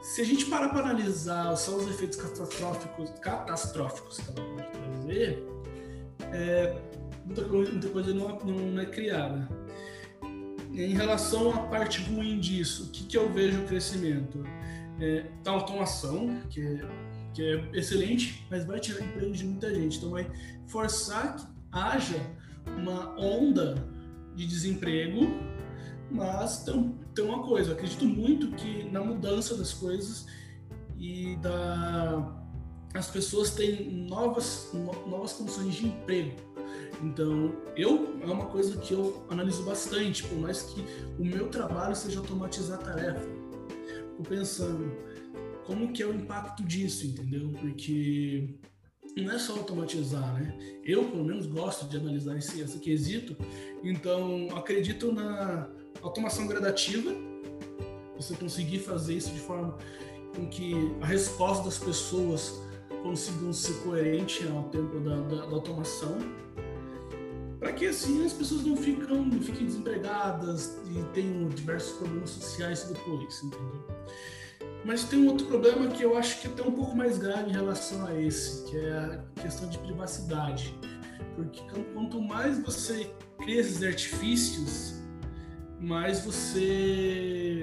se 0.00 0.20
a 0.20 0.24
gente 0.24 0.46
parar 0.46 0.68
para 0.68 0.78
analisar 0.78 1.56
só 1.56 1.74
os 1.74 1.88
efeitos 1.88 2.18
catastróficos, 2.18 3.10
catastróficos 3.20 4.18
que 4.18 4.30
ela 4.30 4.48
pode 4.48 4.78
trazer, 4.78 5.44
é, 6.32 6.76
muita, 7.26 7.42
coisa, 7.42 7.72
muita 7.72 7.88
coisa 7.88 8.14
não, 8.14 8.38
não 8.38 8.80
é 8.80 8.86
criada. 8.86 9.48
Em 10.78 10.94
relação 10.94 11.52
à 11.52 11.66
parte 11.66 12.00
ruim 12.02 12.38
disso, 12.38 12.84
o 12.84 12.86
que, 12.90 13.02
que 13.02 13.16
eu 13.18 13.28
vejo 13.32 13.62
o 13.62 13.66
crescimento? 13.66 14.44
É, 15.00 15.26
da 15.42 15.50
automação, 15.50 16.40
que 16.48 16.60
é, 16.60 16.88
que 17.34 17.42
é 17.42 17.70
excelente, 17.76 18.46
mas 18.48 18.64
vai 18.64 18.78
tirar 18.78 19.04
emprego 19.04 19.32
de 19.32 19.44
muita 19.44 19.74
gente. 19.74 19.98
Então 19.98 20.10
vai 20.10 20.30
forçar 20.68 21.34
que 21.34 21.46
haja 21.72 22.24
uma 22.76 23.18
onda 23.18 23.74
de 24.36 24.46
desemprego, 24.46 25.26
mas 26.12 26.62
tem, 26.62 26.94
tem 27.12 27.24
uma 27.24 27.42
coisa, 27.42 27.70
eu 27.70 27.74
acredito 27.74 28.04
muito 28.04 28.52
que 28.52 28.84
na 28.84 29.02
mudança 29.02 29.56
das 29.56 29.74
coisas 29.74 30.26
e 30.96 31.36
da 31.38 32.36
as 32.94 33.10
pessoas 33.10 33.50
têm 33.50 34.06
novas 34.08 34.70
novas 35.06 35.32
condições 35.32 35.74
de 35.74 35.88
emprego 35.88 36.47
então, 37.02 37.54
eu 37.76 38.18
é 38.22 38.26
uma 38.26 38.46
coisa 38.46 38.76
que 38.78 38.92
eu 38.92 39.24
analiso 39.28 39.62
bastante, 39.62 40.24
por 40.24 40.38
mais 40.38 40.62
que 40.62 40.84
o 41.18 41.24
meu 41.24 41.48
trabalho 41.48 41.94
seja 41.94 42.18
automatizar 42.18 42.78
a 42.78 42.82
tarefa. 42.82 43.28
Fico 44.10 44.22
pensando 44.28 44.92
como 45.64 45.92
que 45.92 46.02
é 46.02 46.06
o 46.06 46.14
impacto 46.14 46.64
disso, 46.64 47.06
entendeu? 47.06 47.50
Porque 47.60 48.54
não 49.16 49.32
é 49.32 49.38
só 49.38 49.52
automatizar, 49.52 50.34
né? 50.34 50.56
Eu, 50.84 51.04
pelo 51.10 51.24
menos, 51.24 51.46
gosto 51.46 51.86
de 51.86 51.96
analisar 51.96 52.36
esse, 52.36 52.60
esse 52.60 52.78
quesito, 52.78 53.36
então 53.82 54.48
acredito 54.56 55.12
na, 55.12 55.68
automação 56.02 56.46
gradativa, 56.46 57.12
você 58.16 58.34
conseguir 58.34 58.80
fazer 58.80 59.14
isso 59.14 59.30
de 59.30 59.40
forma 59.40 59.76
com 60.34 60.48
que 60.48 60.74
a 61.00 61.06
resposta 61.06 61.64
das 61.64 61.78
pessoas 61.78 62.60
consigam 63.02 63.52
ser 63.52 63.74
coerente 63.82 64.46
ao 64.48 64.64
tempo 64.64 64.98
da, 65.00 65.16
da, 65.16 65.46
da 65.46 65.52
automação, 65.54 66.18
para 67.58 67.72
que 67.72 67.86
assim 67.86 68.24
as 68.24 68.32
pessoas 68.32 68.64
não, 68.64 68.76
ficam, 68.76 69.24
não 69.24 69.40
fiquem 69.42 69.66
desempregadas 69.66 70.78
e 70.90 71.02
tenham 71.12 71.48
diversos 71.48 71.96
problemas 71.98 72.30
sociais 72.30 72.84
depois, 72.84 73.42
entendeu? 73.42 73.86
Mas 74.84 75.04
tem 75.04 75.18
um 75.20 75.28
outro 75.28 75.46
problema 75.46 75.88
que 75.88 76.02
eu 76.02 76.16
acho 76.16 76.40
que 76.40 76.46
é 76.46 76.50
até 76.50 76.62
um 76.62 76.70
pouco 76.70 76.96
mais 76.96 77.18
grave 77.18 77.50
em 77.50 77.52
relação 77.52 78.06
a 78.06 78.20
esse, 78.20 78.64
que 78.70 78.76
é 78.76 78.92
a 78.92 79.42
questão 79.42 79.68
de 79.68 79.78
privacidade. 79.78 80.74
Porque 81.34 81.60
quanto 81.92 82.20
mais 82.22 82.58
você 82.58 83.12
cria 83.38 83.60
esses 83.60 83.82
artifícios, 83.82 84.94
mais 85.80 86.20
você 86.20 87.62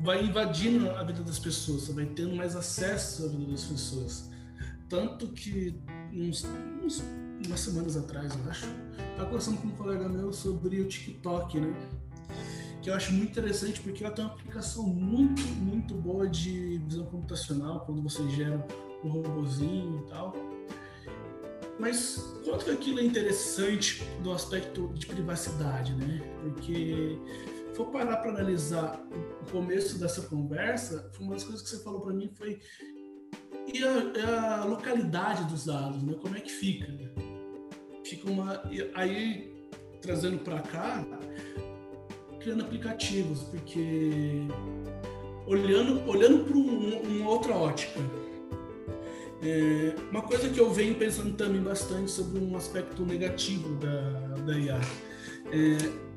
vai 0.00 0.24
invadindo 0.24 0.90
a 0.90 1.02
vida 1.02 1.22
das 1.22 1.38
pessoas, 1.38 1.82
você 1.82 1.92
vai 1.92 2.06
tendo 2.06 2.34
mais 2.34 2.54
acesso 2.54 3.24
à 3.24 3.28
vida 3.28 3.50
das 3.50 3.64
pessoas. 3.64 4.30
Tanto 4.88 5.28
que 5.28 5.80
uns, 6.12 6.44
uns 6.82 7.02
umas 7.46 7.60
semanas 7.60 7.96
atrás, 7.96 8.32
eu 8.34 8.50
acho, 8.50 8.66
estava 9.10 9.26
conversando 9.26 9.60
com 9.60 9.68
um 9.68 9.72
colega 9.72 10.08
meu 10.08 10.32
sobre 10.32 10.80
o 10.80 10.88
TikTok, 10.88 11.60
né? 11.60 11.74
Que 12.82 12.90
eu 12.90 12.94
acho 12.94 13.12
muito 13.12 13.30
interessante 13.30 13.80
porque 13.80 14.04
ela 14.04 14.14
tem 14.14 14.24
uma 14.24 14.34
aplicação 14.34 14.86
muito, 14.86 15.42
muito 15.42 15.94
boa 15.94 16.28
de 16.28 16.78
visão 16.78 17.06
computacional, 17.06 17.80
quando 17.80 18.02
você 18.02 18.28
gera 18.30 18.64
um 19.04 19.08
robozinho 19.08 20.04
e 20.04 20.08
tal. 20.08 20.34
Mas 21.78 22.16
quanto 22.44 22.64
que 22.64 22.70
aquilo 22.70 22.98
é 23.00 23.04
interessante 23.04 24.02
do 24.22 24.32
aspecto 24.32 24.88
de 24.94 25.06
privacidade, 25.06 25.94
né? 25.94 26.20
Porque 26.42 27.18
for 27.74 27.86
parar 27.86 28.16
para 28.16 28.30
analisar 28.30 29.00
o 29.42 29.50
começo 29.52 29.98
dessa 29.98 30.22
conversa, 30.22 31.10
uma 31.20 31.34
das 31.34 31.44
coisas 31.44 31.62
que 31.62 31.68
você 31.68 31.82
falou 31.82 32.00
para 32.00 32.12
mim 32.12 32.28
foi 32.36 32.60
e 33.72 33.84
a, 33.84 34.62
a, 34.62 34.64
localidade 34.64 35.44
dos 35.44 35.66
dados, 35.66 36.02
né? 36.02 36.14
Como 36.20 36.36
é 36.36 36.40
que 36.40 36.50
fica? 36.50 36.86
Fica 38.08 38.30
uma 38.30 38.62
aí 38.94 39.68
trazendo 40.00 40.38
para 40.38 40.60
cá, 40.60 41.04
criando 42.40 42.62
aplicativos, 42.62 43.42
porque 43.42 44.46
olhando 45.46 46.08
olhando 46.08 46.44
para 46.44 46.56
um, 46.56 47.02
uma 47.02 47.28
outra 47.28 47.54
ótica. 47.54 48.00
É, 49.42 49.94
uma 50.10 50.22
coisa 50.22 50.48
que 50.48 50.58
eu 50.58 50.72
venho 50.72 50.94
pensando 50.94 51.36
também 51.36 51.62
bastante 51.62 52.10
sobre 52.10 52.40
um 52.40 52.56
aspecto 52.56 53.04
negativo 53.04 53.76
da, 53.76 54.10
da 54.42 54.58
IA. 54.58 54.80
É, 55.52 56.08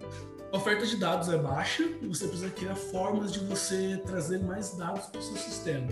a 0.54 0.58
oferta 0.58 0.86
de 0.86 0.96
dados 0.96 1.28
é 1.28 1.38
baixa 1.38 1.84
e 1.84 2.08
você 2.08 2.26
precisa 2.26 2.50
criar 2.52 2.76
formas 2.76 3.34
de 3.34 3.40
você 3.40 4.02
trazer 4.06 4.40
mais 4.40 4.78
dados 4.78 5.08
para 5.08 5.20
o 5.20 5.24
seu 5.24 5.36
sistema. 5.36 5.88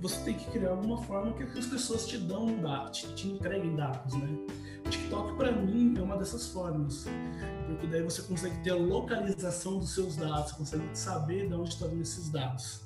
Você 0.00 0.24
tem 0.24 0.34
que 0.34 0.50
criar 0.50 0.70
alguma 0.70 1.02
forma 1.02 1.34
que 1.34 1.42
as 1.42 1.66
pessoas 1.66 2.06
te 2.06 2.16
dão 2.16 2.46
dados, 2.60 3.00
te, 3.00 3.14
te 3.14 3.28
entreguem 3.28 3.76
dados, 3.76 4.14
né? 4.14 4.63
TikTok 4.90 5.36
para 5.36 5.52
mim 5.52 5.94
é 5.96 6.02
uma 6.02 6.16
dessas 6.16 6.46
formas, 6.48 7.06
porque 7.66 7.86
daí 7.86 8.02
você 8.02 8.22
consegue 8.22 8.56
ter 8.62 8.70
a 8.70 8.76
localização 8.76 9.78
dos 9.78 9.94
seus 9.94 10.16
dados, 10.16 10.52
consegue 10.52 10.84
saber 10.92 11.48
de 11.48 11.54
onde 11.54 11.70
estão 11.70 11.90
esses 12.00 12.28
dados. 12.30 12.82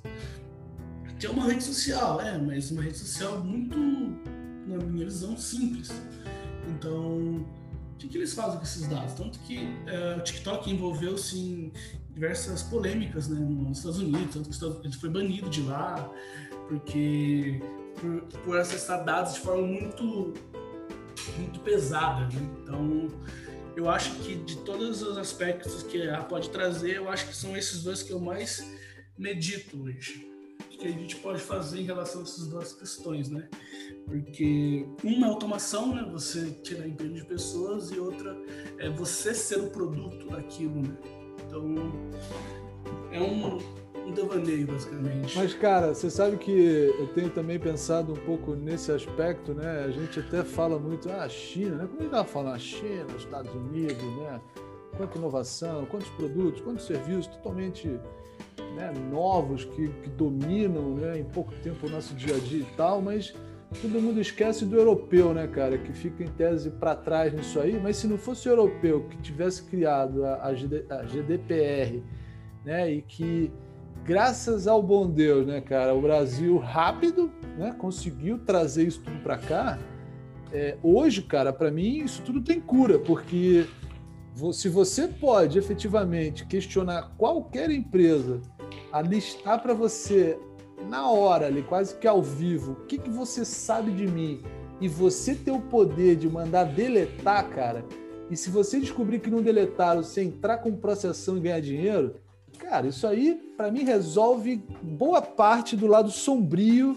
Que 1.18 1.26
é 1.26 1.30
uma 1.30 1.46
rede 1.46 1.64
social, 1.64 2.20
é, 2.20 2.38
mas 2.38 2.70
uma 2.70 2.82
rede 2.82 2.98
social 2.98 3.40
muito, 3.42 3.76
na 4.66 4.76
minha 4.84 5.04
visão, 5.04 5.36
simples. 5.36 5.90
Então, 6.68 7.44
o 7.92 7.96
que, 7.98 8.08
que, 8.08 8.18
eles 8.18 8.32
fazem 8.32 8.58
com 8.58 8.62
esses 8.62 8.86
dados? 8.86 9.14
Tanto 9.14 9.38
que 9.40 9.58
é, 9.86 10.16
o 10.16 10.20
TikTok 10.22 10.70
envolveu-se 10.70 11.36
em 11.36 11.72
diversas 12.12 12.62
polêmicas 12.62 13.28
né, 13.28 13.38
nos 13.40 13.78
Estados 13.78 13.98
Unidos, 13.98 14.34
tanto 14.58 14.80
que 14.80 14.86
ele 14.86 14.96
foi 14.96 15.10
banido 15.10 15.50
de 15.50 15.62
lá, 15.62 16.08
porque 16.68 17.60
por, 18.00 18.20
por 18.44 18.58
acessar 18.58 19.04
dados 19.04 19.34
de 19.34 19.40
forma 19.40 19.66
muito, 19.66 20.34
muito 21.36 21.60
pesada. 21.60 22.26
Né? 22.34 22.56
Então, 22.62 23.08
eu 23.76 23.88
acho 23.88 24.14
que 24.16 24.36
de 24.36 24.56
todos 24.58 25.02
os 25.02 25.18
aspectos 25.18 25.82
que 25.82 26.02
ela 26.02 26.24
pode 26.24 26.50
trazer, 26.50 26.96
eu 26.96 27.08
acho 27.08 27.26
que 27.26 27.36
são 27.36 27.56
esses 27.56 27.82
dois 27.82 28.02
que 28.02 28.12
eu 28.12 28.20
mais 28.20 28.64
medito 29.16 29.82
hoje 29.82 30.28
que 30.78 30.86
a 30.86 30.92
gente 30.92 31.16
pode 31.16 31.40
fazer 31.40 31.80
em 31.80 31.84
relação 31.84 32.20
a 32.20 32.24
essas 32.24 32.46
duas 32.46 32.72
questões, 32.72 33.28
né? 33.28 33.48
Porque 34.06 34.86
uma 35.02 35.26
é 35.26 35.30
automação, 35.30 35.94
né? 35.94 36.08
Você 36.12 36.50
tirar 36.62 36.86
emprego 36.86 37.14
de 37.14 37.24
pessoas 37.24 37.90
e 37.90 37.98
outra 37.98 38.36
é 38.78 38.88
você 38.88 39.34
ser 39.34 39.58
o 39.58 39.70
produto 39.70 40.28
daquilo, 40.28 40.80
né? 40.80 40.96
Então 41.44 41.74
é 43.10 43.20
um, 43.20 43.58
um 44.08 44.12
devaneio, 44.12 44.66
basicamente. 44.66 45.36
Mas, 45.36 45.54
cara, 45.54 45.94
você 45.94 46.10
sabe 46.10 46.36
que 46.36 46.50
eu 46.50 47.06
tenho 47.08 47.30
também 47.30 47.58
pensado 47.58 48.12
um 48.12 48.16
pouco 48.16 48.54
nesse 48.54 48.90
aspecto, 48.90 49.54
né? 49.54 49.84
A 49.84 49.90
gente 49.90 50.20
até 50.20 50.42
fala 50.42 50.78
muito, 50.78 51.10
ah, 51.10 51.28
China, 51.28 51.76
né? 51.76 51.86
Como 51.86 51.98
a 51.98 52.02
gente 52.02 52.06
estava 52.06 52.24
falando, 52.24 52.54
a 52.54 52.58
China, 52.58 53.06
os 53.16 53.24
Estados 53.24 53.54
Unidos, 53.54 54.02
né? 54.16 54.40
Quanta 54.96 55.18
inovação, 55.18 55.86
quantos 55.86 56.08
produtos, 56.10 56.60
quantos 56.60 56.86
serviços 56.86 57.26
totalmente 57.28 57.88
né, 58.74 58.92
novos 59.10 59.64
que, 59.64 59.88
que 59.88 60.08
dominam 60.10 60.94
né, 60.94 61.18
em 61.18 61.24
pouco 61.24 61.52
tempo 61.62 61.86
o 61.86 61.90
nosso 61.90 62.14
dia 62.14 62.34
a 62.34 62.38
dia 62.38 62.60
e 62.62 62.76
tal, 62.76 63.00
mas 63.00 63.34
todo 63.82 64.00
mundo 64.00 64.20
esquece 64.20 64.64
do 64.64 64.76
europeu, 64.76 65.34
né, 65.34 65.46
cara, 65.46 65.76
que 65.78 65.92
fica 65.92 66.24
em 66.24 66.28
tese 66.28 66.70
para 66.70 66.94
trás 66.94 67.32
nisso 67.32 67.60
aí. 67.60 67.78
Mas 67.78 67.96
se 67.96 68.06
não 68.06 68.16
fosse 68.16 68.48
o 68.48 68.52
europeu 68.52 69.06
que 69.10 69.18
tivesse 69.18 69.62
criado 69.64 70.24
a, 70.24 70.46
a 70.46 70.52
GDPR, 70.54 72.02
né, 72.64 72.90
e 72.90 73.02
que 73.02 73.52
graças 74.08 74.66
ao 74.66 74.82
bom 74.82 75.06
Deus, 75.06 75.46
né, 75.46 75.60
cara, 75.60 75.94
o 75.94 76.00
Brasil 76.00 76.56
rápido, 76.56 77.30
né, 77.58 77.74
conseguiu 77.76 78.38
trazer 78.38 78.86
isso 78.86 79.02
tudo 79.02 79.18
para 79.22 79.36
cá. 79.36 79.78
É, 80.50 80.78
hoje, 80.82 81.20
cara, 81.20 81.52
para 81.52 81.70
mim 81.70 81.98
isso 81.98 82.22
tudo 82.22 82.40
tem 82.40 82.58
cura, 82.58 82.98
porque 82.98 83.66
se 84.54 84.70
você 84.70 85.06
pode 85.06 85.58
efetivamente 85.58 86.46
questionar 86.46 87.12
qualquer 87.18 87.70
empresa 87.70 88.40
a 88.90 89.02
listar 89.02 89.60
para 89.62 89.74
você 89.74 90.38
na 90.88 91.10
hora, 91.10 91.44
ali, 91.44 91.62
quase 91.62 91.94
que 91.96 92.08
ao 92.08 92.22
vivo, 92.22 92.72
o 92.72 92.86
que, 92.86 92.96
que 92.96 93.10
você 93.10 93.44
sabe 93.44 93.90
de 93.90 94.06
mim 94.06 94.40
e 94.80 94.88
você 94.88 95.34
ter 95.34 95.50
o 95.50 95.60
poder 95.60 96.16
de 96.16 96.30
mandar 96.30 96.64
deletar, 96.64 97.46
cara, 97.50 97.84
e 98.30 98.36
se 98.38 98.48
você 98.48 98.80
descobrir 98.80 99.18
que 99.18 99.28
não 99.28 99.42
deletaram, 99.42 100.02
você 100.02 100.22
entrar 100.22 100.58
com 100.58 100.74
processão 100.74 101.36
e 101.36 101.40
ganhar 101.40 101.60
dinheiro, 101.60 102.14
cara, 102.58 102.86
isso 102.86 103.06
aí 103.06 103.34
para 103.56 103.70
mim 103.70 103.84
resolve 103.84 104.62
boa 104.82 105.22
parte 105.22 105.76
do 105.76 105.86
lado 105.86 106.10
sombrio 106.10 106.96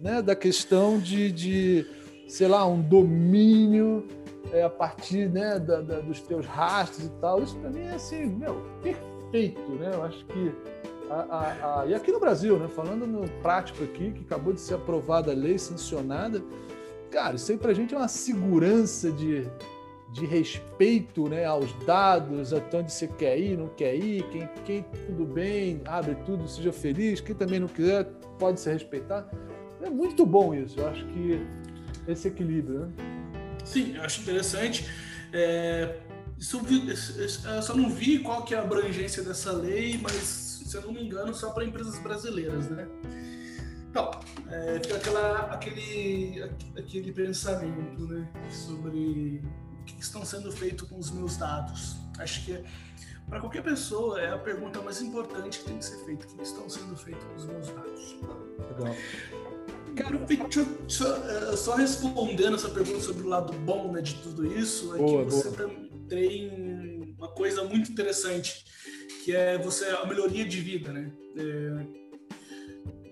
né, 0.00 0.20
da 0.20 0.34
questão 0.34 0.98
de, 0.98 1.30
de 1.30 1.86
sei 2.28 2.48
lá, 2.48 2.66
um 2.66 2.80
domínio 2.80 4.06
é, 4.52 4.62
a 4.62 4.70
partir 4.70 5.28
né, 5.28 5.58
da, 5.58 5.80
da, 5.80 6.00
dos 6.00 6.20
teus 6.20 6.46
rastros 6.46 7.06
e 7.06 7.10
tal. 7.20 7.42
Isso 7.42 7.56
para 7.56 7.70
mim 7.70 7.82
é 7.82 7.94
assim, 7.94 8.26
meu, 8.26 8.62
perfeito, 8.82 9.70
né? 9.72 9.90
Eu 9.92 10.02
acho 10.02 10.24
que 10.26 10.52
a, 11.10 11.14
a, 11.14 11.80
a, 11.82 11.86
e 11.86 11.94
aqui 11.94 12.10
no 12.10 12.18
Brasil, 12.18 12.58
né, 12.58 12.68
falando 12.68 13.06
no 13.06 13.28
prático 13.42 13.84
aqui, 13.84 14.12
que 14.12 14.22
acabou 14.22 14.52
de 14.52 14.60
ser 14.60 14.74
aprovada 14.74 15.30
a 15.30 15.34
lei 15.34 15.58
sancionada, 15.58 16.42
cara, 17.10 17.36
isso 17.36 17.52
aí 17.52 17.58
para 17.58 17.70
a 17.70 17.74
gente 17.74 17.94
é 17.94 17.98
uma 17.98 18.08
segurança 18.08 19.12
de, 19.12 19.46
de 20.12 20.26
respeito 20.26 21.28
né, 21.28 21.44
aos 21.44 21.72
dados, 21.84 22.52
até 22.52 22.78
onde 22.78 22.92
você 22.92 23.08
quer 23.08 23.38
ir, 23.38 23.56
não 23.56 23.68
quer 23.68 23.94
ir, 23.94 24.22
quem, 24.30 24.48
quem 24.64 24.84
tudo 25.06 25.24
bem, 25.24 25.80
abre 25.86 26.14
tudo, 26.26 26.46
seja 26.46 26.72
feliz, 26.72 27.20
quem 27.20 27.34
também 27.34 27.58
não 27.58 27.68
quiser 27.68 28.04
pode 28.38 28.60
se 28.60 28.70
respeitar. 28.70 29.26
É 29.80 29.88
muito 29.88 30.26
bom 30.26 30.54
isso, 30.54 30.78
eu 30.78 30.88
acho 30.88 31.04
que 31.06 31.40
esse 32.06 32.28
equilíbrio, 32.28 32.80
né? 32.80 32.92
Sim, 33.64 33.96
eu 33.96 34.02
acho 34.02 34.20
interessante. 34.20 34.86
É, 35.32 35.96
isso, 36.38 36.60
eu 37.46 37.62
só 37.62 37.74
não 37.74 37.88
vi 37.88 38.18
qual 38.18 38.44
que 38.44 38.54
é 38.54 38.58
a 38.58 38.62
abrangência 38.62 39.22
dessa 39.22 39.52
lei, 39.52 39.98
mas 40.02 40.14
se 40.66 40.76
eu 40.76 40.82
não 40.82 40.92
me 40.92 41.04
engano, 41.04 41.34
só 41.34 41.50
para 41.50 41.64
empresas 41.64 41.98
brasileiras, 41.98 42.68
né? 42.68 42.86
Então, 43.90 44.10
é, 44.50 44.80
fica 44.82 44.96
aquela, 44.96 45.40
aquele, 45.52 46.42
aquele 46.76 47.12
pensamento 47.12 48.06
né, 48.06 48.26
sobre 48.48 49.42
o 49.82 49.84
que 49.84 50.00
estão 50.00 50.24
sendo 50.24 50.50
feito 50.52 50.86
com 50.86 50.98
os 50.98 51.10
meus 51.10 51.36
dados. 51.36 51.96
Acho 52.18 52.44
que 52.44 52.64
para 53.28 53.40
qualquer 53.40 53.62
pessoa 53.62 54.20
é 54.20 54.32
a 54.32 54.38
pergunta 54.38 54.80
mais 54.80 55.02
importante 55.02 55.58
que 55.58 55.64
tem 55.64 55.78
que 55.78 55.84
ser 55.84 56.04
feita: 56.04 56.26
o 56.26 56.36
que 56.36 56.42
estão 56.42 56.68
sendo 56.70 56.96
feito 56.96 57.24
com 57.26 57.34
os 57.34 57.44
meus 57.46 57.66
dados? 57.68 58.16
Legal. 58.70 58.96
Cara, 59.96 60.26
só, 60.88 61.16
eh, 61.16 61.56
só, 61.56 61.74
respondendo 61.74 62.54
essa 62.54 62.70
pergunta 62.70 63.00
sobre 63.00 63.24
o 63.24 63.28
lado 63.28 63.52
bom 63.52 63.92
né, 63.92 64.00
de 64.00 64.14
tudo 64.16 64.46
isso, 64.46 64.94
é 64.94 64.98
boa, 64.98 65.24
que 65.24 65.30
você 65.30 65.50
boa. 65.50 65.80
tem 66.08 67.14
uma 67.18 67.28
coisa 67.28 67.62
muito 67.64 67.92
interessante, 67.92 68.64
que 69.22 69.36
é 69.36 69.58
você 69.58 69.84
a 69.86 70.06
melhoria 70.06 70.46
de 70.46 70.60
vida, 70.60 70.92
né? 70.92 71.12
É, 71.36 72.01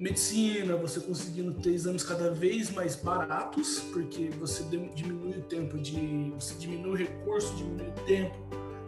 medicina, 0.00 0.76
você 0.76 0.98
conseguindo 0.98 1.52
ter 1.52 1.74
exames 1.74 2.02
cada 2.02 2.30
vez 2.30 2.70
mais 2.70 2.96
baratos, 2.96 3.80
porque 3.92 4.30
você 4.30 4.64
diminui 4.94 5.38
o 5.38 5.42
tempo 5.42 5.78
de. 5.78 6.32
você 6.34 6.54
diminui 6.54 6.90
o 6.90 6.94
recurso, 6.94 7.54
diminui 7.54 7.88
o 7.88 8.04
tempo 8.06 8.36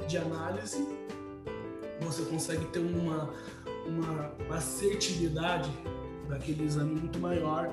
de 0.09 0.17
análise, 0.17 0.89
você 2.01 2.23
consegue 2.23 2.65
ter 2.67 2.79
uma, 2.79 3.31
uma 3.87 4.35
assertividade 4.57 5.71
daquele 6.29 6.65
exame 6.65 6.99
muito 6.99 7.19
maior. 7.19 7.71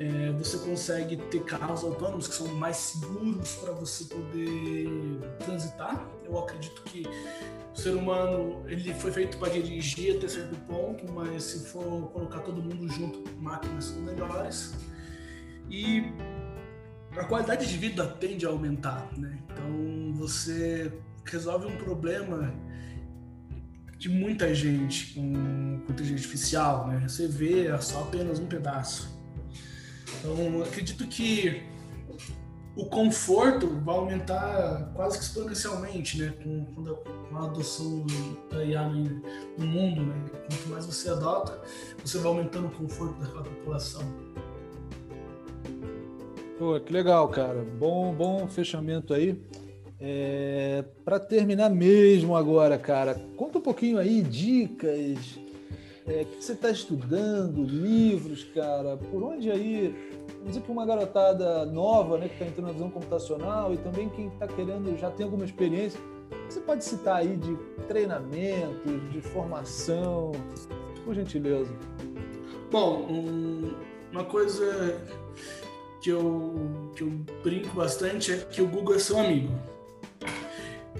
É, 0.00 0.32
você 0.32 0.56
consegue 0.56 1.18
ter 1.18 1.44
carros 1.44 1.84
autônomos 1.84 2.26
que 2.26 2.34
são 2.34 2.48
mais 2.54 2.76
seguros 2.78 3.56
para 3.56 3.70
você 3.72 4.04
poder 4.04 4.88
transitar. 5.44 6.08
Eu 6.24 6.38
acredito 6.38 6.82
que 6.84 7.02
o 7.74 7.78
ser 7.78 7.90
humano 7.90 8.64
ele 8.66 8.94
foi 8.94 9.12
feito 9.12 9.36
para 9.36 9.50
dirigir 9.50 10.16
até 10.16 10.26
certo 10.26 10.56
ponto, 10.66 11.12
mas 11.12 11.42
se 11.42 11.66
for 11.66 12.10
colocar 12.12 12.40
todo 12.40 12.62
mundo 12.62 12.88
junto, 12.88 13.30
máquinas 13.36 13.84
são 13.84 14.00
melhores. 14.00 14.72
E 15.68 16.10
a 17.14 17.24
qualidade 17.24 17.68
de 17.68 17.76
vida 17.76 18.06
tende 18.06 18.46
a 18.46 18.48
aumentar, 18.48 19.06
né? 19.18 19.38
Então 19.50 20.14
você 20.14 20.90
resolve 21.26 21.66
um 21.66 21.76
problema 21.76 22.54
de 23.98 24.08
muita 24.08 24.54
gente 24.54 25.12
com, 25.12 25.82
inteligência 25.90 26.14
artificial, 26.14 26.88
né? 26.88 27.06
Você 27.06 27.28
vê 27.28 27.66
só 27.82 28.04
apenas 28.04 28.38
um 28.38 28.46
pedaço. 28.46 29.19
Então, 30.18 30.62
acredito 30.62 31.06
que 31.06 31.62
o 32.76 32.86
conforto 32.86 33.66
vai 33.84 33.96
aumentar 33.96 34.90
quase 34.94 35.18
que 35.18 35.24
exponencialmente, 35.24 36.18
né? 36.18 36.34
Com, 36.42 36.64
com 36.64 37.36
a 37.36 37.44
adoção 37.44 38.06
da 38.50 38.64
IA 38.64 38.88
no, 38.88 39.66
mundo, 39.66 40.02
né? 40.02 40.14
Quanto 40.30 40.68
mais 40.68 40.86
você 40.86 41.10
adota, 41.10 41.60
você 42.04 42.18
vai 42.18 42.28
aumentando 42.28 42.68
o 42.68 42.70
conforto 42.70 43.20
daquela 43.20 43.42
população. 43.42 44.02
Pô, 46.58 46.78
que 46.78 46.92
legal, 46.92 47.28
cara. 47.28 47.64
Bom, 47.78 48.14
bom 48.14 48.46
fechamento 48.46 49.14
aí. 49.14 49.40
É, 49.98 50.82
para 51.04 51.18
terminar 51.18 51.68
mesmo 51.68 52.34
agora, 52.34 52.78
cara, 52.78 53.14
conta 53.36 53.58
um 53.58 53.60
pouquinho 53.60 53.98
aí, 53.98 54.22
dicas, 54.22 55.38
é, 56.06 56.22
o 56.22 56.26
que 56.26 56.44
você 56.44 56.52
está 56.52 56.70
estudando, 56.70 57.62
livros, 57.62 58.44
cara, 58.54 58.96
por 58.96 59.22
onde 59.22 59.50
aí, 59.50 59.94
vamos 60.28 60.48
dizer 60.48 60.60
que 60.62 60.70
uma 60.70 60.86
garotada 60.86 61.64
nova, 61.66 62.18
né, 62.18 62.28
que 62.28 62.34
está 62.34 62.46
entrando 62.46 62.66
na 62.66 62.72
visão 62.72 62.90
computacional 62.90 63.72
e 63.74 63.78
também 63.78 64.08
quem 64.08 64.28
está 64.28 64.46
querendo, 64.46 64.96
já 64.98 65.10
tem 65.10 65.24
alguma 65.24 65.44
experiência, 65.44 66.00
você 66.48 66.60
pode 66.60 66.84
citar 66.84 67.16
aí 67.16 67.36
de 67.36 67.56
treinamentos, 67.86 69.12
de 69.12 69.20
formação, 69.20 70.32
por 71.04 71.14
gentileza. 71.14 71.72
Bom, 72.70 73.06
um, 73.08 73.74
uma 74.12 74.24
coisa 74.24 75.00
que 76.00 76.10
eu, 76.10 76.90
que 76.96 77.02
eu 77.02 77.10
brinco 77.42 77.74
bastante 77.74 78.32
é 78.32 78.38
que 78.38 78.62
o 78.62 78.66
Google 78.66 78.94
é 78.94 78.98
seu 78.98 79.18
amigo. 79.18 79.52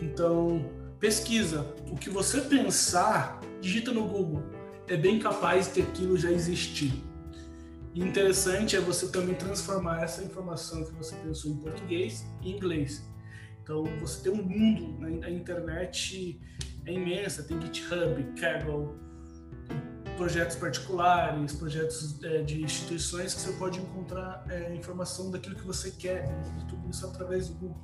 Então, 0.00 0.64
pesquisa. 0.98 1.66
O 1.90 1.96
que 1.96 2.10
você 2.10 2.40
pensar, 2.42 3.40
digita 3.60 3.92
no 3.92 4.06
Google. 4.06 4.42
É 4.90 4.96
bem 4.96 5.20
capaz 5.20 5.72
de 5.72 5.82
aquilo 5.82 6.16
já 6.16 6.32
existir. 6.32 6.92
E 7.94 8.02
interessante 8.02 8.74
é 8.74 8.80
você 8.80 9.06
também 9.06 9.36
transformar 9.36 10.02
essa 10.02 10.20
informação 10.24 10.84
que 10.84 10.92
você 10.94 11.14
pensou 11.14 11.52
em 11.52 11.58
português 11.58 12.26
em 12.42 12.56
inglês. 12.56 13.08
Então, 13.62 13.84
você 14.00 14.20
tem 14.24 14.32
um 14.32 14.42
mundo, 14.42 14.98
né? 14.98 15.24
a 15.24 15.30
internet 15.30 16.40
é 16.84 16.92
imensa, 16.92 17.44
tem 17.44 17.60
GitHub, 17.62 18.20
Kaggle, 18.40 18.98
projetos 20.16 20.56
particulares, 20.56 21.52
projetos 21.52 22.20
é, 22.24 22.42
de 22.42 22.60
instituições 22.60 23.32
que 23.32 23.42
você 23.42 23.52
pode 23.52 23.78
encontrar 23.78 24.44
é, 24.50 24.74
informação 24.74 25.30
daquilo 25.30 25.54
que 25.54 25.64
você 25.64 25.92
quer, 25.92 26.24
e 26.60 26.66
tudo 26.66 26.90
isso 26.90 27.06
através 27.06 27.48
do 27.48 27.54
Google. 27.54 27.80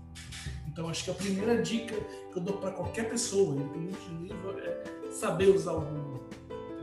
Então, 0.67 0.89
acho 0.89 1.05
que 1.05 1.11
a 1.13 1.15
primeira 1.15 1.63
dica 1.63 1.95
que 2.33 2.37
eu 2.37 2.43
dou 2.43 2.57
para 2.57 2.73
qualquer 2.73 3.09
pessoa, 3.09 3.55
independente 3.55 4.05
de 4.09 4.15
nível, 4.15 4.59
é 4.59 5.13
saber 5.13 5.51
usar 5.51 5.75
o 5.75 5.83
Google. 5.83 6.36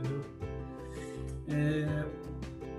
Entendeu? 0.04 0.24
É, 1.48 2.24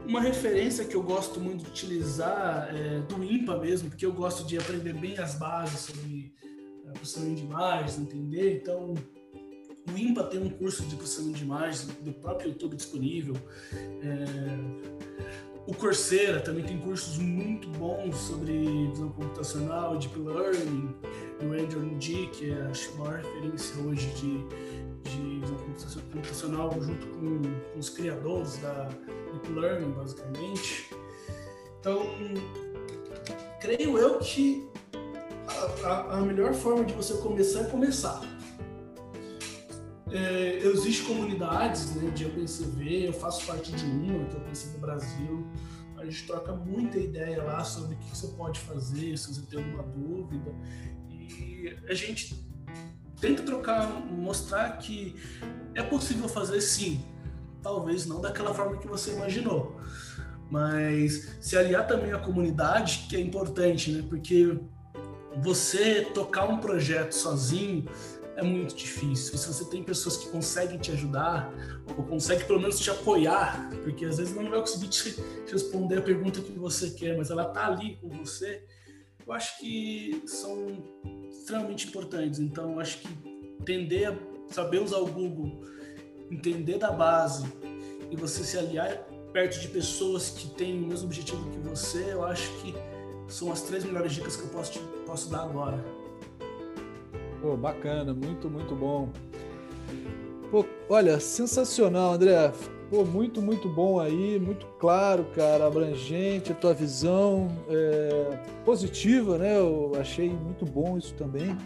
uma 0.07 0.21
referência 0.21 0.85
que 0.85 0.95
eu 0.95 1.01
gosto 1.01 1.39
muito 1.39 1.63
de 1.63 1.69
utilizar 1.69 2.69
é 2.75 2.99
do 3.01 3.23
IMPA 3.23 3.57
mesmo, 3.57 3.89
porque 3.89 4.05
eu 4.05 4.13
gosto 4.13 4.45
de 4.45 4.57
aprender 4.57 4.93
bem 4.93 5.17
as 5.17 5.35
bases 5.35 5.79
sobre 5.81 6.33
é, 6.85 6.91
processamento 6.91 7.35
de 7.35 7.43
imagens, 7.43 7.97
entender. 7.97 8.61
Então, 8.61 8.93
o 9.91 9.97
IMPA 9.97 10.23
tem 10.25 10.41
um 10.41 10.49
curso 10.49 10.83
de 10.83 10.95
processamento 10.95 11.37
de 11.37 11.43
imagens 11.43 11.85
do 12.01 12.13
próprio 12.13 12.49
YouTube 12.49 12.75
disponível. 12.75 13.35
É, 13.73 14.95
o 15.67 15.73
Coursera 15.73 16.39
também 16.39 16.63
tem 16.63 16.77
cursos 16.77 17.17
muito 17.17 17.67
bons 17.69 18.15
sobre 18.15 18.53
visão 18.91 19.09
computacional, 19.09 19.97
deep 19.97 20.17
learning, 20.19 20.95
o 21.41 21.45
Andrew 21.45 21.81
Ng, 21.81 22.27
que 22.27 22.51
é 22.51 22.61
a 22.61 22.97
maior 22.99 23.17
referência 23.17 23.81
hoje 23.81 24.07
de, 24.11 24.45
de 25.09 25.39
visão 25.39 26.01
computacional, 26.11 26.71
junto 26.81 27.07
com, 27.07 27.41
com, 27.73 27.79
os 27.79 27.89
criadores 27.89 28.57
da 28.57 28.89
deep 29.33 29.51
learning, 29.53 29.91
basicamente. 29.91 30.89
Então, 31.79 32.01
creio 33.59 33.97
eu 33.97 34.19
que 34.19 34.67
a, 35.83 35.87
a, 35.87 36.17
a 36.17 36.21
melhor 36.21 36.53
forma 36.53 36.83
de 36.83 36.93
você 36.93 37.15
começar 37.15 37.61
é 37.61 37.63
começar. 37.65 38.21
É, 40.11 40.57
existem 40.63 41.07
comunidades 41.07 41.95
né, 41.95 42.09
de 42.11 42.25
OpenCV, 42.25 43.07
eu 43.07 43.13
faço 43.13 43.45
parte 43.45 43.71
de 43.71 43.85
uma, 43.85 44.25
que 44.25 44.35
é 44.35 44.39
o 44.39 44.41
OpenCV 44.41 44.77
Brasil. 44.77 45.47
A 45.97 46.05
gente 46.05 46.25
troca 46.27 46.53
muita 46.53 46.99
ideia 46.99 47.41
lá 47.43 47.63
sobre 47.63 47.95
o 47.95 47.97
que 47.97 48.09
você 48.09 48.27
pode 48.27 48.59
fazer, 48.59 49.17
se 49.17 49.33
você 49.33 49.41
tem 49.41 49.59
alguma 49.59 49.83
dúvida. 49.83 50.53
E 51.09 51.75
a 51.89 51.93
gente 51.93 52.35
tenta 53.19 53.43
trocar, 53.43 53.87
mostrar 54.11 54.77
que 54.77 55.15
é 55.73 55.83
possível 55.83 56.27
fazer 56.27 56.61
sim. 56.61 57.03
Talvez 57.61 58.05
não 58.05 58.21
daquela 58.21 58.53
forma 58.53 58.77
que 58.77 58.87
você 58.87 59.11
imaginou. 59.11 59.79
Mas 60.49 61.37
se 61.41 61.57
aliar 61.57 61.87
também 61.87 62.13
à 62.13 62.19
comunidade, 62.19 63.07
que 63.09 63.15
é 63.15 63.19
importante, 63.19 63.91
né? 63.91 64.05
Porque 64.07 64.57
você 65.41 66.01
tocar 66.13 66.47
um 66.47 66.57
projeto 66.57 67.13
sozinho 67.13 67.85
é 68.35 68.43
muito 68.43 68.75
difícil. 68.75 69.35
E 69.35 69.37
se 69.37 69.47
você 69.47 69.65
tem 69.65 69.83
pessoas 69.83 70.17
que 70.17 70.29
conseguem 70.29 70.77
te 70.77 70.91
ajudar, 70.91 71.51
ou 71.97 72.03
conseguem 72.03 72.45
pelo 72.45 72.59
menos 72.59 72.79
te 72.79 72.89
apoiar, 72.89 73.69
porque 73.83 74.05
às 74.05 74.17
vezes 74.17 74.35
não 74.35 74.49
vai 74.49 74.59
conseguir 74.59 74.87
te 74.89 75.15
responder 75.51 75.99
a 75.99 76.01
pergunta 76.01 76.41
que 76.41 76.51
você 76.51 76.91
quer, 76.91 77.17
mas 77.17 77.29
ela 77.29 77.45
tá 77.45 77.67
ali 77.67 77.97
com 78.01 78.09
você, 78.09 78.63
eu 79.25 79.33
acho 79.33 79.59
que 79.59 80.21
são 80.25 80.83
extremamente 81.29 81.87
importantes. 81.87 82.39
Então, 82.39 82.79
acho 82.79 82.99
que 82.99 83.07
entender, 83.59 84.17
saber 84.49 84.81
usar 84.81 84.97
o 84.97 85.07
Google, 85.07 85.61
entender 86.31 86.77
da 86.77 86.91
base 86.91 87.45
e 88.11 88.15
você 88.15 88.43
se 88.43 88.57
aliar 88.57 88.97
perto 89.33 89.59
de 89.59 89.67
pessoas 89.67 90.29
que 90.29 90.47
têm 90.49 90.83
o 90.83 90.87
mesmo 90.87 91.07
objetivo 91.07 91.49
que 91.51 91.59
você, 91.59 92.13
eu 92.13 92.23
acho 92.23 92.49
que 92.61 92.73
são 93.27 93.51
as 93.51 93.61
três 93.63 93.83
melhores 93.83 94.13
dicas 94.13 94.37
que 94.37 94.43
eu 94.43 94.49
posso, 94.49 94.71
te, 94.73 94.79
posso 95.05 95.29
dar 95.29 95.43
agora. 95.43 95.83
Pô, 97.41 97.57
bacana, 97.57 98.13
muito, 98.13 98.49
muito 98.49 98.75
bom. 98.75 99.09
Pô, 100.49 100.65
olha, 100.89 101.19
sensacional, 101.19 102.13
André. 102.13 102.51
Pô, 102.89 103.03
muito, 103.03 103.41
muito 103.41 103.67
bom 103.67 103.99
aí, 103.99 104.39
muito 104.39 104.67
claro, 104.79 105.25
cara, 105.35 105.65
abrangente, 105.65 106.51
a 106.51 106.55
tua 106.55 106.73
visão 106.73 107.47
é, 107.67 108.39
positiva, 108.63 109.39
né? 109.39 109.57
Eu 109.57 109.93
achei 109.99 110.29
muito 110.29 110.65
bom 110.65 110.95
isso 110.95 111.13
também. 111.15 111.57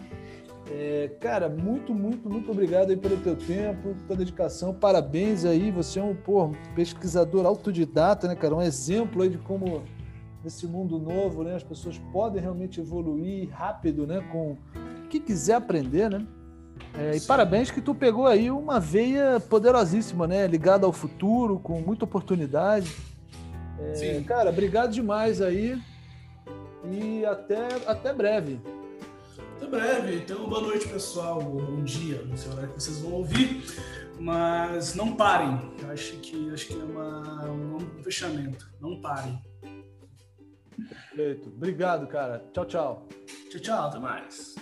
É, 0.70 1.10
cara, 1.20 1.48
muito, 1.48 1.92
muito, 1.92 2.30
muito 2.30 2.50
obrigado 2.50 2.90
aí 2.90 2.96
pelo 2.96 3.18
teu 3.18 3.36
tempo, 3.36 3.94
tua 4.06 4.16
dedicação. 4.16 4.72
Parabéns 4.72 5.44
aí, 5.44 5.70
você 5.70 5.98
é 5.98 6.02
um 6.02 6.14
pô, 6.14 6.52
pesquisador 6.74 7.44
autodidata, 7.44 8.26
né, 8.26 8.34
cara? 8.34 8.54
Um 8.54 8.62
exemplo 8.62 9.22
aí 9.22 9.28
de 9.28 9.38
como 9.38 9.82
nesse 10.42 10.66
mundo 10.66 10.98
novo, 10.98 11.42
né, 11.42 11.54
as 11.54 11.62
pessoas 11.62 11.98
podem 12.12 12.40
realmente 12.40 12.80
evoluir 12.80 13.50
rápido, 13.50 14.06
né, 14.06 14.26
com 14.32 14.56
que 15.10 15.20
quiser 15.20 15.56
aprender, 15.56 16.08
né? 16.08 16.26
É, 16.98 17.16
e 17.16 17.20
parabéns 17.20 17.70
que 17.70 17.80
tu 17.80 17.94
pegou 17.94 18.26
aí 18.26 18.50
uma 18.50 18.80
veia 18.80 19.40
poderosíssima, 19.40 20.26
né? 20.26 20.46
Ligada 20.46 20.86
ao 20.86 20.92
futuro, 20.92 21.58
com 21.58 21.80
muita 21.80 22.04
oportunidade. 22.04 22.94
É, 23.78 23.94
Sim. 23.94 24.22
Cara, 24.24 24.50
obrigado 24.50 24.92
demais 24.92 25.40
aí 25.40 25.80
e 26.90 27.24
até, 27.24 27.68
até 27.86 28.12
breve. 28.12 28.60
Até 29.56 29.66
breve. 29.66 30.16
Então, 30.16 30.48
boa 30.48 30.62
noite, 30.62 30.88
pessoal. 30.88 31.40
Bom 31.40 31.82
dia. 31.84 32.22
Não 32.24 32.36
sei 32.36 32.50
a 32.50 32.54
hora 32.54 32.66
que 32.66 32.74
vocês 32.74 33.00
vão 33.00 33.12
ouvir, 33.12 33.62
mas 34.18 34.94
não 34.94 35.14
parem. 35.14 35.60
acho 35.90 36.16
que, 36.16 36.50
acho 36.50 36.66
que 36.66 36.74
é 36.74 36.84
uma, 36.84 37.50
um 37.50 38.02
fechamento. 38.02 38.70
Não 38.80 39.00
parem. 39.00 39.40
Perfeito. 41.14 41.48
Obrigado, 41.50 42.06
cara. 42.06 42.42
Tchau, 42.52 42.64
tchau. 42.64 43.08
Tchau, 43.50 43.60
tchau. 43.60 43.88
Até 43.88 43.98
mais. 43.98 44.54